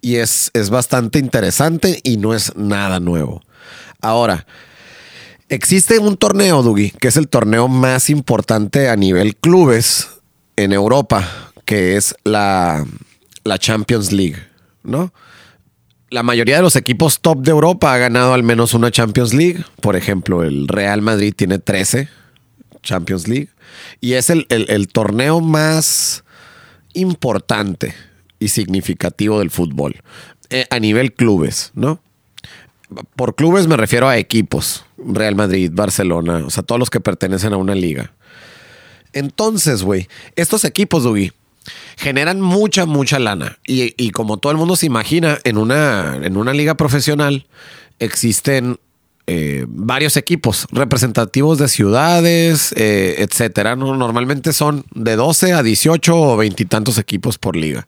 Y 0.00 0.16
es, 0.16 0.50
es 0.54 0.70
bastante 0.70 1.18
interesante 1.18 2.00
y 2.02 2.16
no 2.16 2.34
es 2.34 2.56
nada 2.56 3.00
nuevo. 3.00 3.42
Ahora, 4.00 4.46
Existe 5.50 5.98
un 5.98 6.16
torneo, 6.16 6.62
Dugi, 6.62 6.90
que 6.92 7.08
es 7.08 7.16
el 7.16 7.28
torneo 7.28 7.66
más 7.68 8.08
importante 8.08 8.88
a 8.88 8.94
nivel 8.96 9.34
clubes 9.36 10.08
en 10.56 10.72
Europa, 10.72 11.28
que 11.64 11.96
es 11.96 12.14
la, 12.24 12.84
la 13.44 13.58
Champions 13.58 14.12
League, 14.12 14.36
¿no? 14.84 15.12
La 16.08 16.22
mayoría 16.22 16.56
de 16.56 16.62
los 16.62 16.76
equipos 16.76 17.20
top 17.20 17.38
de 17.42 17.50
Europa 17.50 17.92
ha 17.92 17.98
ganado 17.98 18.32
al 18.32 18.42
menos 18.44 18.74
una 18.74 18.90
Champions 18.90 19.34
League. 19.34 19.64
Por 19.80 19.96
ejemplo, 19.96 20.42
el 20.44 20.66
Real 20.68 21.02
Madrid 21.02 21.34
tiene 21.36 21.58
13 21.58 22.08
Champions 22.82 23.26
League. 23.28 23.48
Y 24.00 24.12
es 24.14 24.30
el, 24.30 24.46
el- 24.48 24.88
torneo 24.88 25.40
más 25.40 26.24
importante 26.94 27.94
y 28.40 28.48
significativo 28.48 29.38
del 29.38 29.50
fútbol 29.50 30.00
eh, 30.50 30.66
a 30.70 30.78
nivel 30.80 31.12
clubes, 31.12 31.70
¿no? 31.74 32.00
Por 33.14 33.36
clubes 33.36 33.68
me 33.68 33.76
refiero 33.76 34.08
a 34.08 34.16
equipos. 34.16 34.84
Real 35.04 35.34
Madrid, 35.34 35.70
Barcelona, 35.72 36.42
o 36.46 36.50
sea, 36.50 36.62
todos 36.62 36.78
los 36.78 36.90
que 36.90 37.00
pertenecen 37.00 37.52
a 37.52 37.56
una 37.56 37.74
liga. 37.74 38.12
Entonces, 39.12 39.82
güey, 39.82 40.08
estos 40.36 40.64
equipos, 40.64 41.02
Dugi, 41.02 41.32
generan 41.96 42.40
mucha, 42.40 42.86
mucha 42.86 43.18
lana. 43.18 43.58
Y, 43.66 43.94
y 44.02 44.10
como 44.10 44.38
todo 44.38 44.52
el 44.52 44.58
mundo 44.58 44.76
se 44.76 44.86
imagina, 44.86 45.38
en 45.44 45.58
una, 45.58 46.18
en 46.22 46.36
una 46.36 46.52
liga 46.52 46.74
profesional 46.76 47.46
existen 47.98 48.78
eh, 49.26 49.64
varios 49.68 50.16
equipos 50.16 50.66
representativos 50.72 51.58
de 51.58 51.68
ciudades, 51.68 52.72
eh, 52.76 53.16
etcétera. 53.18 53.76
¿no? 53.76 53.96
Normalmente 53.96 54.52
son 54.52 54.84
de 54.92 55.14
12 55.14 55.52
a 55.52 55.62
18 55.62 56.16
o 56.16 56.36
veintitantos 56.36 56.98
equipos 56.98 57.38
por 57.38 57.54
liga. 57.54 57.86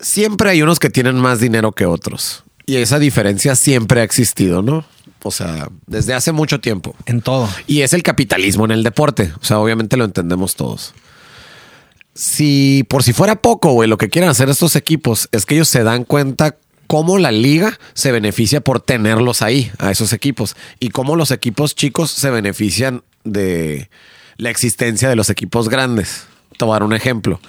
Siempre 0.00 0.50
hay 0.50 0.60
unos 0.60 0.80
que 0.80 0.90
tienen 0.90 1.16
más 1.16 1.40
dinero 1.40 1.72
que 1.72 1.86
otros. 1.86 2.44
Y 2.66 2.76
esa 2.76 2.98
diferencia 2.98 3.56
siempre 3.56 4.00
ha 4.00 4.04
existido, 4.04 4.60
¿no? 4.60 4.84
O 5.24 5.30
sea, 5.30 5.68
desde 5.86 6.14
hace 6.14 6.32
mucho 6.32 6.60
tiempo. 6.60 6.94
En 7.06 7.22
todo. 7.22 7.48
Y 7.66 7.80
es 7.80 7.94
el 7.94 8.02
capitalismo 8.02 8.66
en 8.66 8.70
el 8.70 8.82
deporte. 8.82 9.32
O 9.40 9.44
sea, 9.44 9.58
obviamente 9.58 9.96
lo 9.96 10.04
entendemos 10.04 10.54
todos. 10.54 10.94
Si 12.14 12.84
por 12.88 13.02
si 13.02 13.12
fuera 13.12 13.36
poco, 13.36 13.72
güey, 13.72 13.88
lo 13.88 13.96
que 13.98 14.10
quieren 14.10 14.30
hacer 14.30 14.48
estos 14.48 14.76
equipos 14.76 15.28
es 15.32 15.46
que 15.46 15.54
ellos 15.54 15.68
se 15.68 15.82
dan 15.82 16.04
cuenta 16.04 16.56
cómo 16.86 17.18
la 17.18 17.32
liga 17.32 17.78
se 17.94 18.12
beneficia 18.12 18.60
por 18.60 18.80
tenerlos 18.80 19.42
ahí, 19.42 19.72
a 19.78 19.90
esos 19.90 20.12
equipos, 20.12 20.54
y 20.78 20.90
cómo 20.90 21.16
los 21.16 21.30
equipos 21.30 21.74
chicos 21.74 22.10
se 22.10 22.30
benefician 22.30 23.02
de 23.24 23.88
la 24.36 24.50
existencia 24.50 25.08
de 25.08 25.16
los 25.16 25.30
equipos 25.30 25.68
grandes. 25.68 26.26
Dar 26.58 26.82
un 26.82 26.94
ejemplo. 26.94 27.40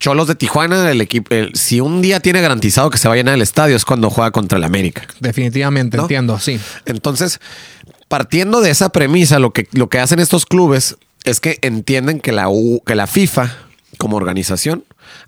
Cholos 0.00 0.26
de 0.26 0.34
Tijuana, 0.34 0.90
el 0.90 1.00
equipo, 1.00 1.32
el- 1.34 1.54
si 1.54 1.80
un 1.80 2.00
día 2.02 2.20
tiene 2.20 2.40
garantizado 2.40 2.90
que 2.90 2.98
se 2.98 3.06
va 3.06 3.14
a 3.14 3.16
llenar 3.16 3.34
el 3.34 3.42
estadio 3.42 3.76
es 3.76 3.84
cuando 3.84 4.10
juega 4.10 4.30
contra 4.32 4.58
el 4.58 4.64
América. 4.64 5.06
Definitivamente, 5.20 5.96
¿No? 5.98 6.04
entiendo, 6.04 6.38
sí. 6.40 6.58
Entonces, 6.86 7.38
partiendo 8.08 8.60
de 8.62 8.70
esa 8.70 8.88
premisa, 8.88 9.38
lo 9.38 9.52
que, 9.52 9.68
lo 9.72 9.88
que 9.88 9.98
hacen 10.00 10.18
estos 10.18 10.46
clubes 10.46 10.96
es 11.24 11.38
que 11.40 11.58
entienden 11.62 12.18
que 12.20 12.32
la, 12.32 12.48
U- 12.48 12.82
que 12.86 12.94
la 12.94 13.06
FIFA, 13.06 13.54
como 13.98 14.16
organización, 14.16 14.84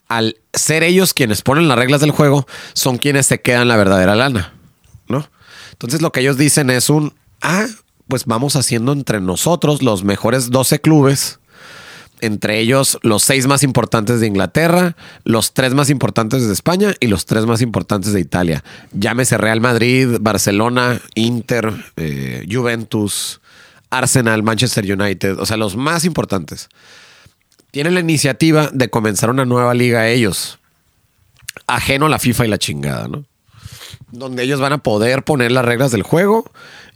al 0.08 0.36
ser 0.54 0.82
ellos 0.82 1.12
quienes 1.14 1.42
ponen 1.42 1.68
las 1.68 1.78
reglas 1.78 2.00
del 2.00 2.10
juego, 2.10 2.46
son 2.72 2.96
quienes 2.98 3.26
se 3.26 3.40
quedan 3.40 3.68
la 3.68 3.76
verdadera 3.76 4.14
lana, 4.14 4.54
¿no? 5.06 5.28
Entonces, 5.72 6.00
lo 6.00 6.12
que 6.12 6.20
ellos 6.20 6.38
dicen 6.38 6.70
es 6.70 6.88
un, 6.88 7.12
ah, 7.42 7.66
pues 8.08 8.24
vamos 8.24 8.56
haciendo 8.56 8.92
entre 8.92 9.20
nosotros 9.20 9.82
los 9.82 10.02
mejores 10.04 10.50
12 10.50 10.80
clubes 10.80 11.40
entre 12.22 12.60
ellos 12.60 12.98
los 13.02 13.24
seis 13.24 13.48
más 13.48 13.64
importantes 13.64 14.20
de 14.20 14.28
Inglaterra, 14.28 14.96
los 15.24 15.52
tres 15.52 15.74
más 15.74 15.90
importantes 15.90 16.46
de 16.46 16.52
España 16.52 16.94
y 17.00 17.08
los 17.08 17.26
tres 17.26 17.46
más 17.46 17.60
importantes 17.60 18.12
de 18.12 18.20
Italia. 18.20 18.62
Llámese 18.92 19.36
Real 19.38 19.60
Madrid, 19.60 20.18
Barcelona, 20.20 21.00
Inter, 21.16 21.74
eh, 21.96 22.46
Juventus, 22.50 23.40
Arsenal, 23.90 24.44
Manchester 24.44 24.84
United, 24.84 25.38
o 25.38 25.44
sea, 25.44 25.56
los 25.56 25.76
más 25.76 26.04
importantes. 26.04 26.68
Tienen 27.72 27.94
la 27.94 28.00
iniciativa 28.00 28.70
de 28.72 28.88
comenzar 28.88 29.28
una 29.28 29.44
nueva 29.44 29.74
liga 29.74 30.08
ellos, 30.08 30.60
ajeno 31.66 32.06
a 32.06 32.08
la 32.08 32.20
FIFA 32.20 32.46
y 32.46 32.48
la 32.48 32.58
chingada, 32.58 33.08
¿no? 33.08 33.24
Donde 34.12 34.44
ellos 34.44 34.60
van 34.60 34.74
a 34.74 34.78
poder 34.78 35.24
poner 35.24 35.50
las 35.50 35.64
reglas 35.64 35.90
del 35.90 36.02
juego 36.02 36.48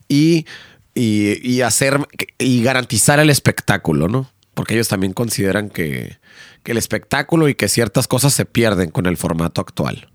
y, 0.07 0.47
y, 0.95 1.41
y 1.43 1.63
hacer 1.63 2.07
y 2.39 2.63
garantizar 2.63 3.19
el 3.19 3.31
espectáculo, 3.31 4.07
¿no? 4.07 4.31
Porque 4.57 4.73
ellos 4.73 4.89
también 4.89 5.13
consideran 5.13 5.69
que, 5.69 6.17
el 6.65 6.79
espectáculo 6.79 7.49
y 7.49 7.55
que 7.55 7.69
ciertas 7.69 8.09
cosas 8.09 8.33
se 8.33 8.47
pierden 8.47 8.91
con 8.91 9.05
el 9.05 9.19
formato 9.19 9.61
actual. 9.61 10.09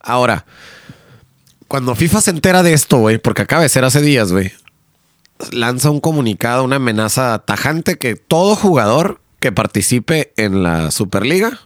Ahora, 0.00 0.46
cuando 1.68 1.94
FIFA 1.94 2.20
se 2.20 2.30
entera 2.30 2.64
de 2.64 2.72
esto, 2.72 2.98
güey, 2.98 3.18
porque 3.18 3.42
acaba 3.42 3.62
de 3.62 3.68
ser 3.68 3.84
hace 3.84 4.02
días, 4.02 4.32
güey, 4.32 4.52
lanza 5.52 5.90
un 5.90 6.00
comunicado, 6.00 6.64
una 6.64 6.76
amenaza 6.76 7.38
tajante 7.38 7.98
que 7.98 8.16
todo 8.16 8.56
jugador 8.56 9.20
que 9.38 9.52
participe 9.52 10.32
en 10.36 10.64
la 10.64 10.90
Superliga 10.90 11.60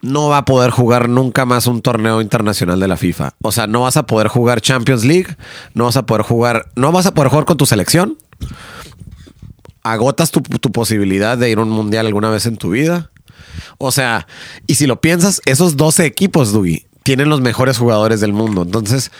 no 0.00 0.28
va 0.30 0.38
a 0.38 0.44
poder 0.46 0.70
jugar 0.70 1.10
nunca 1.10 1.44
más 1.44 1.66
un 1.66 1.82
torneo 1.82 2.22
internacional 2.22 2.80
de 2.80 2.88
la 2.88 2.96
FIFA. 2.96 3.34
O 3.42 3.52
sea, 3.52 3.66
no 3.66 3.82
vas 3.82 3.98
a 3.98 4.06
poder 4.06 4.28
jugar 4.28 4.62
Champions 4.62 5.04
League, 5.04 5.36
no 5.74 5.84
vas 5.84 5.96
a 5.98 6.06
poder 6.06 6.22
jugar, 6.22 6.70
no 6.74 6.90
vas 6.90 7.06
a 7.06 7.12
poder 7.14 7.30
jugar 7.30 7.44
con 7.44 7.58
tu 7.58 7.66
selección. 7.66 8.16
Agotas 9.82 10.30
tu, 10.30 10.40
tu 10.40 10.72
posibilidad 10.72 11.38
de 11.38 11.50
ir 11.50 11.58
a 11.58 11.62
un 11.62 11.70
mundial 11.70 12.06
alguna 12.06 12.30
vez 12.30 12.46
en 12.46 12.56
tu 12.56 12.70
vida. 12.70 13.10
O 13.78 13.92
sea, 13.92 14.26
y 14.66 14.74
si 14.74 14.86
lo 14.86 15.00
piensas, 15.00 15.40
esos 15.44 15.76
12 15.76 16.04
equipos, 16.06 16.52
Dugi, 16.52 16.86
tienen 17.02 17.28
los 17.28 17.40
mejores 17.40 17.78
jugadores 17.78 18.20
del 18.20 18.32
mundo. 18.32 18.62
Entonces, 18.62 19.10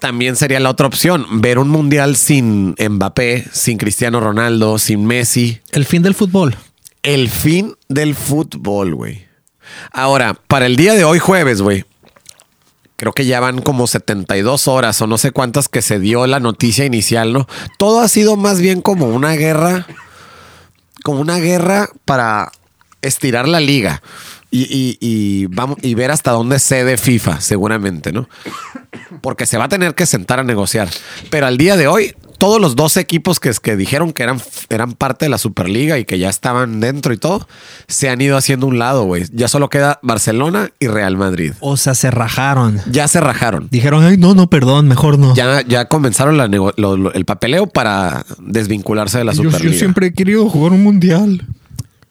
también 0.00 0.36
sería 0.36 0.60
la 0.60 0.70
otra 0.70 0.86
opción, 0.86 1.40
ver 1.40 1.58
un 1.58 1.68
mundial 1.68 2.16
sin 2.16 2.74
Mbappé, 2.78 3.46
sin 3.52 3.78
Cristiano 3.78 4.20
Ronaldo, 4.20 4.78
sin 4.78 5.06
Messi. 5.06 5.60
El 5.72 5.84
fin 5.84 6.02
del 6.02 6.14
fútbol. 6.14 6.56
El 7.02 7.28
fin 7.28 7.76
del 7.88 8.14
fútbol, 8.14 8.94
güey. 8.94 9.26
Ahora, 9.92 10.34
para 10.34 10.66
el 10.66 10.76
día 10.76 10.94
de 10.94 11.04
hoy, 11.04 11.18
jueves, 11.18 11.62
güey. 11.62 11.84
Creo 13.00 13.14
que 13.14 13.24
ya 13.24 13.40
van 13.40 13.62
como 13.62 13.86
72 13.86 14.68
horas 14.68 15.00
o 15.00 15.06
no 15.06 15.16
sé 15.16 15.30
cuántas 15.32 15.70
que 15.70 15.80
se 15.80 15.98
dio 15.98 16.26
la 16.26 16.38
noticia 16.38 16.84
inicial, 16.84 17.32
¿no? 17.32 17.48
Todo 17.78 18.02
ha 18.02 18.08
sido 18.08 18.36
más 18.36 18.60
bien 18.60 18.82
como 18.82 19.06
una 19.06 19.32
guerra, 19.36 19.86
como 21.02 21.20
una 21.20 21.38
guerra 21.38 21.88
para 22.04 22.52
estirar 23.00 23.48
la 23.48 23.58
liga 23.58 24.02
y, 24.50 24.98
y- 25.00 25.46
vamos, 25.46 25.78
y 25.80 25.94
ver 25.94 26.10
hasta 26.10 26.32
dónde 26.32 26.58
cede 26.58 26.98
FIFA, 26.98 27.40
seguramente, 27.40 28.12
¿no? 28.12 28.28
Porque 29.22 29.46
se 29.46 29.56
va 29.56 29.64
a 29.64 29.68
tener 29.70 29.94
que 29.94 30.04
sentar 30.04 30.38
a 30.40 30.44
negociar. 30.44 30.90
Pero 31.30 31.46
al 31.46 31.56
día 31.56 31.78
de 31.78 31.88
hoy, 31.88 32.14
todos 32.40 32.60
los 32.60 32.74
12 32.74 32.98
equipos 33.00 33.38
que, 33.38 33.52
que 33.62 33.76
dijeron 33.76 34.12
que 34.12 34.22
eran, 34.22 34.40
eran 34.70 34.94
parte 34.94 35.26
de 35.26 35.28
la 35.28 35.38
Superliga 35.38 35.98
y 35.98 36.04
que 36.04 36.18
ya 36.18 36.28
estaban 36.30 36.80
dentro 36.80 37.12
y 37.12 37.18
todo, 37.18 37.46
se 37.86 38.08
han 38.08 38.20
ido 38.20 38.36
haciendo 38.36 38.66
un 38.66 38.78
lado, 38.78 39.04
güey. 39.04 39.24
Ya 39.32 39.46
solo 39.46 39.68
queda 39.68 40.00
Barcelona 40.02 40.70
y 40.80 40.88
Real 40.88 41.16
Madrid. 41.18 41.52
O 41.60 41.76
sea, 41.76 41.94
se 41.94 42.10
rajaron. 42.10 42.80
Ya 42.90 43.06
se 43.08 43.20
rajaron. 43.20 43.68
Dijeron, 43.70 44.02
ay, 44.04 44.16
no, 44.16 44.34
no, 44.34 44.48
perdón, 44.50 44.88
mejor 44.88 45.18
no. 45.18 45.34
Ya, 45.36 45.60
ya 45.62 45.84
comenzaron 45.88 46.36
la 46.38 46.48
nego- 46.48 46.72
lo- 46.76 46.96
lo- 46.96 47.12
el 47.12 47.24
papeleo 47.26 47.66
para 47.66 48.24
desvincularse 48.38 49.18
de 49.18 49.24
la 49.24 49.32
yo, 49.32 49.42
Superliga. 49.44 49.72
yo 49.72 49.78
siempre 49.78 50.06
he 50.08 50.12
querido 50.14 50.48
jugar 50.48 50.72
un 50.72 50.82
mundial. 50.82 51.46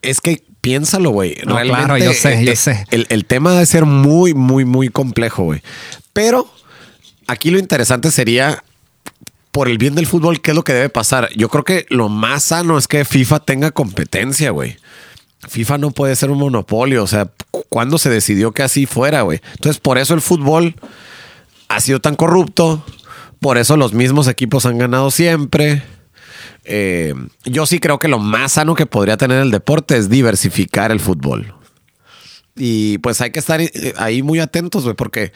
Es 0.02 0.22
que 0.22 0.44
piénsalo, 0.62 1.10
güey. 1.10 1.38
No, 1.46 1.56
Realmente, 1.56 1.86
claro, 1.86 1.98
yo 1.98 2.14
sé, 2.14 2.46
yo 2.46 2.56
sé. 2.56 2.86
El, 2.92 3.08
el 3.10 3.26
tema 3.26 3.52
debe 3.54 3.66
ser 3.66 3.86
muy, 3.86 4.34
muy, 4.34 4.64
muy 4.64 4.90
complejo, 4.90 5.44
güey. 5.44 5.62
Pero 6.14 6.48
aquí 7.28 7.50
lo 7.50 7.58
interesante 7.60 8.12
sería, 8.12 8.64
por 9.52 9.68
el 9.68 9.78
bien 9.78 9.96
del 9.96 10.08
fútbol, 10.08 10.42
¿qué 10.42 10.52
es 10.52 10.56
lo 10.56 10.64
que 10.64 10.74
debe 10.74 10.90
pasar? 10.90 11.30
Yo 11.36 11.50
creo 11.50 11.64
que 11.64 11.86
lo 11.90 12.10
más 12.10 12.44
sano 12.44 12.78
es 12.78 12.88
que 12.88 13.06
FIFA 13.06 13.40
tenga 13.40 13.72
competencia, 13.72 14.52
güey. 14.52 14.78
FIFA 15.48 15.78
no 15.78 15.92
puede 15.92 16.16
ser 16.16 16.32
un 16.32 16.40
monopolio. 16.40 17.04
O 17.04 17.08
sea, 17.08 17.30
¿cuándo 17.70 17.98
se 17.98 18.10
decidió 18.10 18.52
que 18.52 18.64
así 18.64 18.86
fuera, 18.86 19.22
güey? 19.22 19.42
Entonces, 19.56 19.80
por 19.80 19.98
eso 19.98 20.14
el 20.14 20.22
fútbol 20.22 20.76
ha 21.68 21.80
sido 21.80 22.00
tan 22.00 22.16
corrupto. 22.16 22.84
Por 23.40 23.58
eso 23.58 23.78
los 23.78 23.94
mismos 23.94 24.28
equipos 24.28 24.66
han 24.66 24.78
ganado 24.78 25.12
siempre. 25.12 25.84
Eh, 26.66 27.16
yo 27.46 27.66
sí 27.66 27.80
creo 27.80 28.00
que 28.00 28.10
lo 28.10 28.20
más 28.20 28.54
sano 28.54 28.76
que 28.76 28.86
podría 28.86 29.18
tener 29.18 29.42
el 29.42 29.50
deporte 29.50 29.98
es 29.98 30.10
diversificar 30.10 30.92
el 30.92 31.00
fútbol. 31.00 31.56
Y 32.60 32.98
pues 32.98 33.22
hay 33.22 33.32
que 33.32 33.40
estar 33.40 33.62
eh, 33.62 33.72
ahí 33.98 34.22
muy 34.22 34.40
atentos, 34.40 34.84
güey, 34.84 34.96
porque 34.96 35.32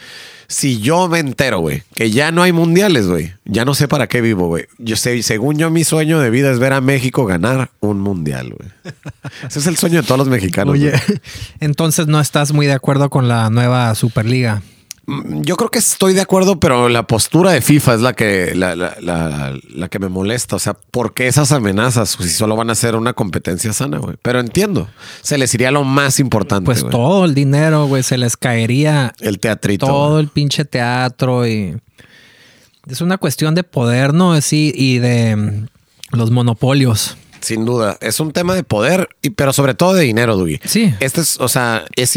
si 0.47 0.81
yo 0.81 1.07
me 1.07 1.19
entero, 1.19 1.61
güey, 1.61 1.83
que 1.95 2.11
ya 2.11 2.31
no 2.31 2.43
hay 2.43 2.51
mundiales, 2.51 3.07
güey, 3.07 3.33
ya 3.45 3.63
no 3.63 3.73
sé 3.73 3.87
para 3.87 4.07
qué 4.07 4.19
vivo, 4.19 4.47
güey. 4.47 4.65
Yo 4.77 4.97
sé, 4.97 5.23
según 5.23 5.57
yo, 5.57 5.71
mi 5.71 5.85
sueño 5.85 6.19
de 6.19 6.29
vida 6.29 6.51
es 6.51 6.59
ver 6.59 6.73
a 6.73 6.81
México 6.81 7.25
ganar 7.25 7.71
un 7.79 8.01
mundial, 8.01 8.53
güey. 8.53 8.69
Ese 9.47 9.59
es 9.59 9.67
el 9.67 9.77
sueño 9.77 10.01
de 10.01 10.07
todos 10.07 10.19
los 10.19 10.27
mexicanos. 10.27 10.73
Oye, 10.73 10.91
entonces 11.61 12.07
no 12.07 12.19
estás 12.19 12.51
muy 12.51 12.67
de 12.67 12.73
acuerdo 12.73 13.09
con 13.09 13.29
la 13.29 13.49
nueva 13.49 13.95
Superliga. 13.95 14.61
Mm, 15.05 15.41
Yo 15.41 15.57
creo 15.57 15.69
que 15.69 15.79
estoy 15.79 16.13
de 16.13 16.21
acuerdo, 16.21 16.59
pero 16.59 16.87
la 16.87 17.05
postura 17.07 17.51
de 17.51 17.61
FIFA 17.61 17.95
es 17.95 18.01
la 18.01 18.13
que, 18.13 18.55
la, 18.55 18.75
la- 18.75 18.95
la- 19.01 19.53
la 19.75 19.89
que 19.89 19.99
me 19.99 20.07
molesta. 20.09 20.55
O 20.55 20.59
sea, 20.59 20.73
¿por 20.75 21.13
qué 21.13 21.27
esas 21.27 21.51
amenazas 21.51 22.17
si 22.19 22.29
solo 22.29 22.55
van 22.55 22.69
a 22.69 22.75
ser 22.75 22.95
una 22.95 23.13
competencia 23.13 23.73
sana, 23.73 23.97
güey? 23.97 24.15
Pero 24.21 24.39
entiendo, 24.39 24.87
se 25.21 25.37
les 25.37 25.53
iría 25.53 25.71
lo 25.71 25.83
más 25.83 26.19
importante, 26.19 26.65
Pues 26.65 26.85
todo 26.89 27.25
el 27.25 27.33
dinero, 27.35 27.85
güey, 27.87 28.01
se 28.03 28.17
les 28.17 28.37
caería 28.37 29.13
El 29.19 29.39
teatrito. 29.39 29.85
todo 29.87 30.19
el 30.19 30.29
pinche 30.29 30.63
teatro 30.63 31.45
y 31.47 31.75
es 32.87 33.01
una 33.01 33.17
cuestión 33.17 33.55
de 33.55 33.63
poder, 33.63 34.13
¿no? 34.13 34.39
Sí, 34.41 34.71
y 34.75 34.99
de 34.99 35.35
mm, 35.35 35.67
los 36.17 36.31
monopolios. 36.31 37.17
Sin 37.41 37.65
duda. 37.65 37.97
Es 37.99 38.21
un 38.21 38.31
tema 38.31 38.55
de 38.55 38.63
poder, 38.63 39.09
y, 39.21 39.31
pero 39.31 39.51
sobre 39.51 39.73
todo 39.73 39.93
de 39.93 40.03
dinero, 40.05 40.37
Dugi. 40.37 40.61
Sí. 40.63 40.93
Este 41.01 41.19
es, 41.19 41.37
o 41.41 41.49
sea, 41.49 41.83
es 41.97 42.09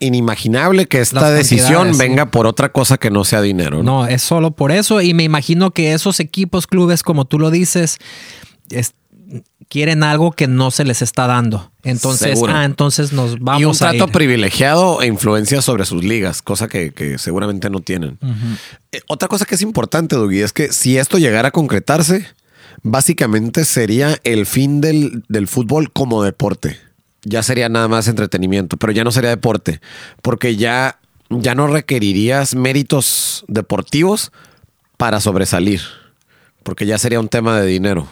inimaginable 0.00 0.86
que 0.86 1.00
esta 1.00 1.30
decisión 1.30 1.92
sí. 1.94 1.98
venga 1.98 2.26
por 2.26 2.46
otra 2.46 2.72
cosa 2.72 2.98
que 2.98 3.10
no 3.10 3.24
sea 3.24 3.40
dinero. 3.42 3.82
¿no? 3.82 4.02
No, 4.02 4.06
es 4.06 4.22
solo 4.22 4.50
por 4.50 4.72
eso 4.72 5.00
y 5.00 5.14
me 5.14 5.22
imagino 5.24 5.70
que 5.70 5.92
esos 5.92 6.18
equipos, 6.20 6.66
clubes, 6.66 7.02
como 7.02 7.26
tú 7.26 7.38
lo 7.38 7.50
dices, 7.50 7.98
es- 8.70 8.94
quieren 9.68 10.02
algo 10.02 10.32
que 10.32 10.48
no 10.48 10.72
se 10.72 10.82
les 10.84 11.00
está 11.00 11.28
dando. 11.28 11.70
Entonces, 11.84 12.30
Seguro. 12.32 12.52
ah, 12.52 12.64
entonces 12.64 13.12
nos 13.12 13.38
vamos 13.38 13.60
y 13.62 13.64
un 13.66 13.70
a 13.76 13.78
trato 13.78 14.06
ir. 14.06 14.12
privilegiado 14.12 15.00
e 15.00 15.06
influencia 15.06 15.62
sobre 15.62 15.84
sus 15.84 16.02
ligas, 16.02 16.42
cosa 16.42 16.66
que, 16.66 16.90
que 16.92 17.18
seguramente 17.18 17.70
no 17.70 17.78
tienen. 17.80 18.18
Eh, 18.90 19.00
otra 19.06 19.28
cosa 19.28 19.44
que 19.44 19.54
es 19.54 19.62
importante, 19.62 20.16
Dougie, 20.16 20.42
es 20.42 20.52
que 20.52 20.72
si 20.72 20.98
esto 20.98 21.18
llegara 21.18 21.48
a 21.48 21.50
concretarse, 21.52 22.26
básicamente 22.82 23.64
sería 23.64 24.18
el 24.24 24.46
fin 24.46 24.80
del, 24.80 25.22
del 25.28 25.46
fútbol 25.46 25.92
como 25.92 26.24
deporte. 26.24 26.76
Ya 27.22 27.42
sería 27.42 27.68
nada 27.68 27.88
más 27.88 28.08
entretenimiento, 28.08 28.76
pero 28.76 28.92
ya 28.92 29.04
no 29.04 29.10
sería 29.10 29.30
deporte, 29.30 29.80
porque 30.22 30.56
ya, 30.56 30.98
ya 31.28 31.54
no 31.54 31.66
requerirías 31.66 32.54
méritos 32.54 33.44
deportivos 33.48 34.32
para 34.96 35.20
sobresalir, 35.20 35.82
porque 36.62 36.86
ya 36.86 36.98
sería 36.98 37.20
un 37.20 37.28
tema 37.28 37.60
de 37.60 37.66
dinero. 37.66 38.08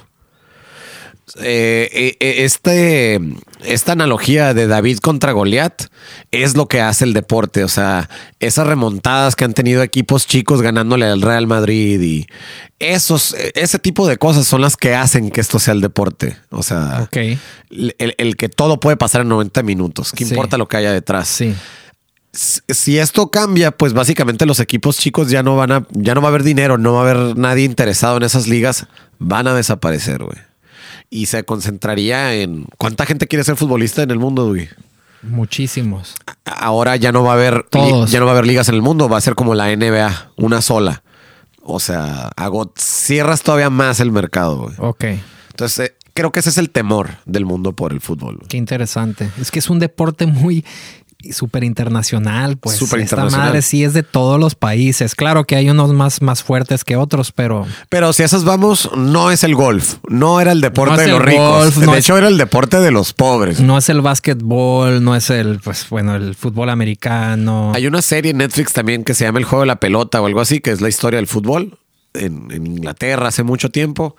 Eh, 1.36 1.88
eh, 1.92 2.16
eh, 2.20 2.44
este, 2.44 3.20
esta 3.64 3.92
analogía 3.92 4.54
de 4.54 4.66
David 4.66 4.98
contra 4.98 5.32
Goliat 5.32 5.84
es 6.30 6.56
lo 6.56 6.66
que 6.68 6.80
hace 6.80 7.04
el 7.04 7.12
deporte. 7.12 7.64
O 7.64 7.68
sea, 7.68 8.08
esas 8.40 8.66
remontadas 8.66 9.36
que 9.36 9.44
han 9.44 9.54
tenido 9.54 9.82
equipos 9.82 10.26
chicos 10.26 10.62
ganándole 10.62 11.06
al 11.06 11.20
Real 11.22 11.46
Madrid 11.46 12.00
y 12.00 12.26
esos, 12.78 13.34
ese 13.54 13.78
tipo 13.78 14.06
de 14.06 14.16
cosas 14.16 14.46
son 14.46 14.60
las 14.62 14.76
que 14.76 14.94
hacen 14.94 15.30
que 15.30 15.40
esto 15.40 15.58
sea 15.58 15.74
el 15.74 15.80
deporte. 15.80 16.36
O 16.50 16.62
sea, 16.62 17.08
el, 17.70 18.14
el 18.16 18.36
que 18.36 18.48
todo 18.48 18.80
puede 18.80 18.96
pasar 18.96 19.20
en 19.22 19.28
90 19.28 19.62
minutos. 19.62 20.12
¿Qué 20.12 20.24
Sí. 20.24 20.30
importa 20.30 20.56
lo 20.58 20.66
que 20.68 20.76
haya 20.78 20.92
detrás? 20.92 21.28
Sí. 21.28 21.54
si 22.32 22.98
esto 22.98 23.30
cambia, 23.30 23.70
pues 23.72 23.92
básicamente 23.94 24.46
los 24.46 24.60
equipos 24.60 24.98
chicos 24.98 25.28
ya 25.30 25.42
no 25.42 25.56
van 25.56 25.72
a, 25.72 25.86
ya 25.90 26.14
no 26.14 26.20
va 26.20 26.28
a 26.28 26.30
haber 26.30 26.42
dinero, 26.42 26.78
no 26.78 26.92
va 26.92 27.00
a 27.00 27.10
haber 27.10 27.36
nadie 27.36 27.64
interesado 27.64 28.16
en 28.18 28.22
esas 28.22 28.46
ligas, 28.46 28.86
van 29.18 29.48
a 29.48 29.54
desaparecer, 29.54 30.22
güey. 30.22 30.38
Y 31.10 31.26
se 31.26 31.44
concentraría 31.44 32.34
en 32.34 32.66
cuánta 32.76 33.06
gente 33.06 33.26
quiere 33.26 33.44
ser 33.44 33.56
futbolista 33.56 34.02
en 34.02 34.10
el 34.10 34.18
mundo, 34.18 34.48
güey. 34.48 34.68
Muchísimos. 35.22 36.14
Ahora 36.44 36.96
ya 36.96 37.12
no 37.12 37.22
va 37.24 37.30
a 37.32 37.34
haber 37.34 37.64
Todos. 37.70 38.10
ya 38.10 38.20
no 38.20 38.26
va 38.26 38.32
a 38.32 38.34
haber 38.34 38.46
ligas 38.46 38.68
en 38.68 38.74
el 38.74 38.82
mundo, 38.82 39.08
va 39.08 39.18
a 39.18 39.20
ser 39.22 39.34
como 39.34 39.54
la 39.54 39.74
NBA, 39.74 40.32
una 40.36 40.60
sola. 40.62 41.02
O 41.62 41.80
sea, 41.80 42.30
hago, 42.36 42.72
cierras 42.76 43.42
todavía 43.42 43.70
más 43.70 44.00
el 44.00 44.12
mercado, 44.12 44.58
güey. 44.58 44.74
Ok. 44.78 45.04
Entonces, 45.50 45.90
eh, 45.90 45.94
creo 46.14 46.30
que 46.32 46.40
ese 46.40 46.50
es 46.50 46.58
el 46.58 46.70
temor 46.70 47.10
del 47.26 47.44
mundo 47.44 47.72
por 47.74 47.92
el 47.92 48.00
fútbol. 48.00 48.36
güey. 48.36 48.48
Qué 48.48 48.56
interesante. 48.56 49.30
Es 49.40 49.50
que 49.50 49.58
es 49.58 49.68
un 49.70 49.78
deporte 49.78 50.26
muy 50.26 50.64
súper 51.32 51.64
internacional, 51.64 52.56
pues. 52.56 52.76
Súper 52.76 53.00
Esta 53.00 53.16
internacional. 53.16 53.46
madre 53.48 53.62
sí 53.62 53.84
es 53.84 53.92
de 53.94 54.02
todos 54.02 54.38
los 54.40 54.54
países. 54.54 55.14
Claro 55.14 55.44
que 55.44 55.56
hay 55.56 55.70
unos 55.70 55.92
más, 55.92 56.22
más 56.22 56.42
fuertes 56.42 56.84
que 56.84 56.96
otros, 56.96 57.32
pero 57.32 57.66
Pero 57.88 58.12
si 58.12 58.22
a 58.22 58.26
esas 58.26 58.44
vamos, 58.44 58.90
no 58.96 59.30
es 59.30 59.44
el 59.44 59.54
golf. 59.54 59.96
No 60.08 60.40
era 60.40 60.52
el 60.52 60.60
deporte 60.60 60.96
No 60.96 61.00
de 61.02 61.08
los 61.08 61.22
ricos. 61.22 61.74
golf, 61.74 61.76
de 61.76 61.98
es- 61.98 62.04
hecho, 62.04 62.16
era 62.18 62.28
el 62.28 62.38
deporte 62.38 62.80
de 62.80 62.90
los 62.90 63.12
pobres. 63.12 63.60
no 63.60 63.78
es 63.78 63.88
el 63.88 64.00
básquetbol, 64.00 65.02
no 65.02 65.14
es 65.16 65.30
el, 65.30 65.58
pues 65.60 65.86
bueno, 65.90 66.14
el 66.16 66.34
fútbol 66.34 66.70
americano. 66.70 67.72
Hay 67.74 67.86
una 67.86 68.02
serie 68.02 68.30
en 68.32 68.38
Netflix 68.38 68.72
también 68.72 69.04
que 69.04 69.14
se 69.14 69.24
llama 69.24 69.38
El 69.38 69.44
juego 69.44 69.62
de 69.62 69.66
la 69.68 69.80
pelota 69.80 70.20
o 70.20 70.26
algo 70.26 70.40
así, 70.40 70.60
que 70.60 70.70
es 70.70 70.80
la 70.80 70.88
historia 70.88 71.18
del 71.18 71.26
fútbol 71.26 71.78
en, 72.14 72.50
en 72.50 72.66
Inglaterra 72.66 73.28
hace 73.28 73.42
mucho 73.42 73.70
tiempo. 73.70 74.16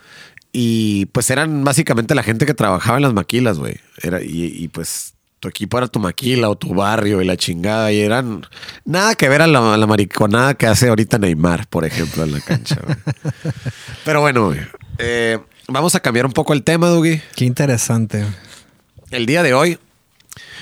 Y 0.51 1.05
pues 1.07 1.29
eran 1.29 1.63
básicamente 1.63 2.15
la 2.15 2.23
gente 2.23 2.45
que 2.47 2.55
trabajaba 2.55 2.97
en 2.97 3.03
las 3.03 3.13
maquilas, 3.13 3.59
güey. 3.59 3.75
Era, 4.01 4.21
y, 4.21 4.45
y, 4.45 4.67
pues 4.69 5.13
tu 5.39 5.47
equipo 5.47 5.77
era 5.77 5.87
tu 5.87 5.99
maquila 5.99 6.49
o 6.49 6.57
tu 6.57 6.73
barrio 6.73 7.21
y 7.21 7.25
la 7.25 7.37
chingada. 7.37 7.91
Y 7.91 7.99
eran 8.01 8.45
nada 8.85 9.15
que 9.15 9.29
ver 9.29 9.41
a 9.41 9.47
la, 9.47 9.73
a 9.73 9.77
la 9.77 9.87
mariconada 9.87 10.53
que 10.53 10.67
hace 10.67 10.89
ahorita 10.89 11.17
Neymar, 11.17 11.67
por 11.67 11.85
ejemplo, 11.85 12.23
en 12.23 12.33
la 12.33 12.41
cancha. 12.41 12.77
güey. 12.83 12.97
Pero 14.05 14.21
bueno, 14.21 14.47
güey, 14.47 14.59
eh, 14.97 15.39
vamos 15.67 15.95
a 15.95 15.99
cambiar 15.99 16.25
un 16.25 16.33
poco 16.33 16.53
el 16.53 16.63
tema, 16.63 16.87
Dougie. 16.89 17.21
Qué 17.35 17.45
interesante. 17.45 18.25
El 19.11 19.25
día 19.25 19.41
de 19.43 19.53
hoy, 19.53 19.79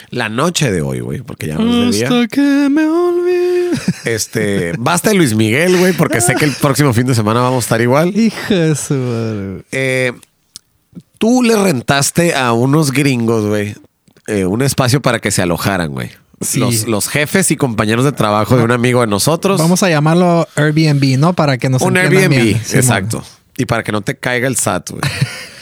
la 0.09 0.29
noche 0.29 0.71
de 0.71 0.81
hoy, 0.81 0.99
güey, 1.01 1.21
porque 1.21 1.47
ya 1.47 1.55
no 1.55 1.89
es 1.89 1.99
de 1.99 2.07
día. 2.07 2.27
que 2.27 2.69
me 2.69 2.85
olvide. 2.85 3.71
Este, 4.05 4.73
basta 4.77 5.09
de 5.09 5.15
Luis 5.15 5.35
Miguel, 5.35 5.77
güey, 5.77 5.93
porque 5.93 6.21
sé 6.21 6.35
que 6.35 6.45
el 6.45 6.53
próximo 6.53 6.93
fin 6.93 7.07
de 7.07 7.15
semana 7.15 7.41
vamos 7.41 7.63
a 7.63 7.65
estar 7.65 7.81
igual. 7.81 8.15
Hija 8.15 8.53
de 8.53 8.75
su 8.75 8.93
madre. 8.93 9.63
Eh, 9.71 10.13
tú 11.17 11.43
le 11.43 11.55
rentaste 11.61 12.35
a 12.35 12.53
unos 12.53 12.91
gringos, 12.91 13.45
güey, 13.45 13.75
eh, 14.27 14.45
un 14.45 14.61
espacio 14.61 15.01
para 15.01 15.19
que 15.19 15.31
se 15.31 15.41
alojaran, 15.41 15.91
güey. 15.91 16.11
Sí. 16.41 16.59
Los, 16.59 16.87
los 16.87 17.07
jefes 17.07 17.49
y 17.49 17.57
compañeros 17.57 18.05
de 18.05 18.11
trabajo 18.11 18.57
de 18.57 18.63
un 18.63 18.71
amigo 18.71 19.01
de 19.01 19.07
nosotros. 19.07 19.59
Vamos 19.59 19.81
a 19.81 19.89
llamarlo 19.89 20.47
Airbnb, 20.55 21.17
¿no? 21.17 21.33
Para 21.33 21.57
que 21.57 21.69
nos 21.69 21.81
un 21.81 21.97
Airbnb, 21.97 22.29
bien. 22.29 22.61
Exacto. 22.73 23.23
Y 23.57 23.65
para 23.65 23.83
que 23.83 23.91
no 23.91 24.01
te 24.01 24.15
caiga 24.15 24.47
el 24.47 24.55
SAT, 24.55 24.91
güey. 24.91 25.01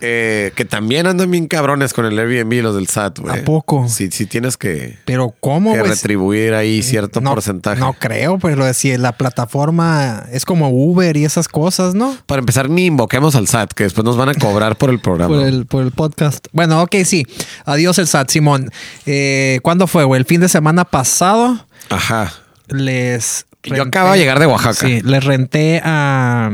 Eh, 0.00 0.52
que 0.54 0.64
también 0.64 1.06
andan 1.06 1.30
bien 1.30 1.46
cabrones 1.46 1.92
con 1.92 2.06
el 2.06 2.18
Airbnb 2.18 2.62
los 2.62 2.74
del 2.74 2.88
SAT, 2.88 3.18
güey. 3.20 3.40
¿A 3.40 3.44
poco? 3.44 3.88
Sí, 3.88 4.08
sí 4.10 4.26
tienes 4.26 4.56
que, 4.56 4.98
Pero 5.04 5.34
¿cómo, 5.40 5.72
que 5.72 5.82
retribuir 5.82 6.54
ahí 6.54 6.82
cierto 6.82 7.20
no, 7.20 7.30
porcentaje. 7.30 7.80
No 7.80 7.92
creo, 7.94 8.38
pero 8.38 8.72
si 8.74 8.96
la 8.96 9.12
plataforma 9.12 10.24
es 10.32 10.44
como 10.44 10.70
Uber 10.70 11.16
y 11.16 11.24
esas 11.24 11.48
cosas, 11.48 11.94
¿no? 11.94 12.16
Para 12.26 12.40
empezar, 12.40 12.70
ni 12.70 12.86
invoquemos 12.86 13.34
al 13.34 13.48
SAT, 13.48 13.72
que 13.72 13.84
después 13.84 14.04
nos 14.04 14.16
van 14.16 14.30
a 14.30 14.34
cobrar 14.34 14.76
por 14.76 14.90
el 14.90 15.00
programa. 15.00 15.34
Por 15.34 15.46
el, 15.46 15.66
por 15.66 15.82
el 15.82 15.92
podcast. 15.92 16.46
Bueno, 16.52 16.82
ok, 16.82 16.96
sí. 17.04 17.26
Adiós 17.64 17.98
el 17.98 18.06
SAT, 18.06 18.30
Simón. 18.30 18.70
Eh, 19.06 19.60
¿Cuándo 19.62 19.86
fue, 19.86 20.04
güey? 20.04 20.20
El 20.20 20.26
fin 20.26 20.40
de 20.40 20.48
semana 20.48 20.84
pasado 20.84 21.66
Ajá. 21.88 22.32
les... 22.68 23.46
Yo 23.62 23.82
acabo 23.82 24.12
de 24.12 24.18
llegar 24.18 24.38
de 24.38 24.46
Oaxaca. 24.46 24.86
Sí, 24.86 25.00
les 25.02 25.22
renté 25.22 25.82
a, 25.84 26.50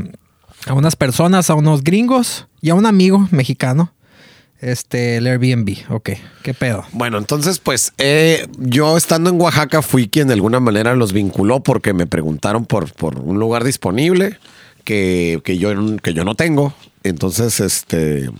a 0.66 0.74
unas 0.74 0.96
personas, 0.96 1.48
a 1.48 1.54
unos 1.54 1.82
gringos 1.82 2.46
y 2.60 2.70
a 2.70 2.74
un 2.74 2.86
amigo 2.86 3.28
mexicano. 3.30 3.92
Este, 4.60 5.18
el 5.18 5.26
Airbnb. 5.26 5.76
Ok, 5.90 6.10
¿qué 6.42 6.54
pedo? 6.54 6.84
Bueno, 6.92 7.18
entonces, 7.18 7.58
pues 7.58 7.92
eh, 7.98 8.48
yo 8.58 8.96
estando 8.96 9.28
en 9.30 9.40
Oaxaca 9.40 9.82
fui 9.82 10.08
quien 10.08 10.28
de 10.28 10.34
alguna 10.34 10.60
manera 10.60 10.96
los 10.96 11.12
vinculó 11.12 11.62
porque 11.62 11.92
me 11.92 12.06
preguntaron 12.06 12.64
por, 12.64 12.92
por 12.92 13.18
un 13.18 13.38
lugar 13.38 13.64
disponible 13.64 14.38
que, 14.84 15.40
que 15.44 15.58
yo, 15.58 15.70
que 15.98 16.14
yo 16.14 16.24
no 16.24 16.34
tengo. 16.34 16.72
Entonces, 17.02 17.60
este, 17.60 18.30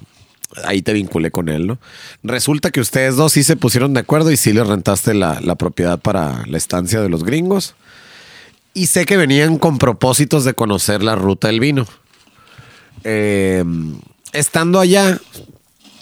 ahí 0.65 0.81
te 0.81 0.95
vinculé 0.95 1.31
con 1.31 1.51
él, 1.51 1.67
¿no? 1.67 1.79
Resulta 2.23 2.71
que 2.71 2.81
ustedes 2.81 3.17
dos 3.17 3.33
sí 3.33 3.45
se 3.45 3.57
pusieron 3.57 3.93
de 3.93 4.01
acuerdo 4.01 4.31
y 4.33 4.39
sí 4.39 4.55
les 4.55 4.67
rentaste 4.67 5.13
la, 5.13 5.41
la 5.43 5.57
propiedad 5.57 5.99
para 5.99 6.47
la 6.47 6.57
estancia 6.57 7.01
de 7.03 7.11
los 7.11 7.25
gringos. 7.25 7.75
Y 8.73 8.87
sé 8.87 9.05
que 9.05 9.19
venían 9.19 9.59
con 9.59 9.77
propósitos 9.77 10.45
de 10.45 10.55
conocer 10.55 11.03
la 11.03 11.15
ruta 11.15 11.49
del 11.49 11.61
vino. 11.61 11.87
Eh, 13.09 13.65
estando 14.33 14.81
allá, 14.81 15.21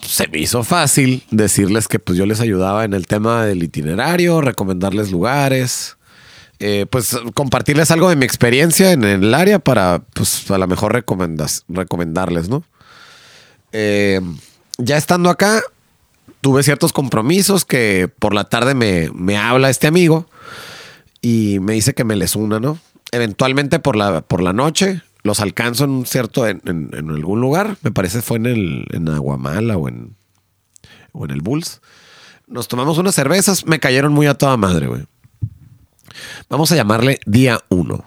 se 0.00 0.26
me 0.28 0.38
hizo 0.38 0.64
fácil 0.64 1.22
decirles 1.30 1.86
que 1.86 1.98
pues 1.98 2.16
yo 2.16 2.24
les 2.24 2.40
ayudaba 2.40 2.86
en 2.86 2.94
el 2.94 3.07
tema 3.07 3.44
del 3.44 3.62
itinerario, 3.62 4.40
recomendarles 4.40 5.11
lugares, 5.11 5.98
eh, 6.61 6.86
pues 6.88 7.14
compartirles 7.34 7.90
algo 7.90 8.09
de 8.09 8.16
mi 8.16 8.24
experiencia 8.24 8.92
en 8.92 9.05
el 9.05 9.34
área 9.34 9.59
para 9.59 10.02
pues 10.14 10.50
a 10.50 10.57
lo 10.57 10.66
mejor 10.66 10.94
recomendarles, 10.94 12.48
¿no? 12.48 12.64
Eh, 13.72 14.22
ya 14.78 14.96
estando 14.96 15.28
acá, 15.28 15.62
tuve 16.40 16.62
ciertos 16.62 16.94
compromisos 16.94 17.66
que 17.66 18.09
por 18.18 18.32
la 18.32 18.44
tarde 18.44 18.74
me, 18.74 19.11
me 19.12 19.36
habla 19.36 19.68
este 19.68 19.86
amigo 19.86 20.26
y 21.20 21.59
me 21.61 21.74
dice 21.74 21.92
que 21.92 22.05
me 22.05 22.16
les 22.16 22.34
una, 22.34 22.61
¿no? 22.61 22.78
Eventualmente 23.12 23.78
por 23.78 23.94
la, 23.94 24.22
por 24.22 24.42
la 24.42 24.55
noche 24.55 25.02
los 25.25 25.41
alcanzo 25.41 25.85
en 25.85 25.91
un 25.91 26.07
cierto, 26.07 26.47
en, 26.47 26.61
en- 26.66 27.11
algún 27.11 27.41
lugar, 27.41 27.77
me 27.83 27.91
parece 27.91 28.22
fue 28.22 28.37
en 28.37 28.47
el, 28.47 28.87
en 28.93 29.09
Aguamala 29.09 29.77
o 29.77 29.89
en, 29.89 30.14
o 31.12 31.25
en 31.25 31.31
el 31.33 31.41
Bulls. 31.41 31.81
Nos 32.47 32.68
tomamos 32.68 32.99
unas 32.99 33.14
cervezas, 33.14 33.66
me 33.66 33.81
cayeron 33.81 34.12
muy 34.12 34.27
a 34.27 34.35
toda 34.35 34.57
madre, 34.59 34.87
güey. 34.87 35.07
Vamos 36.51 36.70
a 36.70 36.77
llamarle 36.77 37.18
día 37.27 37.61
uno. 37.70 38.05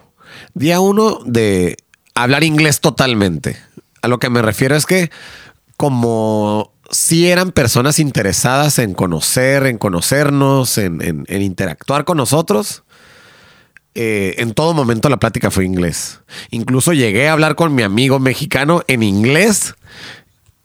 Día 0.54 0.80
uno 0.80 1.20
de 1.26 1.76
hablar 2.14 2.44
inglés 2.44 2.80
totalmente. 2.82 3.58
A 4.04 4.08
lo 4.08 4.20
que 4.20 4.30
me 4.30 4.42
refiero 4.44 4.76
es 4.76 4.86
que 4.86 5.10
como 5.76 6.72
si 6.92 7.28
eran 7.30 7.52
personas 7.52 7.98
interesadas 8.00 8.78
en 8.80 8.94
conocer, 8.94 9.66
en 9.66 9.78
conocernos, 9.80 10.78
en- 10.78 11.02
en 11.28 11.42
interactuar 11.42 12.06
con 12.06 12.18
nosotros, 12.18 12.84
eh, 13.98 14.36
en 14.38 14.54
todo 14.54 14.74
momento 14.74 15.10
la 15.10 15.18
plática 15.18 15.52
fue 15.52 15.66
inglés. 15.66 16.20
Incluso 16.52 16.94
llegué 16.94 17.28
a 17.28 17.34
hablar 17.34 17.56
con 17.56 17.74
mi 17.76 17.84
amigo 17.84 18.20
mexicano 18.20 18.84
en 18.88 19.04
inglés. 19.04 19.74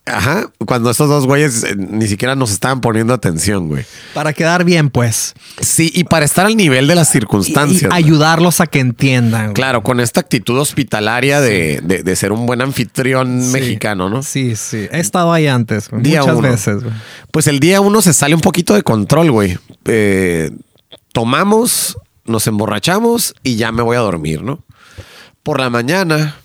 Ajá, 0.05 0.51
cuando 0.67 0.91
estos 0.91 1.09
dos 1.09 1.27
güeyes 1.27 1.63
eh, 1.63 1.77
ni 1.77 2.09
siquiera 2.09 2.35
nos 2.35 2.51
estaban 2.51 2.81
poniendo 2.81 3.15
atención, 3.15 3.69
güey. 3.69 3.85
Para 4.15 4.33
quedar 4.33 4.65
bien, 4.65 4.91
pues. 4.91 5.33
Sí, 5.61 5.93
y 5.95 6.03
para 6.03 6.25
estar 6.25 6.45
al 6.45 6.57
nivel 6.57 6.89
de 6.89 6.97
las 6.97 7.09
circunstancias. 7.09 7.89
y 7.89 7.95
ayudarlos 7.95 8.61
a 8.61 8.67
que 8.67 8.81
entiendan. 8.81 9.43
güey. 9.45 9.55
Claro, 9.55 9.85
con 9.85 10.01
esta 10.01 10.19
actitud 10.19 10.59
hospitalaria 10.59 11.41
de, 11.41 11.81
de- 11.85 12.03
de 12.03 12.17
ser 12.17 12.33
un 12.33 12.47
buen 12.47 12.61
anfitrión 12.63 13.43
Sí. 13.45 13.53
mexicano, 13.53 14.09
¿no? 14.11 14.25
Sí, 14.25 14.57
sí. 14.57 14.89
He 14.91 14.99
estado 14.99 15.33
ahí 15.33 15.47
antes, 15.47 15.89
güey, 15.89 16.03
Día 16.03 16.23
muchas 16.23 16.37
uno. 16.37 16.51
veces. 16.51 16.83
güey. 16.83 16.95
Pues 17.31 17.47
el 17.47 17.61
día 17.61 17.81
uno 17.81 18.03
se 18.03 18.13
sale 18.13 18.35
un 18.35 18.41
poquito 18.41 18.75
de 18.75 18.83
control, 18.83 19.31
güey. 19.31 19.57
Eh, 19.85 20.51
tomamos, 21.13 21.97
nos 22.25 22.47
emborrachamos 22.47 23.35
y 23.43 23.57
ya 23.57 23.73
me 23.73 23.83
voy 23.83 23.97
a 23.97 24.01
dormir, 24.01 24.43
¿no? 24.43 24.65
Por 25.43 25.61
la 25.61 25.71
mañana 25.71 26.37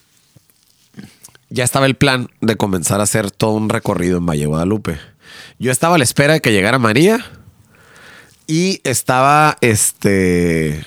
ya 1.50 1.64
estaba 1.64 1.86
el 1.86 1.96
plan 1.96 2.30
de 2.42 2.56
comenzar 2.56 3.00
a 3.00 3.04
hacer 3.04 3.32
todo 3.32 3.52
un 3.52 3.70
recorrido 3.70 4.18
en 4.18 4.26
Valle 4.26 4.46
Guadalupe. 4.46 5.00
Yo 5.60 5.72
estaba 5.72 5.96
a 5.96 5.98
la 5.98 6.04
espera 6.04 6.34
de 6.34 6.42
que 6.42 6.52
llegara 6.52 6.80
María 6.80 7.26
y 8.48 8.82
estaba, 8.84 9.58
este, 9.62 10.86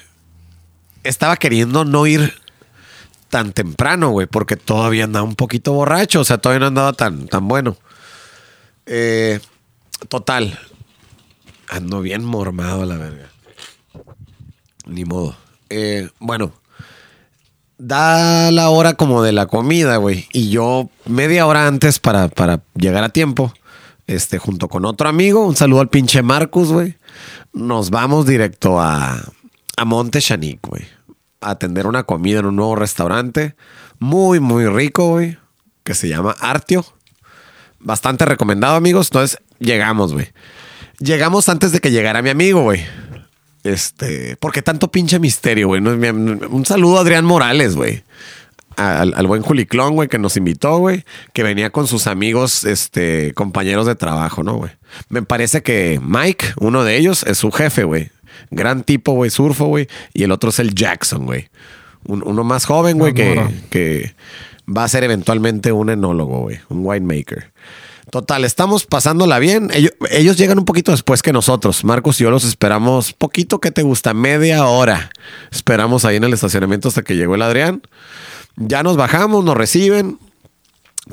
estaba 1.04 1.36
queriendo 1.36 1.84
no 1.84 2.06
ir 2.06 2.34
tan 3.28 3.52
temprano, 3.52 4.10
güey, 4.10 4.26
porque 4.26 4.56
todavía 4.56 5.04
andaba 5.04 5.24
un 5.24 5.36
poquito 5.36 5.72
borracho, 5.72 6.20
o 6.20 6.24
sea, 6.24 6.38
todavía 6.38 6.60
no 6.60 6.66
andaba 6.66 6.92
tan, 6.92 7.28
tan 7.28 7.46
bueno. 7.48 7.76
Eh, 8.86 9.40
total. 10.08 10.58
Ando 11.68 12.00
bien 12.00 12.24
mormado 12.24 12.82
a 12.82 12.86
la 12.86 12.96
verga. 12.96 13.30
Ni 14.90 15.04
modo. 15.04 15.36
Eh, 15.70 16.08
bueno. 16.18 16.52
Da 17.78 18.50
la 18.50 18.68
hora 18.68 18.92
como 18.94 19.22
de 19.22 19.32
la 19.32 19.46
comida, 19.46 19.96
güey. 19.96 20.26
Y 20.32 20.50
yo 20.50 20.90
media 21.06 21.46
hora 21.46 21.66
antes 21.66 21.98
para, 21.98 22.28
para 22.28 22.60
llegar 22.74 23.04
a 23.04 23.08
tiempo, 23.08 23.54
este, 24.06 24.38
junto 24.38 24.68
con 24.68 24.84
otro 24.84 25.08
amigo, 25.08 25.46
un 25.46 25.56
saludo 25.56 25.80
al 25.80 25.88
pinche 25.88 26.20
Marcus, 26.20 26.70
güey. 26.72 26.96
Nos 27.54 27.88
vamos 27.88 28.26
directo 28.26 28.78
a, 28.80 29.18
a 29.76 29.84
Monte 29.86 30.18
güey. 30.62 30.84
A 31.40 31.52
atender 31.52 31.86
una 31.86 32.02
comida 32.02 32.40
en 32.40 32.46
un 32.46 32.56
nuevo 32.56 32.76
restaurante. 32.76 33.54
Muy, 33.98 34.40
muy 34.40 34.66
rico, 34.66 35.08
güey. 35.08 35.38
Que 35.82 35.94
se 35.94 36.08
llama 36.08 36.36
Artio. 36.38 36.84
Bastante 37.78 38.26
recomendado, 38.26 38.76
amigos. 38.76 39.06
Entonces, 39.06 39.38
llegamos, 39.58 40.12
güey. 40.12 40.28
Llegamos 40.98 41.48
antes 41.48 41.72
de 41.72 41.80
que 41.80 41.90
llegara 41.90 42.20
mi 42.20 42.28
amigo, 42.28 42.62
güey. 42.62 42.84
Este, 43.64 44.36
porque 44.40 44.62
tanto 44.62 44.90
pinche 44.90 45.18
misterio, 45.18 45.68
güey. 45.68 45.80
Un 45.82 46.64
saludo 46.66 46.98
a 46.98 47.00
Adrián 47.02 47.24
Morales, 47.24 47.76
güey. 47.76 48.02
Al, 48.76 49.12
al 49.14 49.26
buen 49.26 49.42
Juliclón, 49.42 49.94
güey, 49.94 50.08
que 50.08 50.18
nos 50.18 50.36
invitó, 50.38 50.78
güey. 50.78 51.04
Que 51.34 51.42
venía 51.42 51.70
con 51.70 51.86
sus 51.86 52.06
amigos, 52.06 52.64
este, 52.64 53.34
compañeros 53.34 53.86
de 53.86 53.94
trabajo, 53.96 54.42
¿no, 54.42 54.54
güey? 54.54 54.70
Me 55.10 55.22
parece 55.22 55.62
que 55.62 56.00
Mike, 56.02 56.46
uno 56.58 56.84
de 56.84 56.96
ellos, 56.96 57.22
es 57.24 57.36
su 57.38 57.50
jefe, 57.52 57.84
güey. 57.84 58.10
Gran 58.50 58.82
tipo, 58.84 59.12
güey, 59.12 59.30
surfo, 59.30 59.66
güey. 59.66 59.88
Y 60.14 60.22
el 60.22 60.32
otro 60.32 60.48
es 60.50 60.58
el 60.60 60.74
Jackson, 60.74 61.26
güey. 61.26 61.48
Un- 62.04 62.22
uno 62.26 62.42
más 62.44 62.64
joven, 62.64 62.98
güey, 62.98 63.12
que, 63.12 63.34
que 63.68 64.14
va 64.66 64.84
a 64.84 64.88
ser 64.88 65.04
eventualmente 65.04 65.72
un 65.72 65.90
enólogo, 65.90 66.38
güey. 66.40 66.60
Un 66.70 66.78
winemaker. 66.86 67.52
Total, 68.10 68.44
estamos 68.44 68.86
pasándola 68.86 69.38
bien. 69.38 69.70
Ellos, 70.10 70.36
llegan 70.36 70.58
un 70.58 70.64
poquito 70.64 70.90
después 70.90 71.22
que 71.22 71.32
nosotros. 71.32 71.84
Marcos 71.84 72.20
y 72.20 72.24
yo 72.24 72.30
los 72.30 72.44
esperamos 72.44 73.12
poquito 73.12 73.60
que 73.60 73.70
te 73.70 73.82
gusta, 73.82 74.14
media 74.14 74.64
hora. 74.66 75.10
Esperamos 75.52 76.04
ahí 76.04 76.16
en 76.16 76.24
el 76.24 76.32
estacionamiento 76.34 76.88
hasta 76.88 77.02
que 77.02 77.16
llegó 77.16 77.36
el 77.36 77.42
Adrián. 77.42 77.82
Ya 78.56 78.82
nos 78.82 78.96
bajamos, 78.96 79.44
nos 79.44 79.56
reciben. 79.56 80.18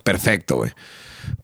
Perfecto, 0.04 0.56
güey. 0.58 0.72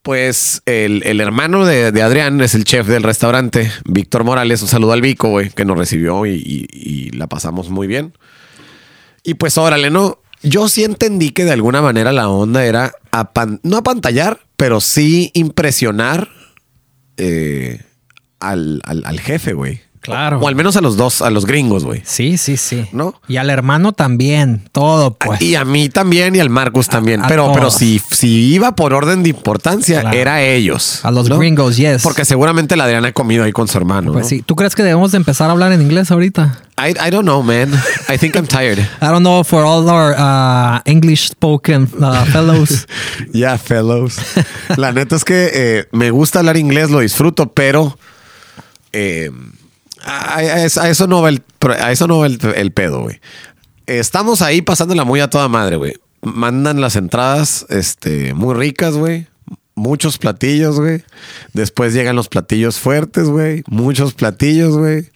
Pues 0.02 0.62
el, 0.66 1.20
hermano 1.20 1.66
de, 1.66 2.02
Adrián 2.02 2.42
es 2.42 2.56
el 2.56 2.64
chef 2.64 2.88
del 2.88 3.04
restaurante, 3.04 3.72
Víctor 3.86 4.24
Morales. 4.24 4.62
Un 4.64 4.68
saludo 4.70 4.94
al 4.94 5.02
Vico, 5.02 5.30
güey, 5.30 5.50
que 5.52 5.66
nos 5.66 5.78
recibió 5.78 6.26
y, 6.26 6.68
y- 6.72 7.12
la 7.12 7.28
pasamos 7.28 7.70
muy 7.70 7.86
bien. 7.86 8.14
Y 9.24 9.36
pues 9.36 9.58
órale, 9.58 9.92
¿no? 9.92 10.20
Yo 10.42 10.68
sí 10.68 10.84
entendí 10.84 11.30
que 11.30 11.46
de 11.46 11.52
alguna 11.52 11.82
manera 11.82 12.12
la 12.12 12.28
onda 12.28 12.66
era 12.66 12.92
apan- 13.12 13.60
no 13.64 13.78
apantallar, 13.78 14.40
pero 14.64 14.80
sí 14.80 15.30
impresionar 15.34 16.30
eh, 17.18 17.82
al, 18.40 18.80
al- 18.86 19.04
al 19.06 19.20
jefe, 19.20 19.52
güey. 19.52 19.82
Claro. 20.04 20.40
O 20.40 20.48
al 20.50 20.56
menos 20.56 20.76
a 20.76 20.82
los 20.82 20.98
dos, 20.98 21.22
a 21.22 21.30
los 21.30 21.46
gringos, 21.46 21.86
güey. 21.86 22.02
Sí, 22.06 22.38
sí, 22.38 22.58
sí. 22.58 22.86
¿No? 22.92 23.16
Y 23.28 23.38
al 23.38 23.50
hermano 23.50 23.94
también, 23.94 24.68
todo 24.74 25.14
pues. 25.16 25.42
Y 25.42 25.56
a 25.56 25.64
mí 25.66 25.88
también 25.90 26.36
y 26.36 26.40
al 26.40 26.50
Marcus 26.50 26.90
también. 26.90 27.24
a 27.24 27.28
pero, 27.28 27.48
pero 27.54 27.68
todos. 27.68 27.76
si, 27.76 28.02
si 28.12 28.54
iba 28.54 28.76
por 28.76 28.94
orden 28.94 29.24
de 29.24 29.30
importancia, 29.30 30.02
Claro. 30.02 30.18
era 30.18 30.42
ellos. 30.44 31.00
A 31.06 31.12
los 31.12 31.30
¿no? 31.30 31.38
gringos, 31.40 31.78
yes. 31.78 32.04
Porque 32.04 32.26
seguramente 32.26 32.76
la 32.76 32.84
Adriana 32.84 33.08
ha 33.08 33.12
comido 33.14 33.46
ahí 33.46 33.54
con 33.54 33.68
su 33.70 33.78
hermano. 33.78 34.12
Pues 34.12 34.26
¿no? 34.26 34.30
sí. 34.30 34.42
¿Tú 34.42 34.56
crees 34.58 34.76
que 34.76 34.84
debemos 34.84 35.12
de 35.12 35.18
empezar 35.18 35.48
a 35.48 35.54
hablar 35.54 35.72
en 35.72 35.82
inglés 35.82 36.12
ahorita? 36.12 36.60
I, 36.78 36.90
I 36.90 37.10
don't 37.10 37.24
know, 37.24 37.42
man. 37.42 37.72
I 38.10 38.18
think 38.18 38.36
I'm 38.36 38.46
tired. 38.48 38.80
I 38.80 39.06
don't 39.06 39.22
know 39.24 39.44
for 39.44 39.64
all 39.64 39.88
our 39.90 40.14
uh, 40.18 40.82
English 40.86 41.30
spoken 41.30 41.88
uh, 42.02 42.26
fellows. 42.26 42.88
Yeah, 43.34 43.58
fellows. 43.58 44.18
La 44.76 44.92
neta 44.92 45.16
es 45.16 45.24
que 45.24 45.50
eh, 45.54 45.86
me 45.92 46.12
gusta 46.12 46.40
hablar 46.40 46.58
inglés, 46.58 46.90
lo 46.90 47.00
disfruto, 47.00 47.54
pero 47.54 47.98
eh, 48.92 49.32
a, 50.04 50.64
eso 50.64 51.08
no 51.08 51.22
va 51.22 51.30
el, 51.30 51.44
a 51.80 51.92
eso 51.92 52.08
no 52.08 52.20
va 52.20 52.28
el 52.28 52.72
pedo, 52.72 53.02
güey. 53.02 53.20
Estamos 53.86 54.42
ahí 54.42 54.62
pasándola 54.62 55.04
muy 55.04 55.20
a 55.20 55.30
toda 55.30 55.50
madre, 55.50 55.76
güey. 55.76 55.94
Mandan 56.22 56.80
las 56.80 56.96
entradas 56.96 57.66
este, 57.70 58.34
muy 58.34 58.56
ricas, 58.56 58.96
güey. 58.96 59.28
Muchos 59.76 60.18
platillos, 60.18 60.80
güey. 60.80 61.04
Después 61.54 61.94
llegan 61.94 62.16
los 62.16 62.30
platillos 62.30 62.80
fuertes, 62.80 63.28
güey. 63.28 63.64
Muchos 63.68 64.14
platillos, 64.14 64.78
güey. 64.78 65.10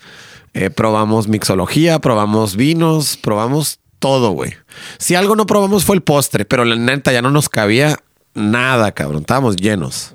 Eh, 0.54 0.70
probamos 0.70 1.28
mixología, 1.28 2.00
probamos 2.00 2.56
vinos, 2.56 3.18
probamos 3.18 3.80
todo, 4.00 4.32
güey. 4.32 4.54
Si 4.98 5.16
algo 5.16 5.36
no 5.36 5.46
probamos 5.46 5.86
fue 5.86 5.96
el 5.96 6.02
postre, 6.02 6.44
pero 6.44 6.66
la 6.66 6.76
neta 6.76 7.14
ya 7.14 7.22
no 7.22 7.32
nos 7.32 7.48
cabía 7.48 7.98
nada, 8.34 8.92
cabrón. 8.92 9.22
Estábamos 9.22 9.56
llenos. 9.56 10.14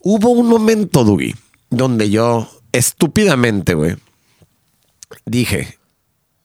Hubo 0.00 0.30
un 0.30 0.48
momento, 0.48 1.04
Dugi, 1.04 1.34
donde 1.68 2.08
yo 2.08 2.48
estúpidamente, 2.72 3.74
güey, 3.74 3.96
dije, 5.24 5.78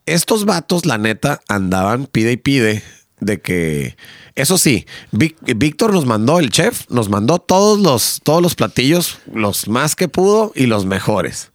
estos 0.05 0.45
vatos, 0.45 0.85
la 0.85 0.97
neta, 0.97 1.41
andaban 1.47 2.07
pide 2.07 2.33
y 2.33 2.37
pide 2.37 2.83
de 3.19 3.41
que, 3.41 3.95
eso 4.35 4.57
sí, 4.57 4.85
Víctor 5.11 5.93
nos 5.93 6.05
mandó, 6.05 6.39
el 6.39 6.49
chef, 6.49 6.89
nos 6.89 7.09
mandó 7.09 7.39
todos 7.39 7.79
los, 7.79 8.19
todos 8.23 8.41
los 8.41 8.55
platillos, 8.55 9.19
los 9.31 9.67
más 9.67 9.95
que 9.95 10.07
pudo 10.07 10.51
y 10.55 10.65
los 10.65 10.85
mejores. 10.85 11.51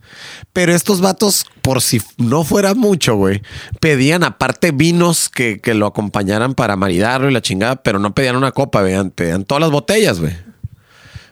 Pero 0.53 0.75
estos 0.75 1.01
vatos, 1.01 1.45
por 1.61 1.83
si 1.83 2.01
no 2.16 2.45
fuera 2.45 2.75
mucho, 2.75 3.16
güey, 3.16 3.43
pedían 3.81 4.25
aparte 4.25 4.71
vinos 4.71 5.29
que, 5.29 5.61
que 5.61 5.75
lo 5.75 5.87
acompañaran 5.87 6.55
para 6.55 6.77
maridarlo 6.77 7.29
y 7.29 7.33
la 7.33 7.43
chingada, 7.43 7.77
pero 7.77 7.99
no 7.99 8.14
pedían 8.14 8.37
una 8.37 8.53
copa, 8.53 8.81
vean, 8.81 9.11
pedían 9.11 9.45
todas 9.45 9.61
las 9.61 9.71
botellas, 9.71 10.21
güey. 10.21 10.37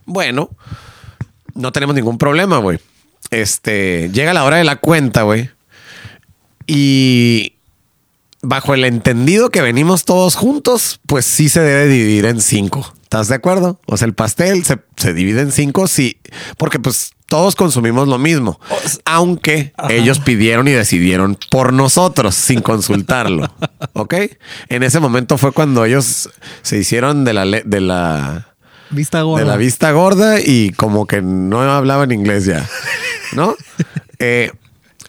Bueno, 0.05 0.51
no 1.55 1.73
tenemos 1.73 1.95
ningún 1.97 2.19
problema, 2.19 2.59
güey. 2.59 2.79
Este, 3.31 4.11
llega 4.13 4.35
la 4.35 4.45
hora 4.45 4.57
de 4.57 4.65
la 4.65 4.77
cuenta, 4.77 5.23
güey. 5.23 5.51
Y 6.67 7.55
bajo 8.43 8.75
el 8.75 8.85
entendido 8.85 9.51
que 9.51 9.63
venimos 9.63 10.05
todos 10.05 10.37
juntos, 10.37 11.01
pues 11.07 11.25
sí 11.25 11.49
se 11.49 11.61
debe 11.61 11.87
dividir 11.87 12.27
en 12.27 12.41
cinco. 12.41 12.93
¿Estás 13.03 13.29
de 13.29 13.37
acuerdo? 13.37 13.81
O 13.87 13.97
sea, 13.97 14.07
el 14.07 14.15
pastel 14.15 14.65
se, 14.65 14.79
se 14.97 15.15
divide 15.15 15.41
en 15.41 15.53
cinco, 15.53 15.87
sí, 15.87 16.19
porque 16.59 16.79
pues 16.79 17.13
todos 17.27 17.57
consumimos 17.57 18.09
lo 18.09 18.19
mismo. 18.19 18.61
Aunque 19.05 19.73
ellos 19.89 20.21
pidieron 20.21 20.69
y 20.69 20.73
decidieron 20.73 21.37
por 21.51 21.73
nosotros 21.73 22.35
sin 22.35 22.63
consultarlo. 22.63 23.53
¿Ok? 23.95 24.15
En 24.69 24.83
ese 24.83 25.01
momento 25.01 25.37
fue 25.39 25.53
cuando 25.53 25.85
ellos 25.85 26.31
se 26.63 26.79
hicieron 26.79 27.25
de 27.25 27.33
la, 27.33 27.45
de 27.45 27.81
la, 27.81 28.55
Vista 28.91 29.23
gorda. 29.23 29.45
de 29.45 29.51
la 29.51 29.57
vista 29.57 29.91
gorda 29.93 30.41
y 30.41 30.71
como 30.73 31.07
que 31.07 31.21
no 31.23 31.61
hablaban 31.63 32.13
inglés 32.13 32.45
ya, 32.45 32.67
¿no? 33.33 33.55
Eh, 34.19 34.51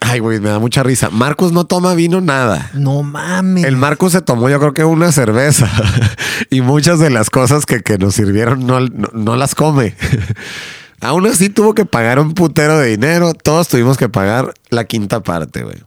ay, 0.02 0.20
güey, 0.20 0.42
me 0.42 0.50
da 0.50 0.60
mucha 0.60 0.84
risa. 0.84 1.10
Marcos 1.10 1.54
no 1.54 1.66
toma 1.66 1.94
vino 1.94 2.20
nada. 2.20 2.70
No 2.74 3.04
mames. 3.04 3.64
El 3.64 3.78
Marcos 3.78 4.12
se 4.12 4.22
tomó 4.22 4.50
yo 4.50 4.60
creo 4.60 4.74
que 4.74 4.84
una 4.84 5.14
cerveza 5.14 5.72
y 6.50 6.60
muchas 6.60 7.00
de 7.00 7.10
las 7.10 7.30
cosas 7.30 7.66
que, 7.66 7.82
que 7.84 7.98
nos 7.98 8.16
sirvieron 8.16 8.68
no, 8.68 8.82
no- 8.82 9.10
no 9.14 9.36
las 9.38 9.56
come. 9.56 9.96
Aún 11.00 11.26
así 11.28 11.48
tuvo 11.50 11.74
que 11.74 11.86
pagar 11.86 12.20
un 12.20 12.34
putero 12.34 12.78
de 12.80 12.90
dinero. 12.90 13.34
Todos 13.34 13.70
tuvimos 13.70 13.98
que 13.98 14.10
pagar 14.10 14.54
la 14.70 14.84
quinta 14.84 15.22
parte, 15.24 15.64
güey. 15.64 15.78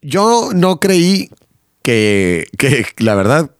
Yo 0.00 0.50
no 0.54 0.78
creí 0.78 1.30
que, 1.82 2.46
que 2.58 2.86
la 2.98 3.14
verdad 3.14 3.50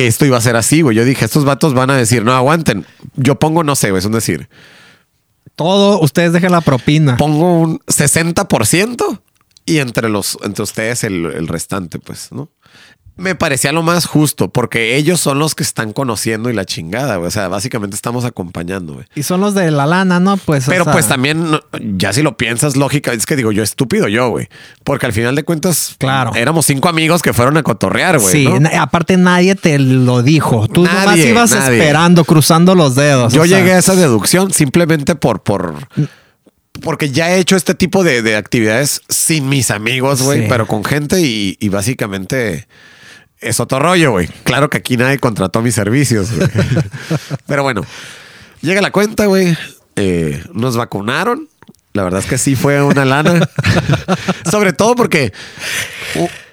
que 0.00 0.06
esto 0.06 0.24
iba 0.24 0.38
a 0.38 0.40
ser 0.40 0.56
así, 0.56 0.80
güey. 0.80 0.96
Yo 0.96 1.04
dije, 1.04 1.26
estos 1.26 1.44
vatos 1.44 1.74
van 1.74 1.90
a 1.90 1.96
decir, 1.96 2.24
no 2.24 2.32
aguanten. 2.32 2.86
Yo 3.16 3.38
pongo, 3.38 3.64
no 3.64 3.76
sé, 3.76 3.90
güey, 3.90 3.98
es 3.98 4.06
un 4.06 4.12
decir, 4.12 4.48
Todo, 5.56 6.00
ustedes 6.00 6.32
dejen 6.32 6.52
la 6.52 6.62
propina. 6.62 7.18
pongo 7.18 7.60
un 7.60 7.80
60% 7.80 9.20
y 9.66 9.78
entre 9.78 10.08
los, 10.08 10.38
entre 10.42 10.62
ustedes 10.62 11.04
el, 11.04 11.26
el 11.26 11.48
restante, 11.48 11.98
pues, 11.98 12.32
¿no? 12.32 12.48
Me 13.16 13.34
parecía 13.34 13.70
lo 13.72 13.82
más 13.82 14.06
justo 14.06 14.48
porque 14.48 14.96
ellos 14.96 15.20
son 15.20 15.38
los 15.38 15.54
que 15.54 15.62
están 15.62 15.92
conociendo 15.92 16.48
y 16.48 16.54
la 16.54 16.64
chingada, 16.64 17.16
güey. 17.16 17.28
O 17.28 17.30
sea, 17.30 17.48
básicamente 17.48 17.94
estamos 17.94 18.24
acompañando, 18.24 18.94
güey. 18.94 19.06
Y 19.14 19.24
son 19.24 19.42
los 19.42 19.54
de 19.54 19.70
la 19.70 19.84
lana, 19.84 20.20
¿no? 20.20 20.38
Pues. 20.38 20.66
o 20.66 20.70
Pero 20.70 20.84
sea, 20.84 20.92
pues 20.94 21.06
también, 21.06 21.60
ya 21.96 22.14
si 22.14 22.22
lo 22.22 22.38
piensas, 22.38 22.76
lógica, 22.76 23.12
es 23.12 23.26
que 23.26 23.36
digo 23.36 23.52
yo, 23.52 23.62
estúpido 23.62 24.08
yo, 24.08 24.30
güey. 24.30 24.48
Porque 24.84 25.04
al 25.04 25.12
final 25.12 25.34
de 25.34 25.42
cuentas, 25.42 25.96
Claro. 25.98 26.32
éramos 26.34 26.64
cinco 26.64 26.88
amigos 26.88 27.20
que 27.20 27.34
fueron 27.34 27.58
a 27.58 27.62
cotorrear, 27.62 28.18
güey. 28.18 28.32
Sí, 28.32 28.48
aparte 28.78 29.18
nadie 29.18 29.54
te 29.54 29.78
lo 29.78 30.22
dijo. 30.22 30.66
Tú 30.68 30.84
nomás 30.84 31.04
Nadie, 31.04 31.28
ibas 31.28 31.50
nadie. 31.50 31.78
esperando, 31.78 32.24
cruzando 32.24 32.74
los 32.74 32.94
dedos. 32.94 33.34
Yo 33.34 33.44
sea, 33.44 33.58
llegué 33.58 33.74
a 33.74 33.78
esa 33.78 33.94
deducción 33.96 34.50
simplemente 34.50 35.14
por, 35.14 35.42
por, 35.42 35.74
porque 36.80 37.10
ya 37.10 37.30
he 37.32 37.38
hecho 37.38 37.56
este 37.56 37.74
tipo 37.74 38.02
de, 38.02 38.22
de 38.22 38.36
actividades 38.36 39.02
sin 39.10 39.48
mis 39.50 39.70
amigos, 39.70 40.22
güey, 40.22 40.40
Sí. 40.42 40.46
pero 40.48 40.66
con 40.66 40.84
gente 40.84 41.20
y, 41.20 41.58
y 41.60 41.68
básicamente 41.68 42.66
es 43.40 43.60
otro 43.60 43.78
rollo, 43.78 44.12
güey. 44.12 44.28
Claro 44.44 44.70
que 44.70 44.78
aquí 44.78 44.96
nadie 44.96 45.18
contrató 45.18 45.62
mis 45.62 45.74
servicios, 45.74 46.30
güey. 46.32 46.48
pero 47.46 47.62
bueno, 47.62 47.84
llega 48.60 48.80
la 48.80 48.90
cuenta, 48.90 49.26
güey. 49.26 49.56
Eh, 49.96 50.42
nos 50.52 50.76
vacunaron. 50.76 51.48
La 51.92 52.04
verdad 52.04 52.20
es 52.20 52.26
que 52.26 52.38
sí 52.38 52.54
fue 52.54 52.82
una 52.82 53.04
lana. 53.04 53.48
Sobre 54.50 54.72
todo 54.72 54.94
porque, 54.94 55.32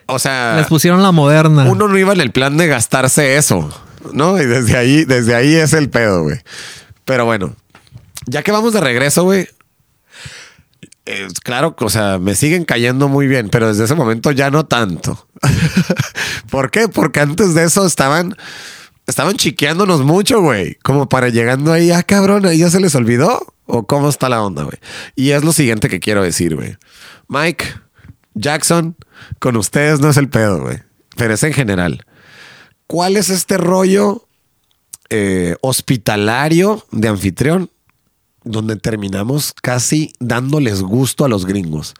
o 0.08 0.18
sea, 0.18 0.56
Les 0.58 0.68
pusieron 0.68 1.04
la 1.04 1.12
moderna. 1.12 1.66
uno 1.66 1.88
no 1.88 1.98
iba 1.98 2.14
en 2.14 2.22
el 2.22 2.32
plan 2.32 2.58
de 2.58 2.68
gastarse 2.68 3.38
eso, 3.38 3.70
¿no? 4.14 4.42
Y 4.42 4.46
desde 4.46 4.76
ahí, 4.78 5.06
desde 5.06 5.36
ahí 5.36 5.54
es 5.54 5.74
el 5.74 5.90
pedo, 5.90 6.24
güey. 6.24 6.42
Pero 7.06 7.26
bueno, 7.26 7.56
ya 8.26 8.42
que 8.42 8.52
vamos 8.52 8.74
de 8.74 8.82
regreso, 8.82 9.24
güey. 9.24 9.48
Eh, 11.10 11.28
claro, 11.42 11.74
o 11.80 11.90
sea, 11.90 12.20
me 12.20 12.36
siguen 12.36 12.66
cayendo 12.66 13.08
muy 13.08 13.28
bien, 13.28 13.48
pero 13.50 13.70
desde 13.70 13.86
ese 13.86 13.96
momento 13.96 14.32
ya 14.32 14.52
no 14.52 14.66
tanto. 14.66 15.30
¿Por 16.52 16.70
qué? 16.70 16.90
Porque 16.90 17.22
antes 17.22 17.54
de 17.54 17.64
eso 17.64 17.86
estaban, 17.86 18.36
estaban 19.06 19.38
chiqueándonos 19.38 20.02
mucho, 20.02 20.42
güey. 20.42 20.76
Como 20.84 21.08
para 21.08 21.30
llegando 21.30 21.72
ahí, 21.72 21.92
ah, 21.92 22.04
cabrón, 22.04 22.46
ahí 22.46 22.58
ya 22.58 22.70
se 22.70 22.82
les 22.82 22.94
olvidó. 22.94 23.54
¿O 23.66 23.88
cómo 23.88 24.10
está 24.10 24.28
la 24.28 24.44
onda, 24.44 24.64
güey? 24.64 24.78
Y 25.16 25.32
es 25.32 25.46
lo 25.46 25.54
siguiente 25.54 25.88
que 25.88 26.02
quiero 26.02 26.24
decir, 26.24 26.56
güey. 26.56 26.76
Mike, 27.30 27.66
Jackson, 28.34 28.98
con 29.40 29.56
ustedes 29.56 30.02
no 30.02 30.10
es 30.10 30.18
el 30.18 30.28
pedo, 30.28 30.62
güey. 30.62 30.80
Pero 31.16 31.36
es 31.36 31.44
en 31.44 31.54
general. 31.54 32.06
¿Cuál 32.86 33.16
es 33.16 33.30
este 33.30 33.58
rollo 33.58 34.28
eh, 35.10 35.56
hospitalario 35.62 36.86
de 36.92 37.08
anfitrión 37.08 37.72
donde 38.48 38.76
terminamos 38.76 39.54
casi 39.62 40.14
dándoles 40.20 40.82
gusto 40.82 41.26
a 41.26 41.30
los 41.30 41.46
gringos. 41.46 41.94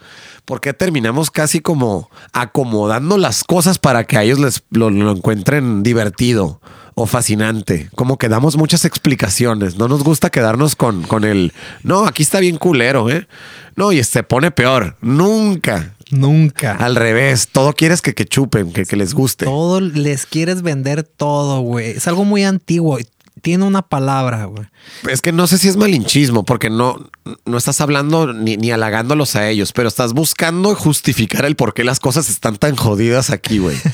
Porque 0.46 0.74
terminamos 0.74 1.30
casi 1.32 1.60
como 1.60 2.10
acomodando 2.34 3.18
las 3.18 3.44
cosas 3.44 3.80
para 3.80 4.06
que 4.06 4.18
a 4.18 4.24
ellos 4.24 4.40
les 4.40 4.64
lo, 4.70 4.90
lo 4.90 5.12
encuentren 5.12 5.84
divertido 5.84 6.62
o 7.00 7.06
fascinante. 7.06 7.90
Como 7.96 8.18
que 8.18 8.28
damos 8.28 8.58
muchas 8.58 8.84
explicaciones. 8.84 9.78
No 9.78 9.88
nos 9.88 10.04
gusta 10.04 10.32
quedarnos 10.32 10.76
con, 10.76 11.04
con 11.04 11.26
el 11.26 11.54
no, 11.84 12.06
aquí 12.06 12.24
está 12.24 12.40
bien 12.40 12.58
culero, 12.58 13.10
¿eh? 13.12 13.28
No, 13.76 13.92
y 13.92 14.04
se 14.04 14.24
pone 14.24 14.50
peor. 14.50 14.98
Nunca. 15.02 15.94
Nunca. 16.10 16.76
Al 16.76 16.96
revés, 16.96 17.50
todo 17.52 17.74
quieres 17.74 18.02
que, 18.02 18.16
que 18.16 18.26
chupen, 18.26 18.74
que, 18.74 18.86
que 18.86 18.96
les 18.96 19.14
guste. 19.14 19.46
Todo 19.46 19.80
les 19.80 20.26
quieres 20.26 20.64
vender 20.64 21.04
todo, 21.04 21.62
güey. 21.62 21.92
Es 21.92 22.08
algo 22.08 22.26
muy 22.26 22.44
antiguo. 22.44 22.98
Tiene 23.42 23.66
una 23.66 23.82
palabra, 23.82 24.46
güey. 24.46 24.66
Es 25.10 25.22
que 25.22 25.32
no 25.32 25.48
sé 25.48 25.58
si 25.58 25.68
es 25.68 25.78
malinchismo, 25.78 26.44
porque 26.44 26.70
no, 26.70 27.10
no 27.46 27.58
estás 27.58 27.82
hablando 27.82 28.34
ni, 28.34 28.58
ni 28.58 28.72
halagándolos 28.72 29.36
a 29.36 29.50
ellos, 29.50 29.74
pero 29.74 29.88
estás 29.88 30.14
buscando 30.14 30.76
justificar 30.76 31.46
el 31.46 31.56
por 31.56 31.74
qué 31.74 31.84
las 31.84 32.00
cosas 32.00 32.30
están 32.30 32.58
tan 32.58 32.76
jodidas 32.76 33.30
aquí, 33.30 33.58
güey. 33.60 33.78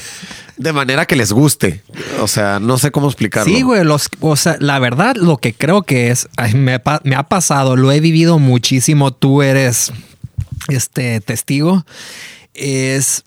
De 0.57 0.71
manera 0.71 1.07
que 1.07 1.15
les 1.15 1.31
guste. 1.33 1.81
O 2.21 2.27
sea, 2.27 2.59
no 2.59 2.77
sé 2.77 2.91
cómo 2.91 3.07
explicarlo. 3.07 3.51
Sí, 3.51 3.63
güey. 3.63 3.83
Los, 3.83 4.09
o 4.19 4.35
sea, 4.35 4.55
la 4.59 4.77
verdad, 4.77 5.15
lo 5.15 5.37
que 5.37 5.53
creo 5.53 5.81
que 5.81 6.11
es, 6.11 6.29
ay, 6.37 6.53
me, 6.53 6.79
me 7.03 7.15
ha 7.15 7.23
pasado, 7.23 7.75
lo 7.75 7.91
he 7.91 7.99
vivido 7.99 8.37
muchísimo. 8.37 9.11
Tú 9.11 9.41
eres 9.41 9.91
este 10.67 11.21
testigo. 11.21 11.85
Es, 12.53 13.23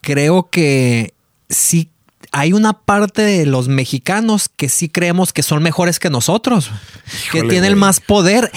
creo 0.00 0.48
que 0.50 1.14
sí 1.48 1.90
hay 2.36 2.52
una 2.52 2.74
parte 2.74 3.22
de 3.22 3.46
los 3.46 3.68
mexicanos 3.68 4.50
que 4.54 4.68
sí 4.68 4.90
creemos 4.90 5.32
que 5.32 5.42
son 5.42 5.62
mejores 5.62 5.98
que 5.98 6.10
nosotros, 6.10 6.70
que 7.32 7.40
tienen 7.40 7.72
güey. 7.72 7.74
más 7.76 8.00
poder 8.00 8.52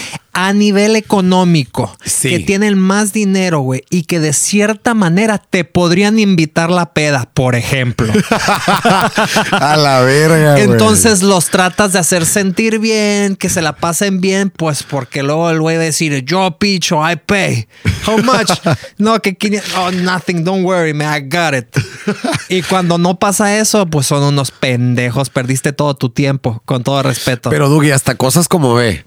a 0.48 0.54
nivel 0.54 0.96
económico, 0.96 1.96
Sí. 2.06 2.30
que 2.30 2.40
tienen 2.40 2.78
más 2.80 3.12
dinero, 3.12 3.60
güey, 3.60 3.84
y 3.90 4.04
que 4.04 4.20
de 4.22 4.32
cierta 4.32 4.94
manera 4.94 5.38
te 5.38 5.66
podrían 5.66 6.18
invitar 6.18 6.72
la 6.72 6.94
peda, 6.94 7.30
por 7.34 7.56
ejemplo. 7.56 8.14
a 9.52 9.76
la 9.78 10.02
verga. 10.02 10.54
güey. 10.54 10.64
Entonces 10.64 11.22
los 11.24 11.50
tratas 11.50 11.94
de 11.94 12.00
hacer 12.00 12.26
sentir 12.26 12.80
bien, 12.80 13.36
que 13.36 13.50
se 13.50 13.62
la 13.62 13.74
pasen 13.76 14.22
bien, 14.22 14.50
pues 14.50 14.84
porque 14.84 15.24
luego 15.24 15.50
el 15.50 15.60
güey 15.60 15.76
va 15.76 15.84
a 15.84 15.86
decir, 15.86 16.24
yo 16.24 16.58
picho, 16.58 17.02
I 17.10 17.18
pay. 17.18 17.68
How 18.08 18.18
much? 18.18 18.50
no, 18.98 19.20
que 19.22 19.36
500. 19.36 19.74
Oh, 19.76 19.92
nothing, 19.92 20.44
don't 20.44 20.64
worry, 20.66 20.94
man, 20.94 21.22
I 21.22 21.28
got 21.28 21.54
it. 21.54 21.68
y 22.50 22.62
cuando 22.62 22.98
no 22.98 23.20
pasa 23.20 23.58
eso, 23.58 23.86
pues 23.88 24.08
son 24.08 24.24
unos 24.24 24.52
pendejos, 24.52 25.30
perdiste 25.30 25.74
todo 25.74 25.96
tu 25.96 26.10
tiempo, 26.10 26.62
con 26.66 26.84
todo 26.84 27.04
respeto. 27.04 27.50
Pero 27.50 27.68
Dougie, 27.70 27.92
hasta 27.94 28.16
cosas 28.16 28.48
como 28.48 28.74
ve. 28.74 29.04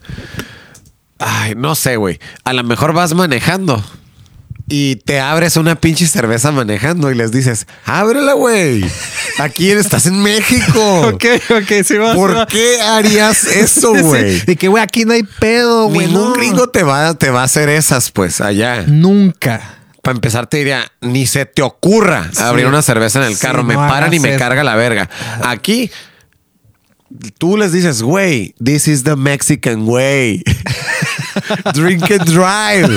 Ay, 1.25 1.55
no 1.57 1.75
sé, 1.75 1.97
güey. 1.97 2.19
A 2.45 2.53
lo 2.53 2.65
mejor 2.65 2.93
vas 2.93 3.15
manejando 3.15 3.83
y 4.69 4.97
te 4.97 5.21
abres 5.21 5.57
una 5.57 5.75
pinche 5.75 6.07
cerveza 6.07 6.51
manejando 6.53 7.11
y 7.11 7.15
les 7.15 7.31
dices, 7.33 7.67
ábrela, 7.85 8.33
güey. 8.35 8.85
Aquí 9.39 9.71
estás 9.71 10.07
en 10.07 10.23
México. 10.23 11.01
ok, 11.09 11.25
ok, 11.51 11.73
sí, 11.85 11.97
va. 11.97 12.15
¿Por 12.15 12.47
qué 12.47 12.81
harías 12.81 13.45
eso, 13.45 13.93
güey? 13.95 14.41
De 14.41 14.57
que, 14.57 14.69
güey, 14.69 14.83
aquí 14.83 15.05
no 15.05 15.13
hay 15.13 15.23
pedo, 15.25 15.89
güey. 15.89 16.07
Ningún 16.07 16.29
no. 16.29 16.33
gringo 16.35 16.69
te 16.69 16.83
va, 16.83 17.15
te 17.15 17.31
va 17.31 17.43
a 17.43 17.45
hacer 17.45 17.69
esas, 17.69 18.11
pues, 18.11 18.41
allá. 18.41 18.85
Nunca. 18.87 19.79
Para 20.03 20.17
empezar, 20.17 20.49
te 20.49 20.57
diría, 20.57 20.91
ni 21.01 21.27
se 21.27 21.45
te 21.47 21.63
ocurra 21.63 22.29
abrir 22.39 22.67
una 22.67 22.83
cerveza 22.83 23.21
en 23.21 23.27
el 23.27 23.37
Sí, 23.37 23.41
carro. 23.43 23.63
me 23.63 23.75
no 23.75 23.81
paran 23.87 24.13
y 24.13 24.19
me 24.19 24.31
eso. 24.31 24.39
carga 24.39 24.65
la 24.65 24.75
verga. 24.75 25.09
Aquí, 25.45 25.93
tú 27.39 27.57
les 27.57 27.73
dices, 27.73 28.03
güey, 28.03 28.55
this 28.63 28.89
is 28.89 29.03
the 29.05 29.17
Mexican 29.17 29.89
way. 29.89 30.43
Drink 31.75 32.11
and 32.11 32.25
drive. 32.25 32.89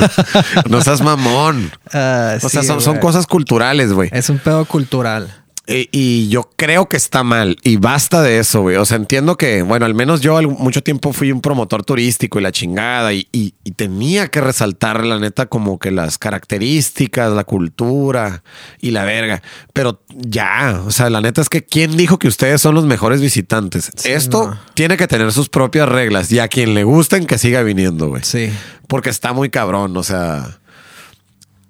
No 0.70 0.82
seas 0.82 1.02
mamón. 1.02 1.72
Ah, 1.94 2.38
O 2.42 2.50
sea, 2.50 2.62
sí, 2.62 2.68
son, 2.68 2.82
son 2.82 2.98
cosas 3.00 3.28
culturales, 3.28 3.92
güey. 3.94 4.10
Es 4.12 4.30
un 4.30 4.40
pedo 4.40 4.66
cultural. 4.66 5.34
Y, 5.68 5.90
y 5.92 6.30
yo 6.30 6.50
creo 6.56 6.88
que 6.88 6.96
está 6.96 7.24
mal 7.24 7.58
y 7.64 7.78
basta 7.78 8.22
de 8.22 8.38
eso, 8.38 8.62
güey. 8.62 8.76
O 8.76 8.86
sea, 8.86 8.98
entiendo 8.98 9.36
que, 9.36 9.64
bueno, 9.64 9.88
al 9.88 9.96
menos 9.96 10.22
yo 10.22 10.40
mucho 10.44 10.84
tiempo 10.84 11.12
fui 11.12 11.32
un 11.32 11.42
promotor 11.42 11.84
turístico 11.84 12.40
y 12.40 12.44
la 12.44 12.52
chingada 12.52 13.14
y, 13.14 13.28
y- 13.32 13.56
y 13.64 13.72
tenía 13.72 14.28
que 14.28 14.42
resaltar, 14.42 15.04
la 15.04 15.18
neta, 15.20 15.48
como 15.48 15.80
que 15.80 15.90
las 15.90 16.20
características, 16.20 17.34
la 17.34 17.46
cultura 17.46 18.44
y 18.80 18.92
la 18.92 19.06
verga. 19.06 19.42
Pero 19.74 20.02
ya, 20.10 20.84
o 20.86 20.92
sea, 20.92 21.10
la 21.10 21.20
neta 21.22 21.42
es 21.42 21.50
que 21.50 21.64
¿quién 21.66 21.98
dijo 21.98 22.20
que 22.20 22.28
ustedes 22.28 22.62
son 22.62 22.76
los 22.76 22.86
mejores 22.86 23.20
visitantes? 23.20 23.92
Esto 24.06 24.50
no. 24.50 24.60
tiene 24.76 24.98
que 24.98 25.08
tener 25.08 25.32
sus 25.32 25.50
propias 25.50 25.90
reglas 25.90 26.32
y 26.32 26.38
a 26.38 26.48
quien 26.48 26.76
le 26.76 26.84
gusten 26.84 27.26
que 27.26 27.40
siga 27.40 27.64
viniendo, 27.64 28.10
güey. 28.10 28.24
Sí. 28.24 28.52
Porque 28.88 29.10
está 29.10 29.34
muy 29.34 29.50
cabrón, 29.50 29.98
o 29.98 30.04
sea, 30.04 30.60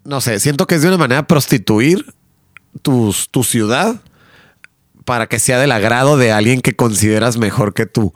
no 0.04 0.20
sé, 0.20 0.40
siento 0.42 0.68
que 0.68 0.76
es 0.76 0.82
de 0.82 0.90
una 0.90 0.98
manera 0.98 1.26
prostituir 1.28 2.14
tus, 2.82 3.30
tu 3.30 3.44
ciudad 3.44 3.96
para 5.06 5.28
que 5.28 5.38
sea 5.40 5.60
del 5.60 5.72
agrado 5.72 6.18
de 6.18 6.32
alguien 6.32 6.62
que 6.62 6.76
consideras 6.76 7.38
mejor 7.38 7.74
que 7.74 7.86
tú. 7.86 8.14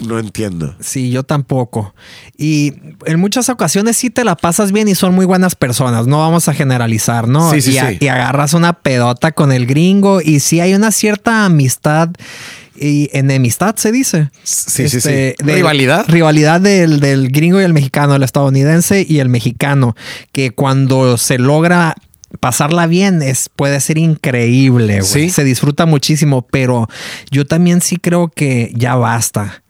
No 0.00 0.18
entiendo. 0.18 0.74
Sí, 0.80 1.10
yo 1.10 1.22
tampoco. 1.22 1.94
Y 2.36 2.74
en 3.06 3.20
muchas 3.20 3.48
ocasiones 3.48 3.96
sí 3.96 4.10
te 4.10 4.24
la 4.24 4.36
pasas 4.36 4.72
bien 4.72 4.88
y 4.88 4.94
son 4.94 5.14
muy 5.14 5.24
buenas 5.24 5.54
personas. 5.54 6.06
No 6.06 6.18
vamos 6.18 6.48
a 6.48 6.54
generalizar, 6.54 7.28
¿no? 7.28 7.50
Sí, 7.52 7.62
sí, 7.62 7.72
y, 7.72 7.78
a- 7.78 7.90
sí. 7.90 7.98
y 8.00 8.08
agarras 8.08 8.52
una 8.52 8.74
pedota 8.74 9.32
con 9.32 9.52
el 9.52 9.66
gringo 9.66 10.20
y 10.20 10.40
sí 10.40 10.60
hay 10.60 10.74
una 10.74 10.90
cierta 10.92 11.44
amistad 11.46 12.10
y 12.78 13.08
enemistad, 13.12 13.76
se 13.76 13.90
dice. 13.92 14.30
Sí, 14.42 14.88
sí, 14.90 15.00
sí. 15.00 15.08
de- 15.08 15.36
¿Rivalidad? 15.38 16.04
Rivalidad 16.08 16.60
del, 16.60 17.00
del 17.00 17.28
gringo 17.30 17.60
y 17.60 17.64
el 17.64 17.72
mexicano, 17.72 18.14
el 18.16 18.22
estadounidense 18.22 19.06
y 19.08 19.20
el 19.20 19.28
mexicano. 19.30 19.94
Que 20.32 20.50
cuando 20.50 21.16
se 21.16 21.38
logra 21.38 21.94
pasarla 22.40 22.86
bien 22.86 23.22
es, 23.22 23.48
puede 23.48 23.80
ser 23.80 23.98
increíble, 23.98 25.00
güey. 25.00 25.04
Sí. 25.04 25.30
Se 25.30 25.44
disfruta 25.44 25.86
muchísimo, 25.86 26.42
pero 26.42 26.88
yo 27.30 27.46
también 27.46 27.80
sí 27.80 27.96
creo 27.96 28.28
que 28.28 28.72
ya 28.74 28.94
basta. 28.96 29.62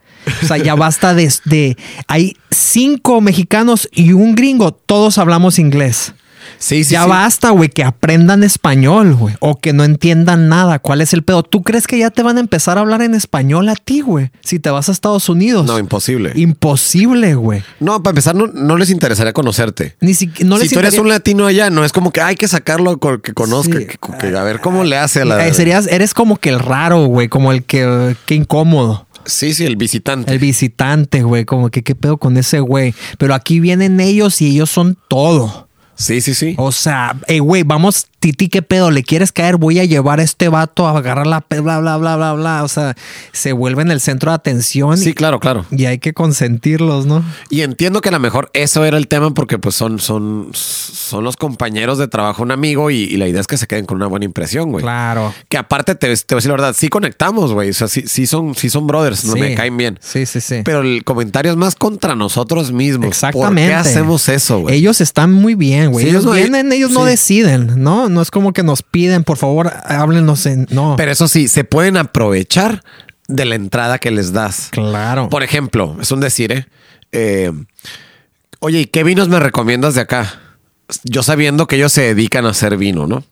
O 0.42 0.46
sea, 0.46 0.56
ya 0.56 0.74
basta 0.74 1.14
de, 1.14 1.32
de- 1.44 1.76
Hay 2.08 2.36
cinco 2.50 3.20
mexicanos 3.20 3.88
y 3.92 4.12
un 4.12 4.34
gringo. 4.34 4.72
Todos 4.72 5.18
hablamos 5.18 5.58
inglés. 5.58 6.14
Sí, 6.58 6.84
sí, 6.84 6.92
ya 6.92 7.04
sí. 7.04 7.08
basta, 7.08 7.50
güey, 7.50 7.68
que 7.68 7.84
aprendan 7.84 8.42
español, 8.44 9.14
güey. 9.14 9.34
O 9.40 9.56
que 9.58 9.72
no 9.72 9.84
entiendan 9.84 10.48
nada. 10.48 10.78
¿Cuál 10.78 11.00
es 11.00 11.12
el 11.12 11.22
pedo? 11.22 11.42
¿Tú 11.42 11.62
crees 11.62 11.86
que 11.86 11.98
ya 11.98 12.10
te 12.10 12.22
van 12.22 12.36
a 12.38 12.40
empezar 12.40 12.78
a 12.78 12.80
hablar 12.80 13.02
en 13.02 13.14
español 13.14 13.68
a 13.68 13.74
ti, 13.76 14.00
güey? 14.00 14.30
Si 14.42 14.58
te 14.58 14.70
vas 14.70 14.88
a 14.88 14.92
Estados 14.92 15.28
Unidos. 15.28 15.66
No, 15.66 15.78
imposible. 15.78 16.32
Imposible, 16.34 17.34
güey. 17.34 17.62
No, 17.80 18.02
para 18.02 18.12
empezar, 18.12 18.34
no, 18.34 18.46
no 18.46 18.76
les 18.76 18.90
interesaría 18.90 19.32
conocerte. 19.32 19.96
Ni. 20.00 20.12
No 20.44 20.56
si 20.56 20.62
les 20.64 20.72
tú 20.72 20.78
eres 20.78 20.98
un 20.98 21.08
latino 21.08 21.46
allá, 21.46 21.70
no 21.70 21.84
es 21.84 21.92
como 21.92 22.10
que 22.10 22.20
hay 22.20 22.36
que 22.36 22.48
sacarlo 22.48 22.98
con- 22.98 23.20
que 23.20 23.32
conozca, 23.34 23.78
Sí. 23.78 23.86
que, 23.86 23.98
que- 24.18 24.36
a 24.36 24.42
ver 24.42 24.60
cómo 24.60 24.84
le 24.84 24.96
hace 24.96 25.22
a 25.22 25.24
la. 25.24 25.52
Serías, 25.54 25.86
eres 25.86 26.14
como 26.14 26.36
que 26.36 26.48
el 26.50 26.58
raro, 26.58 27.06
güey, 27.06 27.28
como 27.28 27.52
el 27.52 27.64
que, 27.64 28.16
que 28.26 28.34
incómodo. 28.34 29.06
Sí, 29.24 29.54
sí, 29.54 29.64
el 29.64 29.76
visitante. 29.76 30.32
El 30.32 30.38
visitante, 30.38 31.22
güey, 31.22 31.44
como 31.44 31.70
que 31.70 31.82
qué 31.82 31.94
pedo 31.94 32.16
con 32.16 32.36
ese 32.36 32.60
güey. 32.60 32.94
Pero 33.18 33.34
aquí 33.34 33.58
vienen 33.60 33.98
ellos 34.00 34.40
y 34.40 34.46
ellos 34.50 34.70
son 34.70 34.96
todo. 35.08 35.65
Sí, 35.96 36.20
sí, 36.20 36.34
sí. 36.34 36.54
O 36.58 36.72
sea, 36.72 37.16
hey, 37.26 37.38
güey, 37.38 37.62
vamos, 37.62 38.06
Titi, 38.20 38.48
qué 38.48 38.62
pedo, 38.62 38.90
le 38.90 39.02
quieres 39.02 39.32
caer, 39.32 39.56
voy 39.56 39.78
a 39.78 39.84
llevar 39.84 40.20
a 40.20 40.22
este 40.22 40.48
vato 40.48 40.86
a 40.86 40.96
agarrar 40.98 41.26
la 41.26 41.44
bla, 41.48 41.78
bla, 41.80 41.96
bla, 41.96 42.16
bla, 42.16 42.32
bla. 42.34 42.64
O 42.64 42.68
sea, 42.68 42.94
se 43.32 43.52
vuelven 43.52 43.90
el 43.90 44.00
centro 44.00 44.30
de 44.30 44.34
atención 44.36 44.96
Sí, 44.98 45.10
y, 45.10 45.14
claro, 45.14 45.40
claro. 45.40 45.64
y 45.70 45.84
hay 45.86 45.98
que 45.98 46.12
consentirlos, 46.12 47.06
¿no? 47.06 47.24
Y 47.50 47.62
entiendo 47.62 48.00
que 48.00 48.08
a 48.08 48.12
lo 48.12 48.20
mejor 48.20 48.50
eso 48.52 48.84
era 48.84 48.96
el 48.98 49.08
tema 49.08 49.32
porque 49.32 49.58
pues 49.58 49.74
son, 49.74 49.98
son, 49.98 50.50
son 50.52 51.24
los 51.24 51.36
compañeros 51.36 51.98
de 51.98 52.08
trabajo, 52.08 52.42
un 52.42 52.50
amigo 52.50 52.90
y, 52.90 52.96
y 53.04 53.16
la 53.16 53.26
idea 53.28 53.40
es 53.40 53.46
que 53.46 53.56
se 53.56 53.66
queden 53.66 53.86
con 53.86 53.96
una 53.96 54.06
buena 54.06 54.24
impresión, 54.24 54.70
güey. 54.72 54.82
Claro. 54.82 55.32
Que 55.48 55.56
aparte 55.58 55.94
te, 55.94 56.08
te 56.16 56.34
voy 56.34 56.36
a 56.36 56.36
decir 56.36 56.48
la 56.50 56.56
verdad, 56.56 56.74
sí 56.76 56.88
conectamos, 56.88 57.52
güey. 57.52 57.70
O 57.70 57.74
sea, 57.74 57.88
sí, 57.88 58.04
sí 58.06 58.26
son, 58.26 58.54
sí 58.54 58.70
son 58.70 58.86
brothers, 58.86 59.24
no 59.24 59.34
Sí. 59.34 59.40
me 59.40 59.54
caen 59.54 59.76
bien. 59.76 59.98
Sí, 60.02 60.26
sí, 60.26 60.40
sí. 60.40 60.62
Pero 60.64 60.80
el 60.80 61.04
comentario 61.04 61.50
es 61.52 61.56
más 61.56 61.74
contra 61.74 62.14
nosotros 62.14 62.72
mismos. 62.72 63.06
Exactamente. 63.06 63.72
¿Por 63.72 63.82
qué 63.82 63.88
hacemos 63.88 64.28
eso, 64.28 64.60
güey? 64.60 64.76
Ellos 64.76 65.00
están 65.00 65.32
muy 65.32 65.54
bien, 65.54 65.85
güey. 65.90 66.04
Sí, 66.04 66.10
ellos 66.10 66.24
no- 66.24 66.32
vienen, 66.32 66.72
ellos 66.72 66.90
no 66.90 67.04
deciden, 67.04 67.82
¿no? 67.82 68.08
No 68.08 68.22
es 68.22 68.30
como 68.30 68.52
que 68.52 68.62
nos 68.62 68.82
piden, 68.82 69.24
por 69.24 69.36
favor, 69.36 69.72
háblenos 69.84 70.46
en. 70.46 70.66
No. 70.70 70.94
Pero 70.96 71.12
eso 71.12 71.28
sí, 71.28 71.48
se 71.48 71.64
pueden 71.64 71.96
aprovechar 71.96 72.82
de 73.28 73.44
la 73.44 73.54
entrada 73.56 73.98
que 73.98 74.10
les 74.10 74.32
das. 74.32 74.68
claro. 74.70 75.28
Por 75.28 75.42
ejemplo, 75.42 75.96
es 76.00 76.10
un 76.12 76.20
decir, 76.20 76.52
¿eh? 76.52 76.66
Eh, 77.12 77.52
Oye, 78.60 78.80
¿y 78.80 78.86
qué 78.86 79.04
vinos 79.04 79.28
me 79.28 79.38
recomiendas 79.38 79.94
de 79.94 80.00
acá? 80.00 80.40
Yo 81.04 81.22
sabiendo 81.22 81.66
que 81.66 81.76
ellos 81.76 81.92
se 81.92 82.02
dedican 82.02 82.46
a 82.46 82.50
hacer 82.50 82.76
vino, 82.76 83.06
¿no? 83.06 83.22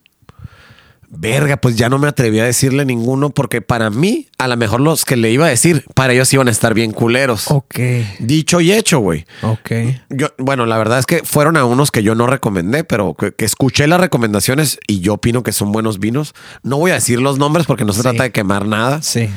Verga, 1.17 1.57
pues 1.57 1.77
ya 1.77 1.89
no 1.89 1.99
me 1.99 2.09
atreví 2.09 2.39
a 2.41 2.45
decirle 2.45 2.85
ninguno 2.85 3.31
porque 3.31 3.63
para 3.63 3.91
mí, 3.91 4.29
a 4.39 4.49
lo 4.49 4.57
mejor 4.57 4.81
los 4.81 5.05
que 5.05 5.17
le 5.17 5.31
iba 5.31 5.47
a 5.47 5.49
decir, 5.49 5.85
para 5.95 6.13
ellos 6.13 6.33
iban 6.33 6.49
a 6.49 6.51
estar 6.51 6.75
bien 6.75 6.93
culeros. 6.93 7.51
ok. 7.51 7.79
Dicho 8.19 8.61
y 8.61 8.73
hecho, 8.73 8.99
güey. 8.99 9.25
Ok. 9.43 9.71
Yo, 10.11 10.29
bueno, 10.39 10.67
la 10.67 10.77
verdad 10.79 10.99
es 10.99 11.07
que 11.07 11.23
fueron 11.25 11.57
a 11.57 11.65
unos 11.65 11.91
que 11.91 12.03
yo 12.03 12.15
no 12.15 12.27
recomendé, 12.27 12.85
pero 12.85 13.15
que, 13.15 13.33
que 13.33 13.45
escuché 13.45 13.87
las 13.87 14.01
recomendaciones 14.01 14.79
y 14.87 15.01
yo 15.01 15.15
opino 15.15 15.43
que 15.43 15.53
son 15.53 15.73
buenos 15.73 15.99
vinos. 15.99 16.35
No 16.63 16.79
voy 16.79 16.91
a 16.91 16.95
decir 16.95 17.21
los 17.21 17.39
nombres 17.39 17.67
porque 17.67 17.85
no 17.85 17.93
se 17.93 17.99
Sí. 17.99 18.03
trata 18.03 18.25
de 18.25 18.33
quemar 18.33 18.67
nada. 18.67 19.01
Sí. 19.03 19.29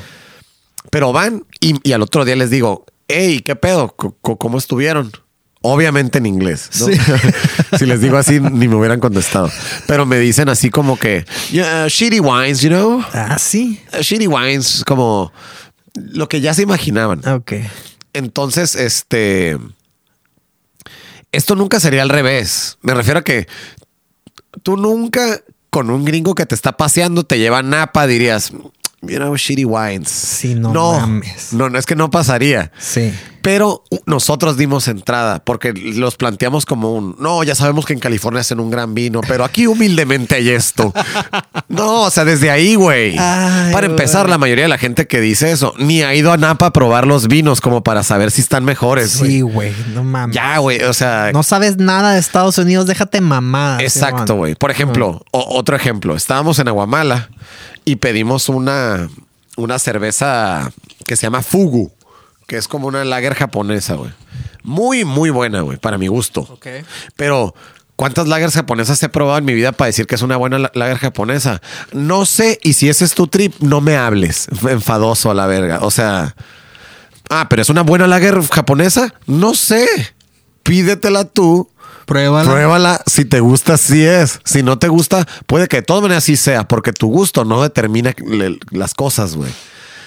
Pero 0.89 1.11
van 1.13 1.43
y, 1.59 1.75
y 1.87 1.93
al 1.93 2.01
otro 2.01 2.25
día 2.25 2.35
les 2.35 2.49
digo, 2.49 2.85
hey, 3.07 3.41
¿qué 3.45 3.55
pedo? 3.55 3.95
¿Cómo 3.95 4.57
estuvieron? 4.57 5.11
Obviamente 5.67 6.17
en 6.17 6.25
inglés. 6.25 6.69
¿no? 6.79 6.87
Sí. 6.87 6.93
si 7.77 7.85
les 7.85 8.01
digo 8.01 8.17
así, 8.17 8.39
ni 8.39 8.67
me 8.67 8.75
hubieran 8.75 8.99
contestado. 8.99 9.51
Pero 9.85 10.05
me 10.05 10.17
dicen 10.19 10.49
así 10.49 10.69
como 10.69 10.97
que, 10.97 11.25
"Yeah, 11.51 11.87
shitty 11.87 12.19
wines, 12.19 12.61
you 12.61 12.69
know? 12.69 13.03
Ah, 13.13 13.37
sí. 13.39 13.81
Uh, 13.93 14.01
Shitty 14.01 14.27
wines, 14.27 14.83
como 14.85 15.31
lo 15.93 16.29
que 16.29 16.41
ya 16.41 16.53
se 16.53 16.63
imaginaban. 16.63 17.27
Ok. 17.27 17.53
Entonces, 18.13 18.75
este. 18.75 19.57
Esto 21.31 21.55
nunca 21.55 21.79
sería 21.79 22.01
al 22.01 22.09
revés. 22.09 22.77
Me 22.81 22.93
refiero 22.93 23.19
a 23.19 23.23
que 23.23 23.47
tú 24.63 24.77
nunca 24.77 25.41
con 25.69 25.89
un 25.89 26.05
gringo 26.05 26.33
que 26.33 26.45
te 26.45 26.55
está 26.55 26.77
paseando 26.77 27.25
te 27.25 27.37
lleva 27.37 27.59
a 27.59 27.63
Napa, 27.63 28.07
dirías, 28.07 28.51
you 29.01 29.17
know, 29.17 29.35
shitty 29.35 29.65
wines. 29.65 30.09
Sí, 30.09 30.55
no 30.55 30.73
no, 30.73 30.99
mames. 30.99 31.53
no, 31.53 31.69
no 31.69 31.77
es 31.77 31.85
que 31.85 31.95
no 31.95 32.09
pasaría. 32.09 32.71
Sí. 32.79 33.13
Pero 33.41 33.83
nosotros 34.05 34.57
dimos 34.57 34.89
entrada 34.89 35.39
porque 35.41 35.71
los 35.71 36.17
planteamos 36.17 36.65
como 36.65 36.93
un, 36.95 37.15
no, 37.17 37.43
ya 37.43 37.55
sabemos 37.55 37.85
que 37.85 37.93
en 37.93 37.99
California 37.99 38.41
hacen 38.41 38.59
un 38.59 38.69
gran 38.69 38.93
vino, 38.93 39.21
pero 39.25 39.45
aquí 39.45 39.67
humildemente 39.67 40.35
hay 40.35 40.49
esto. 40.49 40.93
no, 41.69 42.01
o 42.01 42.09
sea, 42.09 42.25
desde 42.25 42.51
ahí, 42.51 42.75
güey. 42.75 43.15
Para 43.15 43.85
empezar, 43.85 44.27
la 44.27 44.37
mayoría 44.37 44.65
de 44.65 44.69
la 44.69 44.77
gente 44.77 45.07
que 45.07 45.21
dice 45.21 45.51
eso 45.51 45.73
ni 45.77 46.01
ha 46.01 46.13
ido 46.13 46.33
a 46.33 46.37
Napa 46.37 46.65
a 46.65 46.73
probar 46.73 47.07
los 47.07 47.29
vinos 47.29 47.61
como 47.61 47.83
para 47.83 48.03
saber 48.03 48.31
si 48.31 48.41
están 48.41 48.65
mejores. 48.65 49.11
Sí, 49.11 49.39
güey. 49.39 49.73
No 49.93 50.03
mames. 50.03 50.35
Ya, 50.35 50.57
güey. 50.57 50.81
O 50.83 50.93
sea, 50.93 51.31
No 51.31 51.43
sabes 51.43 51.77
nada 51.77 52.15
de 52.15 52.19
Estados 52.19 52.57
Unidos, 52.57 52.85
déjate 52.85 53.21
mamada. 53.21 53.81
exacto, 53.81 54.35
güey. 54.35 54.55
Por 54.55 54.71
ejemplo, 54.71 55.23
otro 55.31 55.77
ejemplo. 55.77 56.17
Estábamos 56.17 56.59
en 56.59 56.67
Aguamala 56.67 57.29
y 57.85 57.97
pedimos 57.97 58.49
una, 58.49 59.09
una 59.55 59.79
cerveza 59.79 60.71
que 61.05 61.15
se 61.15 61.23
llama 61.23 61.41
Fugu, 61.41 61.91
que 62.47 62.57
es 62.57 62.67
como 62.67 62.87
una 62.87 63.03
lager 63.05 63.33
japonesa, 63.35 63.95
güey. 63.95 64.11
Muy, 64.63 65.05
muy 65.05 65.29
buena, 65.29 65.61
güey, 65.61 65.77
para 65.77 65.97
mi 65.97 66.07
gusto. 66.07 66.45
Pero, 67.15 67.55
¿cuántas 67.95 68.27
lagers 68.27 68.53
japonesas 68.53 69.01
he 69.01 69.09
probado 69.09 69.37
en 69.37 69.45
mi 69.45 69.53
vida 69.53 69.71
para 69.71 69.87
decir 69.87 70.05
que 70.07 70.15
es 70.15 70.21
una 70.21 70.35
buena 70.37 70.59
la- 70.59 70.71
lager 70.73 70.97
japonesa? 70.97 71.61
No 71.93 72.25
sé, 72.25 72.59
y 72.63 72.73
si 72.73 72.89
ese 72.89 73.05
es 73.05 73.13
tu 73.15 73.27
trip, 73.27 73.53
no 73.61 73.79
me 73.81 73.95
hables. 73.95 74.47
Enfadoso 74.69 75.31
a 75.31 75.33
la 75.33 75.45
verga. 75.47 75.79
O 75.83 75.91
sea, 75.91 76.35
ah, 77.29 77.47
pero 77.49 77.61
es 77.61 77.69
una 77.69 77.83
buena 77.83 78.07
lager 78.07 78.41
japonesa. 78.49 79.13
No 79.25 79.53
sé. 79.55 79.87
Pídetela 80.63 81.23
tú. 81.25 81.69
Pruébala. 82.07 82.49
Pruébala. 82.49 83.01
Si 83.05 83.25
te 83.25 83.39
gusta, 83.41 83.77
sí 83.77 84.03
es. 84.03 84.39
Si 84.43 84.63
no 84.63 84.79
te 84.79 84.87
gusta, 84.87 85.27
puede 85.45 85.67
que 85.67 85.77
de 85.77 85.81
todas 85.83 86.01
maneras 86.01 86.23
sí 86.23 86.35
sea, 86.37 86.67
porque 86.67 86.91
tu 86.93 87.07
gusto 87.09 87.45
no 87.45 87.61
determina 87.61 88.15
le- 88.25 88.57
las 88.71 88.95
cosas, 88.95 89.35
güey. 89.35 89.51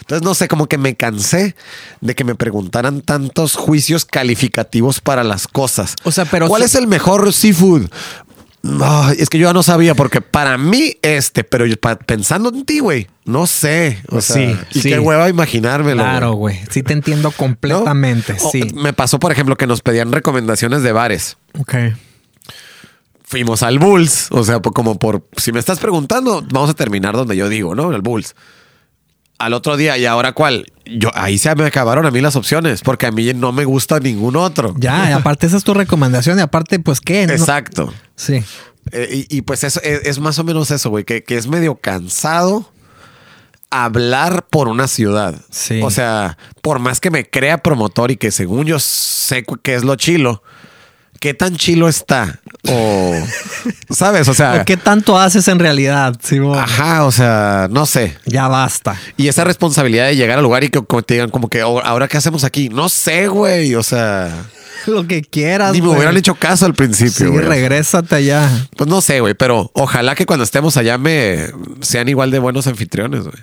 Entonces, 0.00 0.24
no 0.24 0.34
sé, 0.34 0.48
como 0.48 0.66
que 0.66 0.76
me 0.78 0.96
cansé 0.96 1.54
de 2.00 2.14
que 2.16 2.24
me 2.24 2.34
preguntaran 2.34 3.00
tantos 3.00 3.54
juicios 3.54 4.04
calificativos 4.06 5.00
para 5.00 5.22
las 5.22 5.46
cosas. 5.46 5.94
O 6.02 6.10
sea, 6.10 6.24
pero 6.24 6.48
¿Cuál 6.48 6.62
si- 6.62 6.66
es 6.66 6.74
el 6.74 6.88
mejor 6.88 7.32
seafood? 7.32 7.86
Ay, 8.82 9.16
es 9.18 9.30
que 9.30 9.38
yo 9.38 9.48
ya 9.48 9.52
no 9.54 9.62
sabía, 9.62 9.94
porque 9.94 10.20
para 10.20 10.58
mí 10.58 10.94
este, 11.00 11.44
pero 11.44 11.64
yo, 11.64 11.76
pa- 11.78 11.96
pensando 11.98 12.50
en 12.50 12.64
ti, 12.66 12.80
güey, 12.80 13.06
no 13.24 13.46
sé. 13.46 14.02
O 14.10 14.20
sea, 14.20 14.36
Sí, 14.36 14.56
y 14.78 14.80
sí. 14.82 14.88
qué 14.90 14.98
hueva 14.98 15.28
imaginármelo. 15.30 16.02
Claro, 16.02 16.32
güey. 16.34 16.60
Sí 16.70 16.82
te 16.82 16.92
entiendo 16.92 17.30
¿No? 17.30 17.36
completamente. 17.36 18.36
O- 18.42 18.50
Sí. 18.50 18.64
Me 18.74 18.92
pasó, 18.92 19.18
por 19.18 19.32
ejemplo, 19.32 19.56
que 19.56 19.66
nos 19.66 19.80
pedían 19.80 20.12
recomendaciones 20.12 20.82
de 20.82 20.92
bares. 20.92 21.38
Ok. 21.58 21.74
Fuimos 23.24 23.62
al 23.62 23.78
Bulls, 23.78 24.26
o 24.30 24.42
sea, 24.42 24.58
como 24.60 24.98
por, 24.98 25.24
si 25.36 25.52
me 25.52 25.60
estás 25.60 25.78
preguntando, 25.78 26.44
vamos 26.52 26.68
a 26.68 26.74
terminar 26.74 27.14
donde 27.14 27.36
yo 27.36 27.48
digo, 27.48 27.74
¿no? 27.76 27.92
El 27.94 28.02
Bulls. 28.02 28.34
Al 29.40 29.54
otro 29.54 29.76
día, 29.76 29.96
¿y 29.98 30.06
ahora 30.06 30.32
cuál? 30.32 30.66
Yo, 30.84 31.10
ahí 31.14 31.38
se 31.38 31.54
me 31.54 31.64
acabaron 31.64 32.04
a 32.06 32.10
mí 32.10 32.20
las 32.20 32.36
opciones, 32.36 32.82
porque 32.82 33.06
a 33.06 33.10
mí 33.12 33.32
no 33.34 33.52
me 33.52 33.64
gusta 33.64 33.98
ningún 34.00 34.36
otro. 34.36 34.74
Ya, 34.78 35.10
y 35.10 35.12
aparte 35.12 35.46
esa 35.46 35.56
es 35.56 35.64
tu 35.64 35.72
recomendación 35.74 36.38
y 36.38 36.42
aparte, 36.42 36.78
pues, 36.78 37.00
¿qué? 37.00 37.26
No- 37.26 37.32
Exacto. 37.32 37.92
Sí. 38.16 38.42
Eh, 38.92 39.26
y, 39.30 39.36
y 39.38 39.42
pues 39.42 39.62
eso 39.64 39.80
es, 39.82 40.00
es 40.04 40.18
más 40.18 40.38
o 40.38 40.44
menos 40.44 40.70
eso, 40.70 40.90
güey, 40.90 41.04
que, 41.04 41.22
que 41.22 41.36
es 41.36 41.46
medio 41.46 41.74
cansado 41.76 42.70
hablar 43.70 44.46
por 44.50 44.68
una 44.68 44.88
ciudad. 44.88 45.34
Sí. 45.50 45.80
O 45.82 45.90
sea, 45.90 46.36
por 46.62 46.78
más 46.80 47.00
que 47.00 47.10
me 47.10 47.28
crea 47.28 47.58
promotor 47.58 48.10
y 48.10 48.16
que 48.16 48.30
según 48.30 48.66
yo 48.66 48.78
sé 48.78 49.44
qué 49.62 49.74
es 49.74 49.84
lo 49.84 49.94
chilo, 49.96 50.42
¿qué 51.20 51.34
tan 51.34 51.54
chilo 51.56 51.88
está? 51.88 52.40
O, 52.68 53.14
¿sabes? 53.90 54.26
O 54.28 54.34
sea, 54.34 54.54
¿O 54.62 54.64
¿Qué 54.64 54.76
tanto 54.76 55.18
haces 55.18 55.46
en 55.48 55.58
realidad, 55.58 56.16
Simón? 56.22 56.58
ajá, 56.58 57.04
o 57.04 57.12
sea, 57.12 57.68
no 57.70 57.86
sé. 57.86 58.16
Ya 58.26 58.48
basta. 58.48 58.96
Y 59.16 59.28
esa 59.28 59.44
responsabilidad 59.44 60.06
de 60.06 60.16
llegar 60.16 60.38
al 60.38 60.42
lugar 60.44 60.64
y 60.64 60.70
que 60.70 60.80
te 61.06 61.14
digan 61.14 61.30
como 61.30 61.48
que, 61.48 61.62
"Oh, 61.62 61.78
¿ahora 61.80 62.08
qué 62.08 62.16
hacemos 62.16 62.42
aquí? 62.44 62.68
No 62.68 62.88
sé, 62.88 63.28
güey, 63.28 63.74
o 63.76 63.82
sea, 63.82 64.46
Lo 64.86 65.06
que 65.06 65.22
quieras. 65.22 65.72
ni 65.72 65.80
me 65.80 65.86
güey. 65.88 65.98
hubieran 65.98 66.16
hecho 66.16 66.34
caso 66.34 66.64
al 66.66 66.72
Sí, 66.72 66.76
principio, 66.76 67.32
güey. 67.32 67.44
regrésate 67.44 68.14
allá. 68.14 68.48
Pues 68.76 68.88
no 68.88 69.00
sé, 69.02 69.20
güey, 69.20 69.34
pero 69.34 69.70
ojalá 69.74 70.14
que 70.14 70.24
cuando 70.26 70.42
estemos 70.44 70.76
allá 70.78 70.96
me 70.98 71.46
sean 71.82 72.08
igual 72.08 72.30
de 72.30 72.38
buenos 72.38 72.66
anfitriones, 72.66 73.22
güey. 73.24 73.36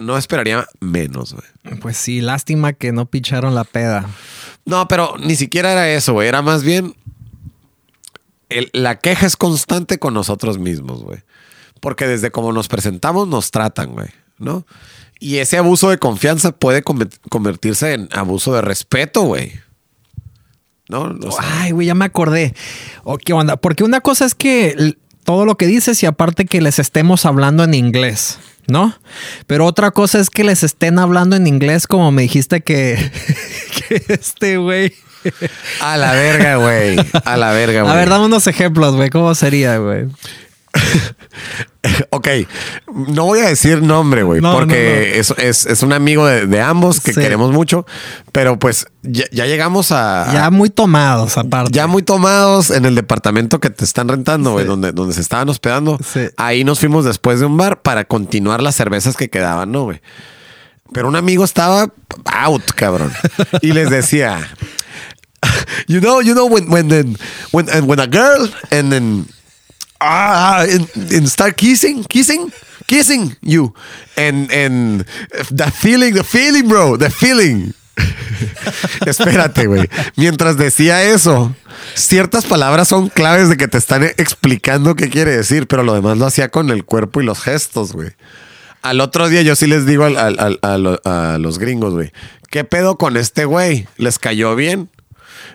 No 0.00 0.18
esperaría 0.18 0.66
menos, 0.80 1.32
güey. 1.34 1.78
Pues 1.80 1.96
sí, 1.96 2.20
lástima 2.20 2.72
que 2.72 2.90
no 2.90 3.06
picharon 3.06 3.54
la 3.54 3.62
peda. 3.62 4.04
No, 4.66 4.88
pero 4.88 5.14
ni 5.20 5.36
siquiera 5.36 5.70
era 5.70 5.88
eso, 5.90 6.14
güey. 6.14 6.26
Era 6.26 6.42
más 6.42 6.64
bien 6.64 6.94
la 8.72 8.98
queja 8.98 9.26
es 9.26 9.36
constante 9.36 9.98
con 9.98 10.14
nosotros 10.14 10.58
mismos, 10.58 11.02
güey. 11.02 11.20
Porque 11.80 12.06
desde 12.06 12.30
como 12.30 12.52
nos 12.52 12.68
presentamos 12.68 13.28
nos 13.28 13.50
tratan, 13.50 13.92
güey, 13.92 14.08
¿no? 14.38 14.66
Y 15.20 15.36
ese 15.36 15.58
abuso 15.58 15.90
de 15.90 15.98
confianza 15.98 16.52
puede 16.52 16.82
conver- 16.84 17.18
convertirse 17.30 17.92
en 17.94 18.08
abuso 18.12 18.54
de 18.54 18.62
respeto, 18.62 19.22
güey. 19.22 19.52
¿No? 20.88 21.14
Ay, 21.38 21.70
güey, 21.72 21.86
ya 21.86 21.94
me 21.94 22.04
acordé. 22.04 22.54
O, 23.04 23.16
¿Qué 23.16 23.32
onda? 23.32 23.56
Porque 23.56 23.84
una 23.84 24.00
cosa 24.00 24.26
es 24.26 24.34
que 24.34 24.96
todo 25.24 25.46
lo 25.46 25.56
que 25.56 25.66
dices 25.66 26.02
y 26.02 26.06
aparte 26.06 26.44
que 26.44 26.60
les 26.60 26.78
estemos 26.78 27.24
hablando 27.24 27.64
en 27.64 27.72
inglés, 27.72 28.38
¿no? 28.66 28.94
Pero 29.46 29.64
otra 29.64 29.92
cosa 29.92 30.20
es 30.20 30.28
que 30.28 30.44
les 30.44 30.62
estén 30.62 30.98
hablando 30.98 31.36
en 31.36 31.46
inglés 31.46 31.86
como 31.86 32.12
me 32.12 32.22
dijiste 32.22 32.60
que 32.60 32.98
este 34.08 34.58
güey. 34.58 34.92
A 35.80 35.96
la 35.96 36.12
verga, 36.12 36.56
güey. 36.56 36.96
A 37.24 37.36
la 37.36 37.52
verga, 37.52 37.82
güey. 37.82 37.92
A 37.92 37.96
ver, 37.96 38.08
dame 38.08 38.26
unos 38.26 38.46
ejemplos, 38.46 38.94
güey. 38.96 39.10
¿Cómo 39.10 39.34
sería, 39.34 39.78
güey? 39.78 40.06
Ok, 42.10 42.28
no 42.86 43.24
voy 43.26 43.40
a 43.40 43.48
decir 43.48 43.82
nombre, 43.82 44.22
güey, 44.22 44.40
No, 44.40 44.54
porque 44.54 45.12
no, 45.14 45.20
Es, 45.20 45.34
es- 45.36 45.66
es 45.66 45.82
un 45.82 45.92
amigo 45.92 46.26
de, 46.26 46.46
de 46.46 46.60
ambos 46.62 47.00
que 47.00 47.12
Sí. 47.12 47.20
queremos 47.20 47.52
mucho, 47.52 47.84
pero 48.32 48.58
pues 48.58 48.86
ya, 49.02 49.24
ya 49.30 49.44
llegamos 49.46 49.92
a... 49.92 50.30
Ya 50.32 50.50
muy 50.50 50.70
tomados, 50.70 51.36
aparte. 51.36 51.72
Ya 51.72 51.86
muy 51.86 52.02
tomados 52.02 52.70
en 52.70 52.86
el 52.86 52.94
departamento 52.94 53.60
que 53.60 53.68
te 53.70 53.84
están 53.84 54.08
rentando, 54.08 54.52
güey, 54.52 54.64
Sí. 54.64 54.68
donde, 54.68 54.92
donde 54.92 55.12
se 55.14 55.20
estaban 55.20 55.48
hospedando. 55.50 55.98
Sí. 56.04 56.20
Ahí 56.38 56.64
nos 56.64 56.80
fuimos 56.80 57.04
después 57.04 57.38
de 57.40 57.46
un 57.46 57.56
bar 57.58 57.82
para 57.82 58.04
continuar 58.06 58.62
las 58.62 58.74
cervezas 58.74 59.16
que 59.16 59.28
quedaban, 59.28 59.70
¿no, 59.70 59.84
güey? 59.84 60.00
Pero 60.92 61.08
un 61.08 61.16
amigo 61.16 61.44
estaba 61.44 61.88
out, 62.24 62.64
cabrón. 62.74 63.12
Y 63.60 63.72
les 63.72 63.90
decía, 63.90 64.48
you 65.88 66.00
know, 66.00 66.20
you 66.20 66.34
know, 66.34 66.46
when, 66.46 66.70
when, 66.70 66.88
then, 66.88 67.16
when, 67.52 67.68
and 67.70 67.86
when 67.88 67.98
a 68.00 68.06
girl 68.06 68.48
and 68.70 68.90
then, 68.92 69.26
ah, 70.00 70.64
and, 70.68 70.88
and 71.12 71.28
start 71.28 71.56
kissing, 71.56 72.04
kissing, 72.04 72.52
kissing 72.86 73.36
you. 73.42 73.72
And, 74.16 74.50
and 74.52 75.04
the 75.50 75.70
feeling, 75.70 76.14
the 76.14 76.24
feeling, 76.24 76.68
bro, 76.68 76.96
the 76.96 77.10
feeling. 77.10 77.74
Espérate, 79.06 79.66
güey. 79.66 79.88
Mientras 80.16 80.56
decía 80.56 81.02
eso, 81.04 81.54
ciertas 81.94 82.44
palabras 82.44 82.88
son 82.88 83.08
claves 83.08 83.48
de 83.48 83.56
que 83.56 83.68
te 83.68 83.78
están 83.78 84.02
explicando 84.04 84.94
qué 84.96 85.08
quiere 85.10 85.36
decir, 85.36 85.66
pero 85.66 85.82
lo 85.82 85.94
demás 85.94 86.18
lo 86.18 86.26
hacía 86.26 86.48
con 86.50 86.70
el 86.70 86.84
cuerpo 86.84 87.20
y 87.20 87.24
los 87.24 87.40
gestos, 87.40 87.92
güey. 87.92 88.10
Al 88.82 89.00
otro 89.00 89.28
día 89.28 89.42
yo 89.42 89.56
sí 89.56 89.66
les 89.66 89.86
digo 89.86 90.04
al- 90.04 90.16
al- 90.18 90.58
al- 90.62 91.00
a 91.04 91.38
los 91.38 91.58
gringos, 91.58 91.94
güey, 91.94 92.12
¿qué 92.50 92.64
pedo 92.64 92.98
con 92.98 93.16
este 93.16 93.44
güey? 93.46 93.86
¿Les 93.96 94.18
cayó 94.18 94.54
bien? 94.56 94.90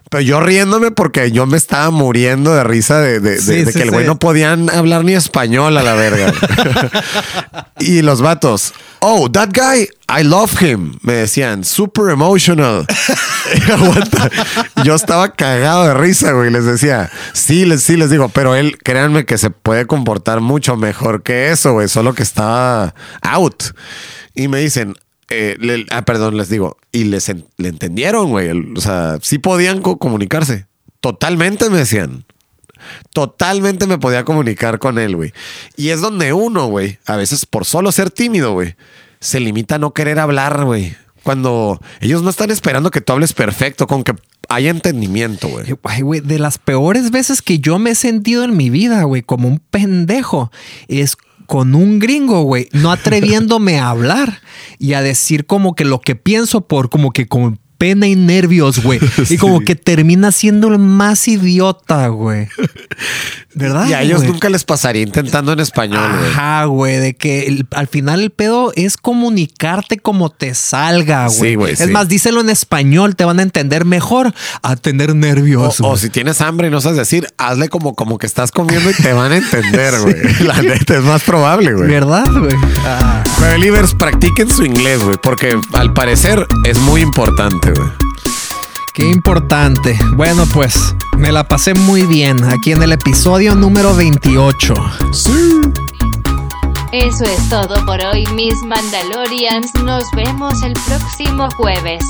Pero 0.09 0.21
yo 0.21 0.39
riéndome 0.39 0.89
porque 0.89 1.31
yo 1.31 1.45
me 1.45 1.55
estaba 1.55 1.91
muriendo 1.91 2.53
de 2.55 2.63
risa 2.63 2.99
de, 2.99 3.19
de- 3.19 3.35
de- 3.35 3.41
Sí, 3.41 3.63
de 3.63 3.71
sí, 3.71 3.77
que 3.77 3.83
el 3.83 3.91
güey 3.91 4.03
sí. 4.05 4.07
no 4.07 4.17
podían 4.17 4.69
hablar 4.71 5.05
ni 5.05 5.13
español 5.13 5.77
a 5.77 5.83
la 5.83 5.93
verga. 5.93 6.33
y 7.79 8.01
los 8.01 8.21
vatos, 8.21 8.73
oh, 9.01 9.29
that 9.31 9.49
guy, 9.53 9.87
I 10.09 10.23
love 10.23 10.59
him. 10.61 10.97
Me 11.03 11.13
decían, 11.13 11.63
super 11.63 12.09
emotional. 12.11 12.87
Yo 14.83 14.95
estaba 14.95 15.33
cagado 15.33 15.87
de 15.87 15.93
risa, 15.93 16.31
güey. 16.31 16.49
Les 16.51 16.65
decía, 16.65 17.09
sí, 17.33 17.65
les, 17.65 17.83
sí, 17.83 17.95
les 17.95 18.09
digo, 18.09 18.29
pero 18.29 18.55
él, 18.55 18.77
créanme 18.83 19.25
que 19.25 19.37
se 19.37 19.49
puede 19.49 19.85
comportar 19.85 20.41
mucho 20.41 20.75
mejor 20.75 21.23
que 21.23 21.51
eso, 21.51 21.73
güey. 21.73 21.87
Solo 21.87 22.13
que 22.13 22.23
estaba 22.23 22.93
out. 23.21 23.63
Y 24.33 24.47
me 24.47 24.59
dicen, 24.59 24.95
eh, 25.29 25.85
ah, 25.91 26.03
perdón, 26.03 26.37
les 26.37 26.49
digo, 26.49 26.77
y 26.91 27.05
les 27.05 27.27
le 27.57 27.67
entendieron, 27.69 28.29
güey. 28.29 28.49
O 28.75 28.81
sea, 28.81 29.17
sí 29.21 29.37
podían 29.39 29.81
co- 29.81 29.97
comunicarse. 29.99 30.65
Totalmente 31.01 31.69
me 31.69 31.77
decían. 31.77 32.25
Totalmente 33.13 33.87
me 33.87 33.97
podía 33.97 34.23
comunicar 34.23 34.79
con 34.79 34.97
él, 34.99 35.15
güey. 35.15 35.33
Y 35.75 35.89
es 35.89 36.01
donde 36.01 36.33
uno, 36.33 36.67
güey, 36.67 36.99
a 37.05 37.15
veces 37.15 37.45
por 37.45 37.65
solo 37.65 37.91
ser 37.91 38.09
tímido, 38.11 38.53
güey, 38.53 38.75
se 39.19 39.39
limita 39.39 39.75
a 39.75 39.79
no 39.79 39.93
querer 39.93 40.19
hablar, 40.19 40.63
güey. 40.65 40.95
Cuando 41.23 41.79
ellos 41.99 42.23
no 42.23 42.29
están 42.29 42.49
esperando 42.51 42.91
que 42.91 43.01
tú 43.01 43.13
hables 43.13 43.33
perfecto, 43.33 43.87
con 43.87 44.03
que 44.03 44.13
haya 44.47 44.69
entendimiento, 44.69 45.47
güey. 45.49 45.65
Ay, 45.83 46.01
güey, 46.01 46.21
de 46.21 46.39
las 46.39 46.57
peores 46.57 47.11
veces 47.11 47.41
que 47.41 47.59
yo 47.59 47.77
me 47.77 47.91
he 47.91 47.95
sentido 47.95 48.43
en 48.45 48.55
mi 48.55 48.69
vida, 48.69 49.03
güey, 49.03 49.21
como 49.21 49.47
un 49.47 49.59
pendejo, 49.59 50.51
es 50.87 51.17
con 51.49 51.73
un 51.73 51.97
gringo, 51.97 52.43
güey, 52.43 52.69
no 52.73 52.91
atreviéndome 52.93 53.79
a 53.79 53.89
hablar 53.89 54.39
y 54.77 54.93
a 54.93 55.01
decir 55.01 55.47
como 55.47 55.73
que 55.73 55.83
lo 55.83 55.99
que 55.99 56.15
pienso 56.15 56.67
por 56.67 56.91
como 56.91 57.11
que 57.11 57.27
con 57.27 57.59
pena 57.79 58.07
y 58.07 58.15
nervios, 58.15 58.83
güey. 58.83 58.99
Y 59.31 59.37
como 59.37 59.61
que 59.61 59.75
termina 59.75 60.31
siendo 60.31 60.67
el 60.67 60.77
más 60.77 61.27
idiota, 61.27 62.07
güey. 62.09 62.47
¿Verdad? 63.55 63.87
Y 63.87 63.93
a 63.93 64.03
ellos 64.03 64.23
nunca 64.23 64.47
les 64.49 64.63
pasaría 64.63 65.01
intentando 65.01 65.51
en 65.53 65.59
español, 65.59 66.07
güey. 66.17 66.29
Ajá, 66.31 66.65
güey, 66.65 66.97
de 66.97 67.15
que 67.15 67.47
el- 67.47 67.65
al 67.71 67.87
final 67.87 68.21
el 68.21 68.29
pedo 68.29 68.71
es 68.75 68.95
comunicarte 68.95 69.97
como 69.97 70.29
te 70.29 70.53
salga, 70.53 71.25
güey. 71.27 71.39
Sí, 71.51 71.55
güey, 71.55 71.73
Es 71.73 71.79
sí. 71.79 71.87
más, 71.87 72.07
díselo 72.07 72.41
en 72.41 72.49
español, 72.49 73.15
te 73.15 73.25
van 73.25 73.39
a 73.39 73.41
entender 73.41 73.85
mejor 73.85 74.33
a 74.61 74.75
tener 74.75 75.15
nervios. 75.15 75.81
O, 75.81 75.97
si 75.97 76.09
tienes 76.09 76.41
hambre 76.41 76.67
y 76.67 76.71
no 76.71 76.79
sabes 76.79 76.97
decir, 76.99 77.27
hazle 77.37 77.69
como, 77.69 77.95
como 77.95 78.17
que 78.19 78.27
estás 78.27 78.51
comiendo 78.51 78.91
y 78.91 78.93
te 78.93 79.13
van 79.13 79.31
a 79.31 79.37
entender, 79.37 79.93
güey. 80.01 80.15
La 80.43 80.61
neta 80.61 80.97
es 80.97 81.03
más 81.03 81.23
probable, 81.23 81.73
güey. 81.73 81.89
¿Verdad, 81.89 82.27
güey? 82.31 82.53
Ah. 82.85 83.23
Believers, 83.41 83.95
practiquen 83.95 84.49
su 84.49 84.63
inglés, 84.63 85.01
güey, 85.03 85.17
porque 85.23 85.59
al 85.73 85.93
parecer 85.93 86.45
es 86.65 86.77
muy 86.77 87.01
importante, 87.01 87.71
güey. 87.71 87.89
Qué 88.99 89.05
importante. 89.05 89.97
Bueno, 90.17 90.45
pues 90.53 90.93
me 91.17 91.31
la 91.31 91.45
pasé 91.45 91.73
muy 91.73 92.05
bien 92.05 92.43
aquí 92.43 92.73
en 92.73 92.83
el 92.83 92.91
episodio 92.91 93.55
número 93.55 93.95
28. 93.95 94.73
Eso 96.91 97.23
es 97.23 97.49
todo 97.49 97.85
por 97.85 98.03
hoy, 98.03 98.25
mis 98.35 98.55
Mandalorians. 98.65 99.73
Nos 99.85 100.03
vemos 100.17 100.61
el 100.63 100.73
próximo 100.85 101.47
jueves. 101.55 102.03